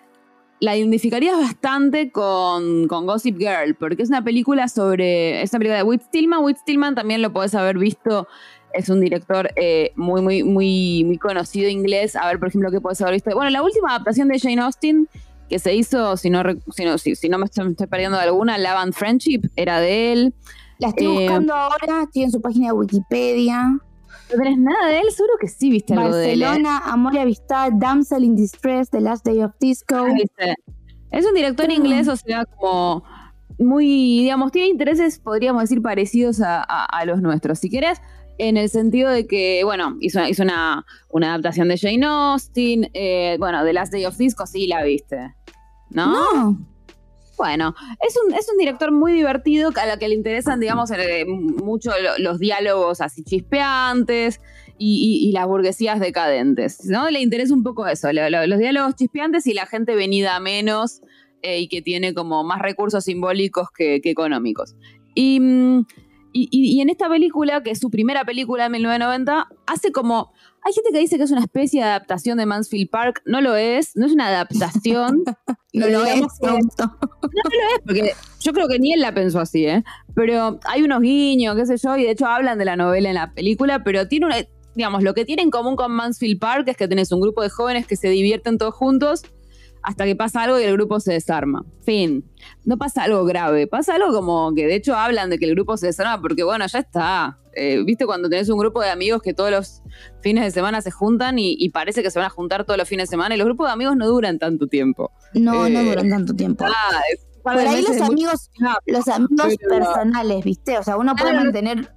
la 0.64 0.78
identificarías 0.78 1.38
bastante 1.38 2.10
con, 2.10 2.88
Gossip 2.88 3.38
Girl, 3.38 3.76
porque 3.76 4.02
es 4.02 4.08
una 4.08 4.24
película 4.24 4.70
sobre. 4.70 5.42
Es 5.42 5.52
una 5.52 5.60
película 5.60 5.78
de 5.80 5.84
Whit 5.84 6.02
Stillman. 6.04 6.42
Whit 6.42 6.56
Stillman 6.56 6.96
también 6.96 7.22
lo 7.22 7.34
puedes 7.34 7.54
haber 7.54 7.78
visto. 7.78 8.30
Es 8.74 8.88
un 8.88 9.02
director 9.02 9.50
eh, 9.58 9.92
muy, 9.98 10.22
muy, 10.22 10.44
muy, 10.44 11.04
muy 11.04 11.18
conocido 11.18 11.68
inglés. 11.68 12.16
A 12.16 12.28
ver, 12.28 12.40
por 12.40 12.48
ejemplo, 12.48 12.72
qué 12.72 12.80
puedes 12.80 13.02
haber 13.02 13.16
visto. 13.16 13.36
Bueno, 13.36 13.50
la 13.50 13.62
última 13.62 13.90
adaptación 13.90 14.30
de 14.30 14.40
Jane 14.40 14.62
Austen 14.62 15.10
que 15.50 15.60
se 15.60 15.76
hizo, 15.76 16.16
si 16.16 16.30
no, 16.30 16.42
si 16.98 17.16
si, 17.18 17.28
no 17.28 17.40
me 17.40 17.46
estoy, 17.46 17.76
perdiendo 17.90 18.18
de 18.18 18.24
alguna, 18.24 18.58
Love 18.58 18.78
and 18.78 18.94
Friendship, 18.94 19.42
era 19.58 19.82
de 19.82 20.14
él. 20.14 20.34
La 20.80 20.88
estoy 20.88 21.08
eh, 21.08 21.10
buscando 21.10 21.54
ahora, 21.54 22.04
estoy 22.04 22.24
en 22.24 22.32
su 22.32 22.42
página 22.42 22.68
de 22.68 22.72
Wikipedia. 22.72 23.80
¿No 24.34 24.44
tenés 24.44 24.58
nada 24.58 24.88
de 24.88 25.00
él? 25.00 25.12
Seguro 25.12 25.34
que 25.40 25.48
sí 25.48 25.70
viste 25.70 25.94
algo 25.94 26.16
de 26.16 26.34
él. 26.34 26.42
¿eh? 26.42 26.46
Barcelona, 26.46 26.78
Amor 26.86 27.14
y 27.16 27.18
Amistad, 27.20 27.72
Damsel 27.74 28.24
in 28.24 28.36
Distress, 28.36 28.90
The 28.90 29.02
Last 29.02 29.26
Day 29.26 29.42
of 29.42 29.52
Disco. 29.60 30.06
Es 31.12 31.26
un 31.26 31.34
director 31.36 31.72
inglés, 31.72 32.08
o 32.08 32.16
sea, 32.16 32.46
como 32.46 33.04
muy, 33.60 34.22
digamos, 34.22 34.52
tiene 34.52 34.70
intereses, 34.70 35.20
podríamos 35.20 35.62
decir, 35.64 35.82
parecidos 35.82 36.42
a, 36.44 37.04
los 37.06 37.22
nuestros. 37.22 37.60
Si 37.60 37.70
querés, 37.70 38.02
en 38.40 38.58
el 38.58 38.70
sentido 38.70 39.12
de 39.12 39.28
que, 39.28 39.64
bueno, 39.64 39.98
hizo, 40.00 40.26
hizo 40.26 40.42
una, 40.42 40.86
una, 41.10 41.30
adaptación 41.30 41.68
de 41.68 41.78
Jane 41.78 42.06
Austen, 42.06 42.90
eh, 42.94 43.36
bueno, 43.38 43.64
The 43.64 43.74
Last 43.74 43.94
Day 43.94 44.06
of 44.06 44.18
Disco, 44.18 44.48
sí 44.48 44.66
la 44.66 44.84
viste. 44.84 45.36
¿No? 45.92 46.34
No. 46.34 46.73
Bueno, 47.44 47.76
es 48.00 48.16
un, 48.26 48.34
es 48.34 48.48
un 48.50 48.58
director 48.58 48.94
muy 48.94 49.12
divertido 49.12 49.72
a 49.76 49.86
la 49.86 49.98
que 49.98 50.08
le 50.08 50.16
interesan, 50.16 50.62
digamos, 50.62 50.92
eh, 50.92 51.26
mucho 51.26 51.92
los 52.18 52.40
diálogos 52.40 53.02
así 53.02 53.22
chispeantes 53.22 54.40
y, 54.78 55.30
las 55.34 55.46
burguesías 55.46 56.00
decadentes, 56.00 56.86
¿no? 56.86 57.10
Le 57.10 57.20
interesa 57.20 57.54
un 57.54 57.64
poco 57.64 57.86
eso, 57.86 58.14
los 58.14 58.60
diálogos 58.60 58.96
chispeantes 58.96 59.46
y 59.46 59.54
la 59.54 59.66
gente 59.66 59.94
venida 59.94 60.38
a 60.38 60.40
menos 60.40 61.02
eh, 61.42 61.60
y 61.60 61.68
que 61.68 61.82
tiene 61.82 62.14
como 62.14 62.46
más 62.46 62.62
recursos 62.62 63.04
simbólicos 63.04 63.68
que, 63.72 64.00
económicos. 64.02 64.78
Mm, 65.18 65.82
y, 66.32 66.48
y, 66.50 66.80
en 66.80 66.90
esta 66.90 67.10
película, 67.10 67.62
que 67.62 67.72
es 67.72 67.80
su 67.80 67.90
primera 67.90 68.24
película 68.24 68.64
de 68.64 68.70
1990, 68.70 69.50
hace 69.68 69.92
como 69.92 70.32
hay 70.66 70.74
gente 70.74 70.92
que 70.92 71.00
dice 71.00 71.18
que 71.18 71.24
es 71.24 71.32
una 71.32 71.42
especie 71.42 71.82
de 71.82 71.88
adaptación 71.88 72.38
de 72.38 72.46
Mansfield 72.46 72.90
Park. 72.90 73.22
No 73.26 73.42
lo 73.42 73.56
es, 73.56 73.96
no 73.96 74.06
es 74.06 74.14
una 74.14 74.28
adaptación. 74.28 75.24
no 75.74 75.88
lo 75.88 76.06
es, 76.06 76.22
no, 76.42 76.52
no 76.52 76.58
lo 76.58 77.76
es, 77.76 77.82
porque 77.86 78.12
yo 78.40 78.54
creo 78.54 78.68
que 78.68 78.80
ni 78.80 78.94
él 78.94 79.02
la 79.02 79.14
pensó 79.14 79.40
así, 79.40 79.66
¿eh? 79.66 79.84
Pero 80.16 80.60
hay 80.66 80.84
unos 80.84 81.02
guiños, 81.02 81.56
qué 81.56 81.66
sé 81.66 81.78
yo, 81.78 81.98
y 81.98 82.04
de 82.04 82.12
hecho 82.12 82.26
hablan 82.28 82.58
de 82.58 82.66
la 82.66 82.76
novela 82.76 83.10
en 83.10 83.16
la 83.16 83.34
película, 83.34 83.84
pero 83.84 84.08
tiene 84.08 84.28
una. 84.28 84.38
Digamos, 84.76 85.04
lo 85.04 85.14
que 85.14 85.24
tiene 85.24 85.44
en 85.44 85.52
común 85.52 85.76
con 85.76 85.92
Mansfield 85.92 86.40
Park 86.40 86.68
es 86.68 86.78
que 86.78 86.88
tenés 86.88 87.12
un 87.12 87.22
grupo 87.22 87.44
de 87.44 87.50
jóvenes 87.50 87.86
que 87.86 87.96
se 87.96 88.10
divierten 88.10 88.58
todos 88.58 88.74
juntos 88.74 89.24
hasta 89.84 90.06
que 90.06 90.16
pasa 90.16 90.44
algo 90.44 90.60
y 90.60 90.64
el 90.64 90.74
grupo 90.74 91.00
se 91.00 91.14
desarma. 91.14 91.66
Fin. 91.84 92.26
No 92.66 92.78
pasa 92.78 93.04
algo 93.04 93.26
grave, 93.26 93.68
pasa 93.68 93.96
algo 93.96 94.14
como 94.14 94.54
que 94.56 94.66
de 94.66 94.76
hecho 94.76 94.96
hablan 94.96 95.30
de 95.30 95.38
que 95.38 95.46
el 95.46 95.52
grupo 95.52 95.78
se 95.78 95.88
desarma 95.88 96.22
porque 96.22 96.44
bueno, 96.44 96.66
ya 96.68 96.80
está. 96.80 97.40
Eh, 97.56 97.84
¿Viste 97.86 98.06
cuando 98.06 98.30
tenés 98.30 98.50
un 98.50 98.58
grupo 98.58 98.82
de 98.82 98.90
amigos 98.90 99.22
que 99.22 99.34
todos 99.34 99.52
los 99.52 99.84
fines 100.22 100.44
de 100.44 100.52
semana 100.52 100.82
se 100.82 100.90
juntan 100.90 101.38
y, 101.38 101.70
parece 101.70 102.02
que 102.02 102.10
se 102.10 102.18
van 102.18 102.28
a 102.28 102.32
juntar 102.32 102.66
todos 102.66 102.78
los 102.80 102.88
fines 102.88 103.10
de 103.10 103.12
semana 103.12 103.36
y 103.36 103.38
los 103.38 103.46
grupos 103.46 103.68
de 103.68 103.74
amigos 103.74 103.96
no 103.96 104.08
duran 104.08 104.40
tanto 104.40 104.68
tiempo? 104.68 105.12
No, 105.34 105.70
no 105.70 105.80
eh, 105.80 105.86
duran 105.86 106.10
tanto 106.10 106.34
tiempo. 106.34 106.66
Ah, 106.66 107.02
Por 107.44 107.60
ahí 107.60 107.84
los 107.84 108.02
amigos, 108.02 108.50
los 108.88 109.08
amigos 109.08 109.56
personales, 109.70 110.44
¿viste? 110.44 110.80
O 110.80 110.84
sea, 110.84 110.98
uno 110.98 111.16
puede 111.16 111.34
mantener 111.34 111.90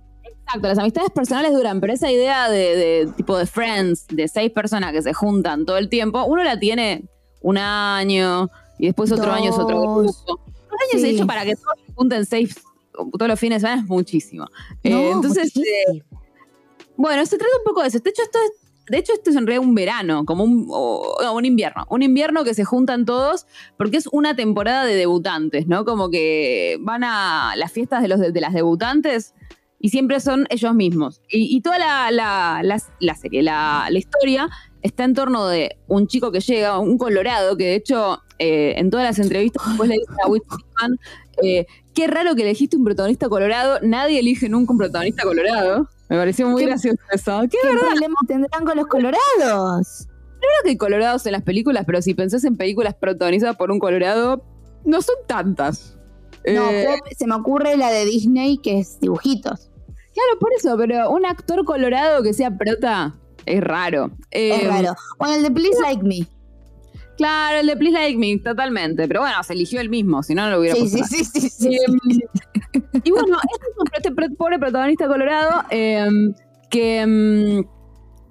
Exacto, 0.47 0.69
las 0.69 0.79
amistades 0.79 1.11
personales 1.11 1.53
duran, 1.53 1.81
pero 1.81 1.93
esa 1.93 2.11
idea 2.11 2.49
de, 2.49 3.11
tipo 3.17 3.37
de 3.37 3.47
friends, 3.47 4.07
de 4.07 4.29
seis 4.29 4.53
personas 4.53 4.93
que 4.93 5.03
se 5.03 5.13
juntan 5.13 5.67
todo 5.67 5.77
el 5.77 5.89
tiempo, 5.89 6.25
uno 6.25 6.45
la 6.45 6.57
tiene 6.57 7.09
un 7.47 7.59
año 7.59 8.51
y 8.77 8.87
después 8.87 9.13
otro 9.13 9.31
año 9.33 9.51
es 9.51 9.59
otro 9.59 9.81
grupo. 9.81 10.01
Un 10.01 10.09
año 10.09 11.01
se 11.01 11.07
ha 11.07 11.11
hecho 11.11 11.27
para 11.27 11.45
que 11.45 11.55
todos 11.55 11.79
se 11.87 11.93
junten 11.93 12.27
seis 12.27 12.57
todos 12.93 13.29
los 13.29 13.39
fines 13.39 13.63
de 13.63 13.69
semana 13.69 13.83
es 13.83 13.89
muchísimo. 13.89 14.47
Eh, 14.83 15.11
entonces, 15.13 15.55
eh, 15.57 16.03
bueno, 16.97 17.25
se 17.27 17.37
trata 17.37 17.53
un 17.59 17.65
poco 17.65 17.83
de 17.83 17.89
eso. 17.89 17.99
De 17.99 18.11
hecho, 18.11 18.23
esto 18.23 18.39
es 18.45 18.67
de 18.89 18.99
hecho, 18.99 19.13
esto 19.13 19.31
es 19.31 19.37
en 19.37 19.47
realidad 19.47 19.69
un 19.69 19.75
verano, 19.75 20.25
como 20.25 20.45
un, 20.45 20.69
un 20.71 21.45
invierno. 21.45 21.85
Un 21.91 22.03
invierno 22.03 22.45
que 22.45 22.55
se 22.55 22.65
juntan 22.65 23.05
todos 23.05 23.47
porque 23.77 23.97
es 23.97 24.09
una 24.13 24.37
temporada 24.37 24.85
de 24.85 24.95
debutantes, 24.95 25.67
¿no? 25.67 25.85
Como 25.85 26.09
que 26.09 26.79
van 26.81 27.03
a 27.03 27.55
las 27.57 27.73
fiestas 27.73 28.03
de, 28.03 28.09
los, 28.09 28.21
de 28.21 28.41
las 28.41 28.55
debutantes 28.55 29.35
y 29.81 29.89
siempre 29.89 30.21
son 30.21 30.47
ellos 30.51 30.75
mismos. 30.75 31.21
Y, 31.29 31.61
toda 31.61 31.79
la, 31.79 32.11
la, 32.63 33.15
serie, 33.15 33.43
la, 33.43 33.89
historia 33.91 34.49
está 34.83 35.05
en 35.05 35.14
torno 35.14 35.49
de 35.49 35.79
un 35.89 36.07
chico 36.07 36.33
que 36.33 36.41
llega, 36.41 36.79
un 36.79 36.99
colorado, 36.99 37.57
que 37.57 37.64
de 37.64 37.74
hecho 37.74 38.20
eh, 38.39 38.74
en 38.77 38.91
todas 38.91 39.07
las 39.07 39.18
entrevistas 39.18 39.62
después 39.66 39.89
le 39.89 39.97
dice 39.97 40.12
a 40.24 40.29
Whitman, 40.29 40.99
eh, 41.43 41.66
qué 41.95 42.07
raro 42.07 42.35
que 42.35 42.43
elegiste 42.43 42.77
un 42.77 42.85
protagonista 42.85 43.29
colorado, 43.29 43.79
nadie 43.83 44.20
elige 44.20 44.49
nunca 44.49 44.72
un 44.72 44.79
protagonista 44.79 45.22
colorado. 45.22 45.89
Me 46.09 46.16
pareció 46.16 46.49
muy 46.49 46.64
gracioso 46.64 46.99
eso. 47.11 47.41
¿Qué, 47.51 47.59
problema 47.79 48.16
tendrán 48.29 48.64
con 48.64 48.77
los 48.77 48.87
colorados? 48.87 50.07
Creo 50.39 50.53
que 50.62 50.70
hay 50.70 50.77
colorados 50.77 51.27
en 51.27 51.33
las 51.33 51.43
películas, 51.43 51.85
pero 51.85 52.01
si 52.03 52.14
pensás 52.14 52.45
en 52.45 52.57
películas 52.57 52.95
protagonizadas 52.95 53.57
por 53.57 53.70
un 53.70 53.79
colorado, 53.79 54.45
no 54.85 55.03
son 55.03 55.16
tantas. 55.27 55.99
No, 56.47 56.70
eh, 56.70 56.87
se 57.16 57.27
me 57.27 57.35
ocurre 57.35 57.77
la 57.77 57.91
de 57.91 58.05
Disney 58.05 58.59
que 58.59 58.79
es 58.79 59.01
dibujitos. 59.01 59.70
Claro, 60.14 60.39
por 60.39 60.53
eso, 60.53 60.77
pero 60.79 61.11
un 61.11 61.27
actor 61.27 61.64
colorado 61.64 62.22
que 62.22 62.33
sea 62.33 62.57
prota 62.57 63.18
es 63.47 63.61
raro. 63.63 64.11
es 64.31 64.63
eh, 64.63 64.69
raro. 64.69 64.95
Bueno, 65.19 65.37
el 65.37 65.43
de 65.43 65.51
Please 65.51 65.81
Like 65.81 66.03
Me. 66.03 66.27
Claro, 67.17 67.61
el 67.61 67.67
de 67.67 67.77
Please 67.77 67.95
Like 67.95 68.19
Me, 68.19 68.39
totalmente. 68.39 69.09
Pero 69.09 69.21
bueno, 69.21 69.43
se 69.43 69.55
eligió 69.55 69.81
el 69.81 69.89
mismo, 69.89 70.23
si 70.23 70.35
no, 70.35 70.45
no 70.45 70.51
lo 70.51 70.61
hubiera 70.61 70.77
sí, 70.77 70.89
sí, 70.89 71.03
sí, 71.05 71.25
sí, 71.25 71.49
sí, 71.49 71.79
em, 71.87 71.99
Y 73.05 73.11
bueno, 73.11 73.39
este, 73.95 74.11
este 74.11 74.31
pobre 74.37 74.59
protagonista 74.59 75.07
colorado 75.07 75.63
em, 75.71 76.35
em, 76.73 77.65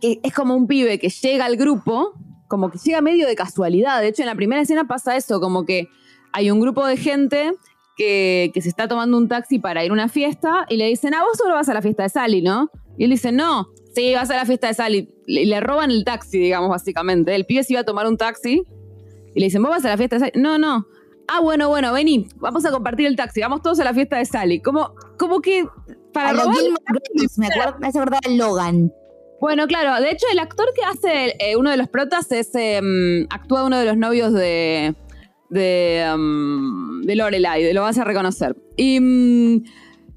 que, 0.01 0.19
es 0.23 0.33
como 0.33 0.55
un 0.55 0.67
pibe 0.67 0.99
que 0.99 1.09
llega 1.09 1.45
al 1.45 1.57
grupo, 1.57 2.13
como 2.47 2.69
que 2.69 2.77
llega 2.77 3.01
medio 3.01 3.25
de 3.25 3.35
casualidad. 3.35 4.01
De 4.01 4.09
hecho, 4.09 4.21
en 4.21 4.27
la 4.27 4.35
primera 4.35 4.61
escena 4.61 4.85
pasa 4.85 5.15
eso, 5.15 5.39
como 5.39 5.65
que 5.65 5.87
hay 6.31 6.51
un 6.51 6.59
grupo 6.59 6.85
de 6.85 6.97
gente 6.97 7.53
que, 7.97 8.51
se 8.53 8.69
está 8.69 8.87
tomando 8.87 9.17
un 9.17 9.27
taxi 9.27 9.57
para 9.57 9.83
ir 9.83 9.89
a 9.89 9.93
una 9.93 10.09
fiesta 10.09 10.65
y 10.69 10.77
le 10.77 10.87
dicen, 10.87 11.13
ah, 11.15 11.23
vos 11.23 11.37
solo 11.37 11.55
vas 11.55 11.69
a 11.69 11.73
la 11.73 11.81
fiesta 11.81 12.03
de 12.03 12.09
Sally, 12.09 12.41
¿no? 12.41 12.69
Y 12.97 13.05
él 13.05 13.09
dice, 13.09 13.31
no, 13.31 13.67
sí, 13.95 14.13
vas 14.13 14.29
a 14.29 14.35
la 14.35 14.45
fiesta 14.45 14.67
de 14.67 14.73
Sally. 14.73 15.09
Le, 15.25 15.45
le 15.45 15.59
roban 15.61 15.89
el 15.89 16.03
taxi, 16.03 16.37
digamos, 16.37 16.69
básicamente. 16.69 17.33
El 17.33 17.45
pibe 17.45 17.63
se 17.63 17.73
iba 17.73 17.81
a 17.81 17.85
tomar 17.85 18.07
un 18.07 18.17
taxi 18.17 18.63
y 19.33 19.39
le 19.39 19.45
dicen, 19.47 19.61
vos 19.63 19.71
vas 19.71 19.85
a 19.85 19.89
la 19.89 19.97
fiesta 19.97 20.17
de 20.17 20.19
Sally. 20.19 20.41
No, 20.41 20.57
no. 20.57 20.85
Ah, 21.27 21.39
bueno, 21.41 21.69
bueno, 21.69 21.91
vení, 21.91 22.27
vamos 22.35 22.65
a 22.65 22.71
compartir 22.71 23.07
el 23.07 23.15
taxi, 23.15 23.41
vamos 23.41 23.61
todos 23.61 23.79
a 23.79 23.83
la 23.83 23.93
fiesta 23.93 24.17
de 24.17 24.25
Sally. 24.25 24.61
Como, 24.61 24.93
como 25.17 25.41
que 25.41 25.65
para 26.13 26.33
robar 26.33 26.55
me, 27.37 27.47
acuerdo, 27.47 27.79
me 27.79 27.87
hace 27.87 27.99
acordar 27.99 28.21
Logan. 28.29 28.93
Bueno, 29.41 29.67
claro, 29.67 30.01
de 30.01 30.11
hecho 30.11 30.25
el 30.31 30.39
actor 30.39 30.67
que 30.75 30.83
hace 30.83 31.35
eh, 31.39 31.55
uno 31.55 31.71
de 31.71 31.77
los 31.77 31.89
protas 31.89 32.31
es, 32.31 32.51
em, 32.53 33.25
actúa 33.29 33.65
uno 33.65 33.77
de 33.77 33.85
los 33.85 33.97
novios 33.97 34.33
de, 34.33 34.95
de, 35.49 36.09
um, 36.13 37.01
de 37.01 37.15
Lorelai, 37.15 37.73
lo 37.73 37.81
vas 37.81 37.97
a 37.97 38.03
reconocer. 38.03 38.55
Y, 38.77 38.99
mm, 38.99 39.63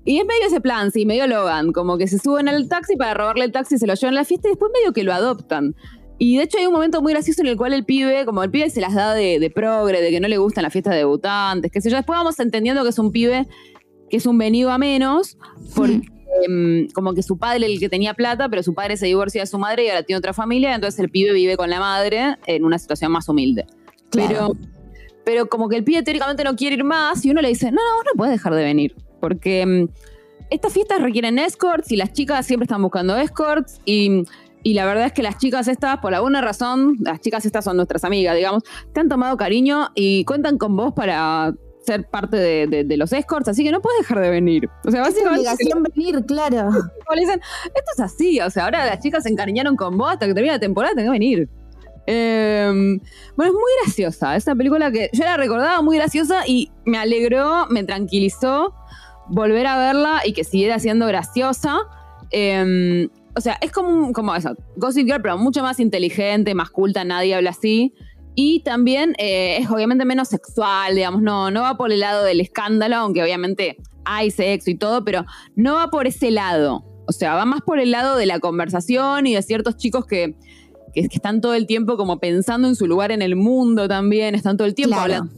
y 0.09 0.21
es 0.21 0.25
medio 0.25 0.47
ese 0.47 0.63
plan, 0.63 0.91
sí, 0.91 1.05
medio 1.05 1.27
Logan, 1.27 1.71
como 1.71 1.99
que 1.99 2.09
se 2.09 2.19
suben 2.19 2.49
al 2.49 2.67
taxi 2.67 2.97
para 2.97 3.13
robarle 3.13 3.45
el 3.45 3.53
taxi, 3.53 3.77
se 3.77 3.87
lo 3.87 3.93
llevan 3.93 4.15
a 4.15 4.21
la 4.21 4.25
fiesta 4.25 4.49
y 4.49 4.53
después 4.53 4.73
medio 4.73 4.95
que 4.95 5.05
lo 5.05 5.13
adoptan. 5.13 5.77
Y 6.17 6.39
de 6.39 6.45
hecho 6.45 6.57
hay 6.57 6.67
un 6.67 6.73
momento 6.73 7.03
muy 7.03 7.13
gracioso 7.13 7.43
en 7.43 7.49
el 7.49 7.59
cual 7.59 7.75
el 7.75 7.85
pibe, 7.85 8.25
como 8.25 8.43
el 8.43 8.51
pibe 8.51 8.71
se 8.71 8.81
las 8.81 8.95
da 8.95 9.13
de, 9.13 9.53
progre, 9.55 10.01
de 10.01 10.11
que 10.11 10.19
no 10.19 10.27
le 10.27 10.39
gustan 10.39 10.63
las 10.63 10.73
fiestas 10.73 10.95
de 10.95 11.01
debutantes, 11.01 11.71
qué 11.71 11.83
sé 11.83 11.91
yo. 11.91 11.97
Después 11.97 12.19
vamos 12.19 12.41
entendiendo 12.41 12.85
que 12.85 12.89
es 12.89 12.99
un 12.99 13.13
pibe 13.13 13.47
que 14.09 14.17
es 14.17 14.25
un 14.25 14.39
venido 14.39 14.71
a 14.71 14.79
menos, 14.79 15.37
porque 15.77 16.01
em, 16.43 16.89
como 16.95 17.13
que 17.13 17.23
su 17.23 17.37
padre 17.37 17.67
el 17.67 17.79
que 17.79 17.91
tenía 17.91 18.15
plata, 18.15 18.49
pero 18.49 18.63
su 18.63 18.73
padre 18.73 18.97
se 18.97 19.05
divorcia 19.05 19.43
de 19.43 19.47
su 19.47 19.59
madre 19.59 19.85
y 19.85 19.89
ahora 19.91 20.05
tiene 20.05 20.17
otra 20.17 20.33
familia, 20.33 20.75
entonces 20.75 20.99
el 21.01 21.11
pibe 21.11 21.35
vive 21.35 21.59
con 21.59 21.69
la 21.69 21.81
madre 21.81 22.37
en 22.47 22.65
una 22.65 22.79
situación 22.79 23.13
más 23.13 23.29
humilde. 23.29 23.67
Pero 24.11 24.57
pero 25.27 25.47
como 25.51 25.69
que 25.69 25.77
el 25.77 25.85
pibe 25.85 26.03
teóricamente 26.03 26.43
no 26.43 26.57
quiere 26.57 26.77
ir 26.77 26.85
más 26.85 27.23
y 27.27 27.31
uno 27.31 27.43
le 27.43 27.49
dice, 27.49 27.67
no, 27.71 27.83
no, 27.83 28.03
no 28.03 28.13
puedes 28.17 28.33
dejar 28.33 28.55
de 28.55 28.65
venir, 28.65 28.97
porque 29.21 29.65
mm, 29.67 29.89
estas 30.51 30.73
fiestas 30.73 31.03
requieren 31.03 31.39
escorts 31.39 31.93
y 31.93 31.97
las 31.97 32.13
chicas 32.13 32.47
siempre 32.47 32.65
están 32.65 32.83
buscando 32.83 33.17
escorts 33.17 33.81
y, 33.85 34.25
la 34.65 34.85
verdad 34.85 35.07
es 35.07 35.13
que 35.13 35.23
las 35.23 35.39
chicas 35.39 35.67
estas, 35.67 35.99
por 35.99 36.15
alguna 36.15 36.43
razón, 36.43 36.97
las 37.01 37.21
chicas 37.21 37.47
estas 37.47 37.65
son 37.65 37.77
nuestras 37.77 38.05
amigas, 38.05 38.37
digamos, 38.37 38.63
te 38.93 39.01
han 39.01 39.09
tomado 39.09 39.37
cariño 39.37 39.89
y 39.95 40.25
cuentan 40.25 40.59
con 40.59 40.77
vos 40.77 40.93
para 40.93 41.55
ser 41.81 42.07
parte 42.07 42.37
de, 42.37 42.97
los 42.99 43.13
escorts, 43.15 43.49
así 43.49 43.65
que 43.65 43.73
no 43.73 43.81
puedes 43.81 44.01
dejar 44.01 44.21
de 44.21 44.29
venir. 44.29 44.69
O 44.85 44.91
sea, 44.91 45.01
básicamente. 45.01 45.47
Es 45.47 45.55
obligación 45.55 45.83
venir, 45.95 46.25
claro. 46.27 46.71
Le 47.15 47.21
dicen, 47.21 47.41
esto 47.65 47.91
es 47.95 48.01
así, 48.01 48.41
o 48.41 48.51
sea, 48.51 48.65
ahora 48.65 48.85
las 48.85 49.01
chicas 49.01 49.23
se 49.23 49.31
encariñaron 49.31 49.75
con 49.75 49.97
vos 49.97 50.13
hasta 50.13 50.27
que 50.27 50.35
termine 50.35 50.53
la 50.53 50.61
temporada, 50.61 50.95
tenés 50.95 51.07
que 51.07 51.13
venir. 51.13 51.49
Em, 52.11 53.01
bueno, 53.37 53.53
es 53.53 53.55
muy 53.55 53.73
graciosa. 53.83 54.35
Es 54.35 54.47
una 54.47 54.57
película 54.57 54.91
que 54.91 55.11
yo 55.13 55.25
la 55.25 55.37
recordaba 55.37 55.83
muy 55.83 55.99
graciosa 55.99 56.47
y 56.47 56.71
me 56.87 56.97
alegró, 56.97 57.67
me 57.69 57.85
tranquilizó 57.85 58.75
volver 59.29 59.67
a 59.67 59.79
verla 59.79 60.23
y 60.25 60.33
que 60.33 60.45
siguiera 60.45 60.79
siendo 60.79 61.07
graciosa. 61.07 61.79
Em, 62.31 63.09
o 63.37 63.41
sea, 63.41 63.59
es 63.61 63.71
como, 63.73 64.13
como 64.13 64.35
eso, 64.35 64.55
Gossip 64.77 65.07
Girl, 65.07 65.23
pero 65.23 65.39
mucho 65.39 65.63
más 65.63 65.81
inteligente, 65.81 66.55
más 66.55 66.71
culta, 66.71 67.05
nadie 67.05 67.35
habla 67.35 67.51
así. 67.51 67.95
Y 68.35 68.61
también 68.61 69.15
eh, 69.19 69.59
es 69.61 69.71
obviamente 69.71 70.05
menos 70.05 70.29
sexual, 70.29 70.95
digamos, 70.95 71.23
no, 71.23 71.51
no 71.51 71.63
va 71.63 71.77
por 71.77 71.93
el 71.93 72.01
lado 72.01 72.25
del 72.25 72.41
escándalo, 72.41 72.97
aunque 72.97 73.23
obviamente 73.23 73.77
hay 74.05 74.31
sexo 74.31 74.71
y 74.71 74.77
todo, 74.77 75.05
pero 75.05 75.25
no 75.57 75.75
va 75.75 75.91
por 75.91 76.07
ese 76.07 76.31
lado. 76.31 76.85
O 77.07 77.13
sea, 77.13 77.35
va 77.35 77.45
más 77.45 77.63
por 77.63 77.81
el 77.81 77.91
lado 77.91 78.17
de 78.17 78.27
la 78.27 78.39
conversación 78.39 79.27
y 79.27 79.35
de 79.35 79.43
ciertos 79.43 79.77
chicos 79.77 80.07
que 80.07 80.37
que, 80.93 81.01
están 81.01 81.41
todo 81.41 81.55
el 81.55 81.67
tiempo 81.67 81.97
como 81.97 82.19
pensando 82.19 82.69
en 82.69 82.77
su 82.77 82.87
lugar 82.87 83.13
en 83.13 83.23
el 83.23 83.37
mundo 83.37 83.89
también, 83.89 84.35
están 84.35 84.57
todo 84.57 84.67
el 84.67 84.75
tiempo 84.75 84.97
hablando. 84.97 85.33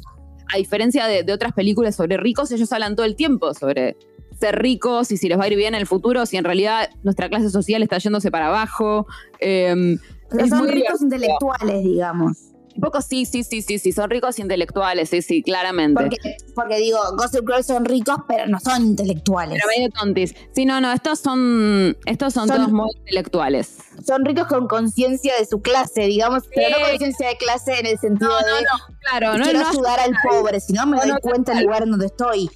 A 0.53 0.59
diferencia 0.59 1.07
de, 1.07 1.33
otras 1.33 1.53
películas 1.53 1.97
sobre 1.97 2.17
ricos, 2.17 2.51
ellos 2.53 2.73
hablan 2.73 2.97
todo 2.97 3.07
el 3.07 3.17
tiempo 3.17 3.55
sobre 3.55 3.97
ser 4.39 4.59
ricos 4.59 5.13
y 5.13 5.17
si 5.17 5.29
les 5.29 5.39
va 5.39 5.45
a 5.45 5.49
ir 5.49 5.57
bien 5.57 5.75
en 5.75 5.81
el 5.81 5.87
futuro, 5.87 6.25
si 6.27 6.37
en 6.37 6.45
realidad 6.45 6.91
nuestra 7.03 7.29
clase 7.29 7.51
social 7.51 7.83
está 7.83 7.99
yéndose 7.99 8.31
para 8.31 8.47
abajo. 8.47 9.07
Eh, 9.39 9.97
son 10.49 10.69
ricos 10.69 11.03
intelectuales, 11.03 11.83
digamos. 11.83 12.50
Un 12.75 12.81
poco 12.81 13.03
sí, 13.03 13.25
sí, 13.27 13.43
sí, 13.45 13.63
sí, 13.63 13.79
sí, 13.79 13.93
son 13.93 14.11
ricos 14.11 14.39
intelectuales, 14.39 15.11
sí, 15.11 15.23
sí, 15.23 15.43
claramente. 15.43 16.09
Porque, 16.55 16.77
digo, 16.77 16.99
Gossip 17.17 17.47
Girl 17.47 17.65
son 17.65 17.85
ricos, 17.85 18.17
pero 18.29 18.47
no 18.47 18.61
son 18.61 18.87
intelectuales. 18.87 19.61
Pero 19.61 19.69
medio 19.77 19.91
tontis. 19.91 20.35
Sí, 20.53 20.65
no, 20.65 20.81
no, 20.81 20.93
estos 20.93 21.19
son, 21.19 21.97
estos 22.07 22.33
son, 22.33 22.49
todos 22.49 22.71
muy 22.71 22.91
intelectuales. 22.99 23.79
Son 24.07 24.25
ricos 24.25 24.47
con 24.47 24.69
conciencia 24.69 25.35
de 25.39 25.47
su 25.47 25.61
clase, 25.61 26.03
digamos, 26.03 26.45
pero 26.55 26.79
no 26.79 26.89
conciencia 26.89 27.29
de 27.29 27.37
clase 27.37 27.81
en 27.81 27.87
el 27.87 27.99
sentido 27.99 28.37
de 28.37 28.63
no, 28.63 28.97
claro, 29.01 29.37
no, 29.39 29.45
quiero 29.45 29.67
ayudar 29.67 30.01
al 30.01 30.13
pobre, 30.29 30.61
si 30.61 30.73
no 30.73 30.87
me 30.87 30.99
doy 30.99 31.19
cuenta 31.21 31.55
del 31.55 31.65
lugar 31.65 31.87
donde 31.87 32.07
estoy. 32.07 32.51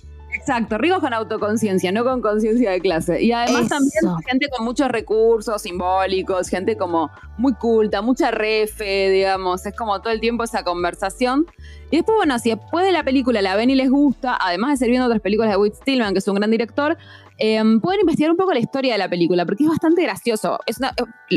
Exacto, 0.46 0.76
ricos 0.76 0.98
con 0.98 1.14
autoconciencia, 1.14 1.90
no 1.90 2.04
con 2.04 2.20
conciencia 2.20 2.70
de 2.70 2.78
clase. 2.78 3.22
Y 3.22 3.32
además 3.32 3.66
también 3.66 4.14
gente 4.28 4.46
con 4.54 4.66
muchos 4.66 4.88
recursos 4.88 5.62
simbólicos, 5.62 6.50
gente 6.50 6.76
como 6.76 7.10
muy 7.38 7.54
culta, 7.54 8.02
mucha 8.02 8.30
refe, 8.30 9.08
digamos, 9.08 9.64
es 9.64 9.74
como 9.74 10.02
todo 10.02 10.12
el 10.12 10.20
tiempo 10.20 10.44
esa 10.44 10.62
conversación. 10.62 11.46
Y 11.90 11.96
después, 11.96 12.16
bueno, 12.16 12.38
si 12.38 12.50
después 12.50 12.84
de 12.84 12.92
la 12.92 13.02
película 13.04 13.40
la 13.40 13.56
ven 13.56 13.70
y 13.70 13.74
les 13.74 13.88
gusta, 13.88 14.36
además 14.38 14.72
de 14.72 14.76
ser 14.76 14.90
viendo 14.90 15.06
otras 15.06 15.22
películas 15.22 15.50
de 15.50 15.56
Whit 15.56 15.76
Stillman, 15.76 16.12
que 16.12 16.18
es 16.18 16.28
un 16.28 16.34
gran 16.34 16.50
director, 16.50 16.98
em, 17.38 17.80
pueden 17.80 18.00
investigar 18.02 18.30
un 18.30 18.36
poco 18.36 18.52
la 18.52 18.60
historia 18.60 18.92
de 18.92 18.98
la 18.98 19.08
película, 19.08 19.46
porque 19.46 19.64
es 19.64 19.70
bastante 19.70 20.02
gracioso. 20.02 20.58
Es, 20.66 20.76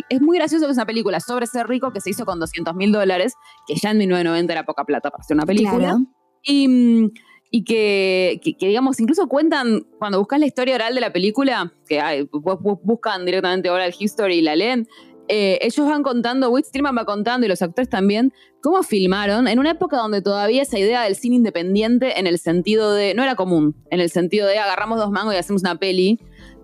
es 0.09 0.21
muy 0.21 0.37
gracioso 0.37 0.65
que 0.65 0.71
es 0.71 0.77
una 0.77 0.85
película 0.85 1.21
sobre 1.21 1.47
ser 1.47 1.65
rico 1.67 1.93
que 1.93 2.01
se 2.01 2.09
hizo 2.09 2.25
con 2.25 2.41
200 2.41 2.75
mil 2.75 2.91
dólares, 2.91 3.35
que 3.67 3.75
ya 3.75 3.91
en 3.91 3.99
1990 3.99 4.51
era 4.51 4.65
poca 4.65 4.83
plata 4.83 5.11
para 5.11 5.21
hacer 5.21 5.35
una 5.35 5.45
película. 5.45 5.97
Y 6.43 6.67
mm, 6.67 7.09
y 7.49 7.63
que, 7.63 8.39
digamos, 8.59 8.99
incluso 8.99 9.27
cuentan, 9.27 9.85
cuando 9.99 10.19
buscas 10.19 10.39
la 10.39 10.45
historia 10.45 10.75
oral 10.75 10.95
de 10.95 11.01
la 11.01 11.13
película, 11.13 11.73
que 11.87 12.01
hay, 12.01 12.27
buscan 12.31 13.25
directamente 13.25 13.69
oral 13.69 13.93
history 13.97 14.35
y 14.35 14.41
la 14.41 14.55
leen, 14.55 14.87
eh, 15.29 15.59
ellos 15.61 15.87
van 15.87 16.03
contando, 16.03 16.49
Whit 16.49 16.65
Stillman 16.65 16.97
va 16.97 17.05
contando 17.05 17.45
y 17.45 17.49
los 17.49 17.61
actores 17.61 17.89
también, 17.89 18.33
cómo 18.61 18.83
filmaron 18.83 19.47
en 19.47 19.59
una 19.59 19.71
época 19.71 19.97
donde 19.97 20.21
todavía 20.21 20.61
esa 20.61 20.79
idea 20.79 21.03
del 21.03 21.15
cine 21.15 21.35
independiente 21.35 22.19
en 22.19 22.27
el 22.27 22.39
sentido 22.39 22.93
de, 22.93 23.13
no 23.13 23.23
era 23.23 23.35
común, 23.35 23.75
en 23.91 23.99
el 23.99 24.09
sentido 24.09 24.47
de 24.47 24.57
agarramos 24.57 24.99
dos 24.99 25.11
mangos 25.11 25.33
y 25.33 25.37
hacemos 25.37 25.61
una 25.61 25.75
peli. 25.75 26.19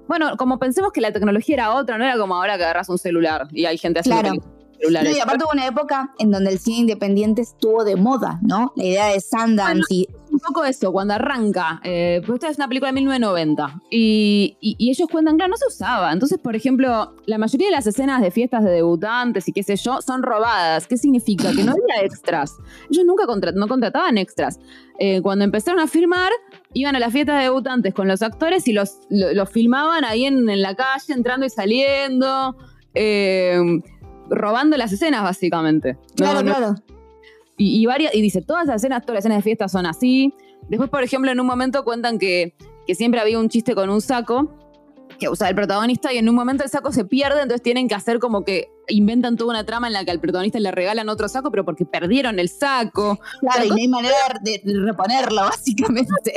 Bueno, 0.07 0.38
como 0.38 0.59
pensemos 0.59 0.91
que 0.91 1.01
la 1.01 1.11
tecnología 1.11 1.55
era 1.55 1.73
otra, 1.75 1.97
no 1.97 2.03
era 2.03 2.17
como 2.17 2.36
ahora 2.36 2.57
que 2.57 2.63
agarras 2.63 2.89
un 2.89 2.97
celular 2.97 3.47
y 3.51 3.65
hay 3.65 3.77
gente 3.77 3.99
haciendo 3.99 4.21
Claro. 4.21 4.53
No, 5.03 5.09
y 5.17 5.19
aparte 5.21 5.43
hubo 5.45 5.51
una 5.53 5.67
época 5.67 6.13
en 6.19 6.32
donde 6.32 6.51
el 6.51 6.59
cine 6.59 6.78
independiente 6.80 7.41
estuvo 7.41 7.84
de 7.84 7.95
moda, 7.95 8.39
¿no? 8.41 8.74
La 8.76 8.84
idea 8.84 9.07
de 9.07 9.19
Sundance 9.21 9.86
y 9.93 10.07
un 10.32 10.39
poco 10.39 10.65
eso, 10.65 10.91
cuando 10.91 11.13
arranca, 11.13 11.80
eh, 11.84 12.21
pues 12.26 12.38
esta 12.38 12.49
es 12.49 12.57
una 12.57 12.67
película 12.67 12.89
de 12.89 12.93
1990 12.93 13.82
y, 13.91 14.57
y- 14.59 14.76
y 14.80 14.89
ellos 14.89 15.07
cuentan, 15.09 15.36
claro, 15.38 15.51
no 15.51 15.57
se 15.57 15.67
usaba. 15.67 16.11
Entonces, 16.11 16.39
por 16.39 16.55
ejemplo, 16.55 17.15
la 17.28 17.38
mayoría 17.38 17.67
de 17.67 17.71
las 17.71 17.86
escenas 17.86 18.19
de 18.21 18.32
fiestas 18.32 18.63
de 18.63 18.71
debutantes 18.71 19.47
y 19.47 19.51
qué 19.53 19.61
sé 19.63 19.76
yo 19.76 20.01
son 20.01 20.24
robadas. 20.24 20.88
¿Qué 20.88 20.97
significa? 20.97 21.51
Que 21.55 21.63
no 21.63 21.74
había 21.74 22.03
extras. 22.03 22.55
Ellos 22.89 23.05
nunca 23.05 23.26
contra- 23.28 23.51
no 23.51 23.67
contrataban 23.67 24.17
extras. 24.17 24.59
Eh, 24.99 25.21
cuando 25.21 25.45
empezaron 25.45 25.80
a 25.80 25.88
filmar, 25.88 26.32
iban 26.74 26.95
a 26.95 26.99
las 26.99 27.13
fiestas 27.13 27.38
de 27.38 27.43
debutantes 27.43 27.93
con 27.93 28.07
los 28.07 28.21
actores 28.24 28.67
y 28.67 28.74
los, 28.74 28.97
lo- 29.11 29.34
los 29.34 29.49
filmaban 29.51 30.03
ahí 30.03 30.26
en, 30.26 30.49
en 30.49 30.61
la 30.63 30.76
calle, 30.76 31.13
entrando 31.13 31.45
y 31.45 31.49
saliendo. 31.51 32.57
eh, 32.95 33.59
robando 34.34 34.77
las 34.77 34.91
escenas 34.91 35.23
básicamente. 35.23 35.93
No- 35.93 35.99
claro, 36.15 36.41
no- 36.43 36.55
claro. 36.55 36.75
y, 37.57 37.81
y 37.81 37.86
varias, 37.86 38.13
y 38.15 38.21
dice, 38.21 38.41
todas 38.41 38.65
las 38.67 38.77
escenas, 38.77 39.01
todas 39.01 39.15
las 39.15 39.21
escenas 39.25 39.38
de 39.39 39.43
fiesta 39.43 39.67
son 39.67 39.86
así. 39.86 40.34
Después, 40.69 40.89
por 40.89 41.03
ejemplo, 41.03 41.31
en 41.31 41.39
un 41.39 41.45
momento 41.47 41.84
cuentan 41.84 42.17
que, 42.17 42.55
que 42.88 42.95
siempre 42.95 43.19
había 43.19 43.39
un 43.39 43.49
chiste 43.49 43.75
con 43.75 43.89
un 43.89 44.01
saco 44.01 44.49
que 45.19 45.29
usaba 45.29 45.49
el 45.49 45.55
protagonista 45.55 46.11
y 46.11 46.17
en 46.17 46.27
un 46.29 46.36
momento 46.36 46.63
el 46.63 46.69
saco 46.69 46.91
se 46.91 47.05
pierde, 47.05 47.41
entonces 47.41 47.61
tienen 47.61 47.88
que 47.88 47.95
hacer 47.95 48.19
como 48.19 48.43
que 48.43 48.69
inventan 48.88 49.38
toda 49.38 49.51
una 49.51 49.65
trama 49.65 49.88
en 49.88 49.93
la 49.93 50.05
que 50.05 50.11
al 50.11 50.19
protagonista 50.19 50.59
le 50.59 50.71
regalan 50.71 51.09
otro 51.09 51.27
saco, 51.27 51.51
pero 51.51 51.65
porque 51.65 51.86
perdieron 51.86 52.39
el 52.39 52.49
saco. 52.49 53.19
Claro, 53.39 53.65
y 53.65 53.69
no 53.69 53.75
hay 53.75 53.88
manera 53.88 54.15
de 54.41 54.61
reponerlo, 54.86 55.41
básicamente. 55.43 56.34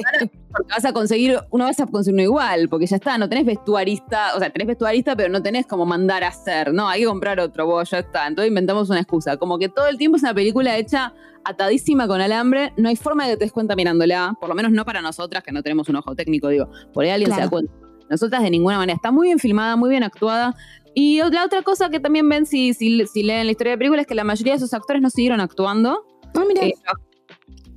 Porque 0.51 0.69
vas 0.69 0.85
a 0.85 0.93
conseguir, 0.93 1.39
uno 1.51 1.65
vas 1.65 1.81
a 1.81 1.87
conseguir 1.87 2.15
uno 2.15 2.23
igual, 2.23 2.69
porque 2.69 2.87
ya 2.87 2.97
está, 2.97 3.19
no 3.19 3.29
tenés 3.29 3.47
vestuarista, 3.47 4.35
o 4.37 4.39
sea, 4.39 4.51
tenés 4.51 4.69
vestuarista, 4.69 5.17
pero 5.17 5.29
no 5.29 5.43
tenés 5.43 5.67
como 5.67 5.87
mandar 5.87 6.25
a 6.25 6.29
hacer, 6.29 6.73
no, 6.73 6.89
hay 6.89 7.01
que 7.01 7.07
comprar 7.07 7.41
otro, 7.41 7.67
vos, 7.67 7.91
ya 7.91 7.99
está. 7.99 8.27
Entonces 8.27 8.49
inventamos 8.49 8.91
una 8.91 9.01
excusa. 9.01 9.37
Como 9.37 9.59
que 9.59 9.69
todo 9.69 9.87
el 9.87 9.99
tiempo 9.99 10.17
es 10.17 10.23
una 10.23 10.35
película 10.35 10.77
hecha 10.77 11.15
atadísima 11.45 12.09
con 12.09 12.21
alambre, 12.21 12.73
no 12.77 12.89
hay 12.89 12.97
forma 12.97 13.25
de 13.25 13.33
que 13.33 13.37
te 13.37 13.45
des 13.45 13.53
cuenta 13.53 13.77
mirándola, 13.77 14.37
por 14.41 14.49
lo 14.49 14.55
menos 14.55 14.73
no 14.73 14.85
para 14.85 15.01
nosotras, 15.01 15.45
que 15.45 15.53
no 15.53 15.63
tenemos 15.63 15.89
un 15.89 15.97
ojo 15.97 16.15
técnico, 16.17 16.49
digo, 16.49 16.69
por 16.93 17.05
ahí 17.05 17.11
alguien 17.11 17.33
se 17.33 17.41
da 17.41 17.49
cuenta. 17.49 17.73
Nosotras 18.09 18.43
de 18.43 18.51
ninguna 18.51 18.79
manera. 18.79 18.97
Está 18.97 19.11
muy 19.11 19.29
bien 19.29 19.39
filmada, 19.39 19.77
muy 19.77 19.91
bien 19.91 20.03
actuada. 20.03 20.55
Y 20.99 21.21
la 21.31 21.45
otra 21.45 21.61
cosa 21.61 21.91
que 21.91 22.01
también 22.01 22.27
ven 22.27 22.47
si, 22.47 22.73
si, 22.73 23.07
si 23.07 23.23
leen 23.23 23.45
la 23.45 23.53
historia 23.53 23.73
de 23.73 23.77
la 23.77 23.79
película 23.79 24.01
es 24.01 24.07
que 24.07 24.15
la 24.15 24.25
mayoría 24.25 24.55
de 24.55 24.57
esos 24.57 24.73
actores 24.73 25.03
no 25.03 25.11
siguieron 25.11 25.41
actuando. 25.41 26.07
Ah, 26.35 26.43
mira. 26.49 26.65
Eh, 26.65 26.73
tra- 26.83 26.99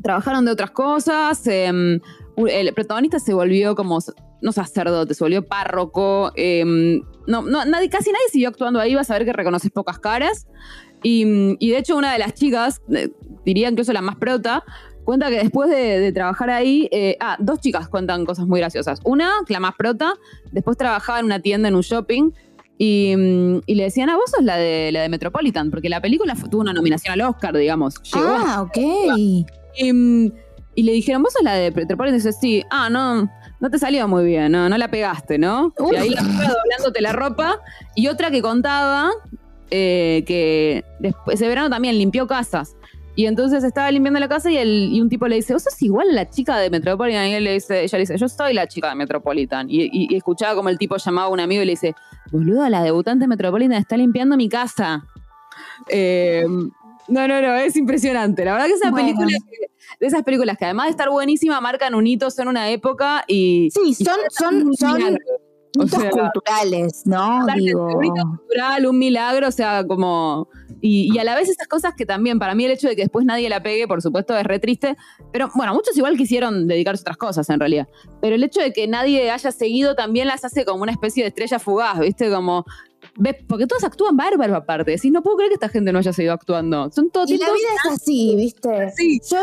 trabajaron 0.01 0.45
de 0.45 0.51
otras 0.51 0.72
cosas. 0.72 1.45
em, 1.47 1.99
el 2.47 2.74
protagonista 2.74 3.20
se 3.20 3.34
volvió 3.34 3.76
como, 3.76 3.99
no 4.41 4.51
sacerdote, 4.53 5.13
se 5.13 5.24
volvió 5.26 5.45
párroco. 5.45 6.32
em, 6.38 7.01
no, 7.28 7.41
no, 7.41 7.65
nadie, 7.65 7.89
casi 7.89 8.09
nadie 8.09 8.24
siguió 8.32 8.47
actuando 8.47 8.80
ahí. 8.80 8.95
Vas 8.95 9.11
a 9.11 9.15
ver 9.15 9.26
que 9.26 9.34
reconoces 9.34 9.70
pocas 9.70 9.99
caras. 9.99 10.47
Y, 11.03 11.57
y 11.59 11.72
de 11.72 11.78
hecho, 11.78 11.97
una 11.97 12.13
de 12.13 12.20
las 12.20 12.34
chicas, 12.36 12.82
eh, 12.89 13.09
diría 13.43 13.67
incluso 13.70 13.91
la 13.91 14.01
más 14.01 14.15
prota, 14.15 14.63
cuenta 15.03 15.28
que 15.30 15.39
después 15.39 15.70
de, 15.70 15.99
de 15.99 16.11
trabajar 16.13 16.49
ahí, 16.51 16.88
eh, 16.93 17.17
ah, 17.20 17.36
dos 17.39 17.59
chicas 17.59 17.89
cuentan 17.89 18.26
cosas 18.26 18.47
muy 18.47 18.61
graciosas. 18.61 19.01
Una, 19.03 19.30
la 19.49 19.59
más 19.59 19.76
prota, 19.78 20.13
después 20.53 20.78
trabajaba 20.78 21.20
en 21.20 21.26
una 21.26 21.41
tienda 21.41 21.67
en 21.67 21.76
un 21.76 21.82
shopping. 21.82 22.32
Y, 22.82 23.13
mm, 23.15 23.61
y 23.65 23.75
le 23.75 23.84
decían, 23.84 24.09
ah, 24.09 24.15
vos 24.15 24.32
sos 24.32 24.43
la 24.43 24.55
de, 24.55 24.91
la 24.93 25.01
de 25.01 25.09
Metropolitan, 25.09 25.69
porque 25.69 25.89
la 25.89 26.01
película 26.01 26.34
tuvo 26.49 26.61
una 26.61 26.73
nominación 26.73 27.13
al 27.13 27.21
Oscar, 27.21 27.55
digamos. 27.55 28.01
Llegó 28.01 28.30
a 28.30 28.53
ah, 28.55 28.61
ok. 28.61 28.77
y, 29.17 29.45
mm, 29.93 30.32
y 30.75 30.84
le 30.84 30.93
dijeron, 30.93 31.21
¿vos 31.21 31.34
sos 31.34 31.43
la 31.43 31.55
de 31.55 31.71
Metropolitan? 31.71 32.15
Y 32.15 32.23
dice, 32.23 32.32
sí. 32.32 32.63
Ah, 32.71 32.89
no, 32.89 33.30
no 33.59 33.69
te 33.69 33.77
salió 33.77 34.07
muy 34.07 34.23
bien, 34.23 34.53
no, 34.53 34.69
no 34.69 34.77
la 34.77 34.89
pegaste, 34.89 35.38
¿no? 35.38 35.73
Uf. 35.77 35.91
Y 35.91 35.95
ahí 35.97 36.09
la 36.11 36.21
piba 36.21 36.47
doblándote 36.47 37.01
la 37.01 37.11
ropa. 37.11 37.59
Y 37.95 38.07
otra 38.07 38.32
que 38.32 38.41
contaba 38.41 39.11
eh, 39.71 40.23
que 40.25 40.86
después, 40.99 41.36
ese 41.36 41.47
verano 41.49 41.69
también 41.69 41.97
limpió 41.97 42.27
casas. 42.27 42.75
Y 43.20 43.26
entonces 43.26 43.65
estaba 43.65 43.91
limpiando 43.91 44.17
la 44.17 44.30
casa 44.30 44.49
y, 44.49 44.55
el, 44.55 44.91
y 44.93 45.01
un 45.01 45.09
tipo 45.09 45.28
le 45.28 45.36
dice, 45.36 45.51
¿vos 45.51 45.61
sos 45.63 45.82
igual 45.82 46.09
a 46.11 46.13
la 46.13 46.30
chica 46.30 46.57
de 46.57 46.70
Metropolitan? 46.70 47.28
Y 47.28 47.34
él 47.34 47.43
le 47.43 47.51
dice, 47.55 47.84
ella 47.84 47.97
le 47.97 48.03
dice, 48.03 48.17
yo 48.17 48.30
soy 48.30 48.53
la 48.53 48.65
chica 48.65 48.88
de 48.88 48.95
Metropolitan. 48.95 49.70
Y, 49.70 49.82
y- 49.91 50.07
y 50.09 50.15
escuchaba 50.15 50.55
como 50.55 50.70
el 50.70 50.78
tipo 50.78 50.95
llamaba 50.95 51.28
a 51.28 51.30
un 51.30 51.41
amigo 51.41 51.61
y 51.61 51.65
le 51.65 51.72
dice, 51.74 51.95
boludo, 52.32 52.70
la 52.70 52.82
debutante 52.82 53.24
de 53.24 53.28
Metropolitan 53.28 53.74
está 53.78 53.97
limpiando 53.97 54.38
mi 54.38 54.47
casa. 54.47 55.03
Eh, 55.89 56.45
no, 57.09 57.28
no, 57.28 57.41
no, 57.41 57.55
es 57.55 57.76
impresionante. 57.76 58.45
La 58.45 58.53
verdad 58.53 58.67
que 58.67 58.74
es 58.76 58.82
una 58.82 58.91
Bueno. 58.91 59.07
película 59.07 59.28
de 59.99 60.07
esas 60.07 60.24
películas 60.24 60.57
que 60.57 60.63
además 60.63 60.86
de 60.86 60.91
estar 60.91 61.09
buenísima, 61.09 61.59
marcan 61.59 61.95
un 61.95 62.07
hito, 62.07 62.32
son 62.32 62.47
una 62.47 62.70
época 62.70 63.26
y... 63.28 63.70
Sí, 63.72 63.82
y 63.99 64.05
son, 64.05 64.15
son, 64.30 64.74
son. 64.76 65.17
O 65.78 65.88
sea, 65.88 66.09
culturales, 66.09 67.03
¿no? 67.05 67.45
Digo. 67.55 67.86
un 67.86 68.05
hito 68.05 68.24
cultural, 68.28 68.86
un 68.88 68.97
milagro, 68.97 69.47
o 69.47 69.51
sea, 69.51 69.86
como... 69.86 70.49
Y, 70.82 71.13
y 71.13 71.20
a 71.20 71.24
la 71.24 71.36
vez 71.36 71.49
estas 71.49 71.67
cosas 71.67 71.93
que 71.95 72.05
también, 72.05 72.39
para 72.39 72.55
mí 72.55 72.65
el 72.65 72.72
hecho 72.72 72.88
de 72.88 72.95
que 72.95 73.03
después 73.03 73.26
nadie 73.26 73.49
la 73.49 73.61
pegue, 73.61 73.88
por 73.88 74.01
supuesto, 74.01 74.36
es 74.38 74.45
re 74.45 74.59
triste, 74.59 74.95
pero 75.32 75.49
bueno, 75.53 75.74
muchos 75.74 75.95
igual 75.97 76.17
quisieron 76.17 76.67
dedicarse 76.67 77.01
a 77.01 77.03
otras 77.03 77.17
cosas 77.17 77.49
en 77.49 77.59
realidad, 77.59 77.88
pero 78.22 78.36
el 78.36 78.43
hecho 78.43 78.61
de 78.61 78.72
que 78.72 78.88
nadie 78.88 79.30
haya 79.30 79.51
seguido 79.51 79.95
también 79.95 80.28
las 80.28 80.45
hace 80.45 80.63
como 80.63 80.82
una 80.84 80.93
especie 80.93 81.24
de 81.24 81.30
estrella 81.30 81.59
fugaz, 81.59 81.99
¿viste? 81.99 82.32
Como... 82.32 82.65
¿ves? 83.20 83.36
Porque 83.47 83.67
todos 83.67 83.84
actúan 83.84 84.17
bárbaro 84.17 84.55
aparte, 84.55 84.91
decís, 84.91 85.11
no 85.11 85.22
puedo 85.22 85.38
creer 85.38 85.49
que 85.51 85.55
esta 85.55 85.70
gente 85.70 85.91
no 85.91 85.99
haya 85.99 86.11
seguido 86.13 86.34
actuando. 86.34 86.89
Son 86.91 87.09
todos 87.11 87.30
Y 87.30 87.38
la 87.38 87.45
vida 87.47 87.67
es 87.86 87.91
así, 87.91 88.34
¿viste? 88.36 88.89
Sí, 88.97 89.20
Yo, 89.30 89.38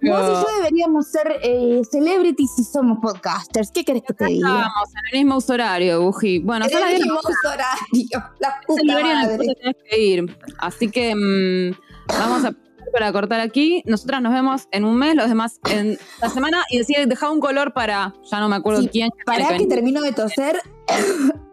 pero- 0.00 0.16
vos 0.18 0.28
y 0.28 0.32
yo 0.32 0.56
deberíamos 0.58 1.06
ser 1.06 1.36
eh, 1.42 1.80
celebrities 1.90 2.50
si 2.56 2.64
somos 2.64 2.98
podcasters. 3.00 3.70
¿Qué 3.70 3.84
querés 3.84 4.02
que 4.06 4.12
te 4.14 4.24
diga? 4.26 4.48
Estamos 4.48 4.88
en 4.94 5.18
el 5.18 5.24
mismo 5.24 5.38
horario, 5.54 6.02
Buji. 6.02 6.40
Bueno, 6.40 6.66
En 6.66 6.76
el 6.76 6.88
10 6.88 7.00
mismo 7.00 7.18
horario. 7.44 8.30
La 8.40 8.60
puta 8.66 8.82
que 8.82 9.02
madre. 9.02 9.54
tenés 9.54 9.76
que 9.88 10.00
ir. 10.00 10.36
Así 10.58 10.90
que 10.90 11.14
mm, 11.14 11.76
vamos 12.18 12.44
a 12.44 12.54
para 12.92 13.12
cortar 13.12 13.40
aquí. 13.40 13.82
Nosotras 13.86 14.20
nos 14.20 14.32
vemos 14.32 14.62
en 14.72 14.84
un 14.84 14.96
mes, 14.96 15.14
los 15.14 15.28
demás 15.28 15.60
en 15.70 15.96
la 16.20 16.28
semana. 16.28 16.64
Y 16.70 16.78
decía, 16.78 17.06
deja 17.06 17.30
un 17.30 17.40
color 17.40 17.72
para, 17.72 18.14
ya 18.30 18.40
no 18.40 18.48
me 18.48 18.56
acuerdo 18.56 18.82
Sí, 18.82 18.88
quién. 18.88 19.10
Tiene 19.26 19.46
que 19.46 19.52
venir. 19.52 19.68
termino 19.68 20.00
de 20.02 20.12
toser, 20.12 20.60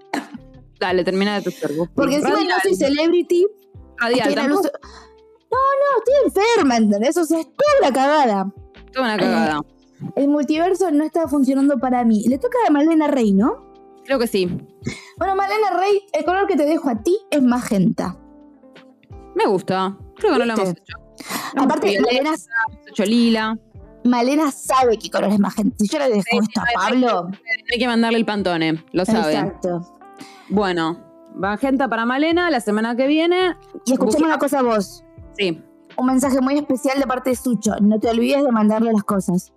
Dale, 0.79 1.03
termina 1.03 1.35
de 1.35 1.41
toser. 1.43 1.73
Buji. 1.73 1.91
porque 1.95 2.15
encima 2.15 2.39
no 2.39 2.55
soy 2.61 2.75
celebrity. 2.75 3.45
radial, 3.97 4.35
tampoco 4.35 4.59
uso- 4.61 4.71
No, 5.51 5.57
no, 5.57 5.97
estoy 5.99 6.43
enferma, 6.43 6.77
¿entendés? 6.77 7.17
O 7.17 7.25
sea, 7.25 7.39
es 7.39 7.45
toda 7.47 7.69
una 7.81 7.93
cagada. 7.93 8.53
es 8.91 8.97
una 8.97 9.17
cagada. 9.17 9.61
El 10.15 10.27
multiverso 10.27 10.91
no 10.91 11.03
está 11.03 11.27
funcionando 11.27 11.79
para 11.79 12.03
mí. 12.03 12.23
Le 12.27 12.37
toca 12.37 12.57
a 12.67 12.69
Malena 12.71 13.07
Rey, 13.07 13.33
¿no? 13.33 13.65
Creo 14.05 14.19
que 14.19 14.27
sí. 14.27 14.45
Bueno, 15.17 15.35
Malena 15.35 15.71
Rey, 15.79 16.01
el 16.13 16.23
color 16.25 16.45
que 16.47 16.55
te 16.55 16.65
dejo 16.65 16.89
a 16.89 17.01
ti 17.01 17.17
es 17.31 17.41
magenta. 17.41 18.17
Me 19.35 19.45
gusta. 19.47 19.97
Creo 20.17 20.33
que 20.33 20.39
no 20.39 20.45
lo 20.45 20.53
hemos 20.53 20.69
hecho. 20.69 20.97
Aparte, 21.57 21.99
Malena, 22.01 22.29
hemos 22.29 22.47
hecho 22.87 23.03
lila. 23.05 23.57
Malena 24.03 24.51
sabe 24.51 24.97
qué 24.99 25.09
color 25.09 25.31
es 25.31 25.39
magenta. 25.39 25.75
Si 25.79 25.87
yo 25.87 25.97
le 25.99 26.09
dejo 26.09 26.23
Sí, 26.29 26.37
esto 26.37 26.61
a 26.61 26.65
Pablo. 26.75 27.29
Hay 27.71 27.79
que 27.79 27.87
mandarle 27.87 28.19
el 28.19 28.25
pantone, 28.25 28.83
lo 28.93 29.03
saben. 29.05 29.47
Exacto. 29.47 29.96
Bueno, 30.49 30.97
magenta 31.35 31.87
para 31.87 32.05
Malena 32.05 32.49
la 32.49 32.59
semana 32.59 32.95
que 32.95 33.07
viene. 33.07 33.55
Y 33.85 33.93
escuchame 33.93 34.25
una 34.25 34.37
cosa 34.37 34.61
vos. 34.61 35.03
Sí. 35.37 35.61
Un 35.97 36.05
mensaje 36.05 36.41
muy 36.41 36.57
especial 36.57 36.99
de 36.99 37.07
parte 37.07 37.31
de 37.31 37.35
Sucho. 37.35 37.71
No 37.81 37.99
te 37.99 38.09
olvides 38.09 38.43
de 38.43 38.51
mandarle 38.51 38.91
las 38.93 39.03
cosas. 39.03 39.53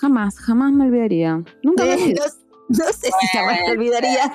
Jamás, 0.00 0.38
jamás 0.38 0.72
me 0.72 0.86
olvidaría. 0.86 1.42
Nunca 1.62 1.84
me 1.84 1.94
Eh, 1.94 2.14
no, 2.18 2.24
no 2.68 2.92
sé 2.92 3.10
si 3.20 3.26
jamás 3.36 3.58
te 3.64 3.72
olvidarías. 3.72 4.30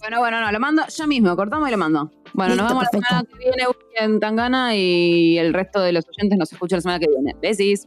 Bueno, 0.00 0.18
bueno, 0.18 0.40
no, 0.40 0.50
lo 0.50 0.60
mando 0.60 0.82
yo 0.88 1.06
mismo, 1.06 1.36
cortamos 1.36 1.68
y 1.68 1.72
lo 1.72 1.78
mando. 1.78 2.10
Bueno, 2.32 2.54
Listo, 2.54 2.62
nos 2.62 2.72
vemos 2.72 2.84
perfecto. 2.90 3.00
la 3.00 3.20
semana 3.20 3.28
que 3.28 3.38
viene 3.38 3.64
en 3.98 4.20
Tangana 4.20 4.74
y 4.74 5.36
el 5.38 5.52
resto 5.52 5.80
de 5.80 5.92
los 5.92 6.06
oyentes 6.08 6.38
nos 6.38 6.52
escuchan 6.52 6.78
la 6.78 6.80
semana 6.80 6.98
que 7.00 7.08
viene. 7.08 7.36
Besis. 7.40 7.86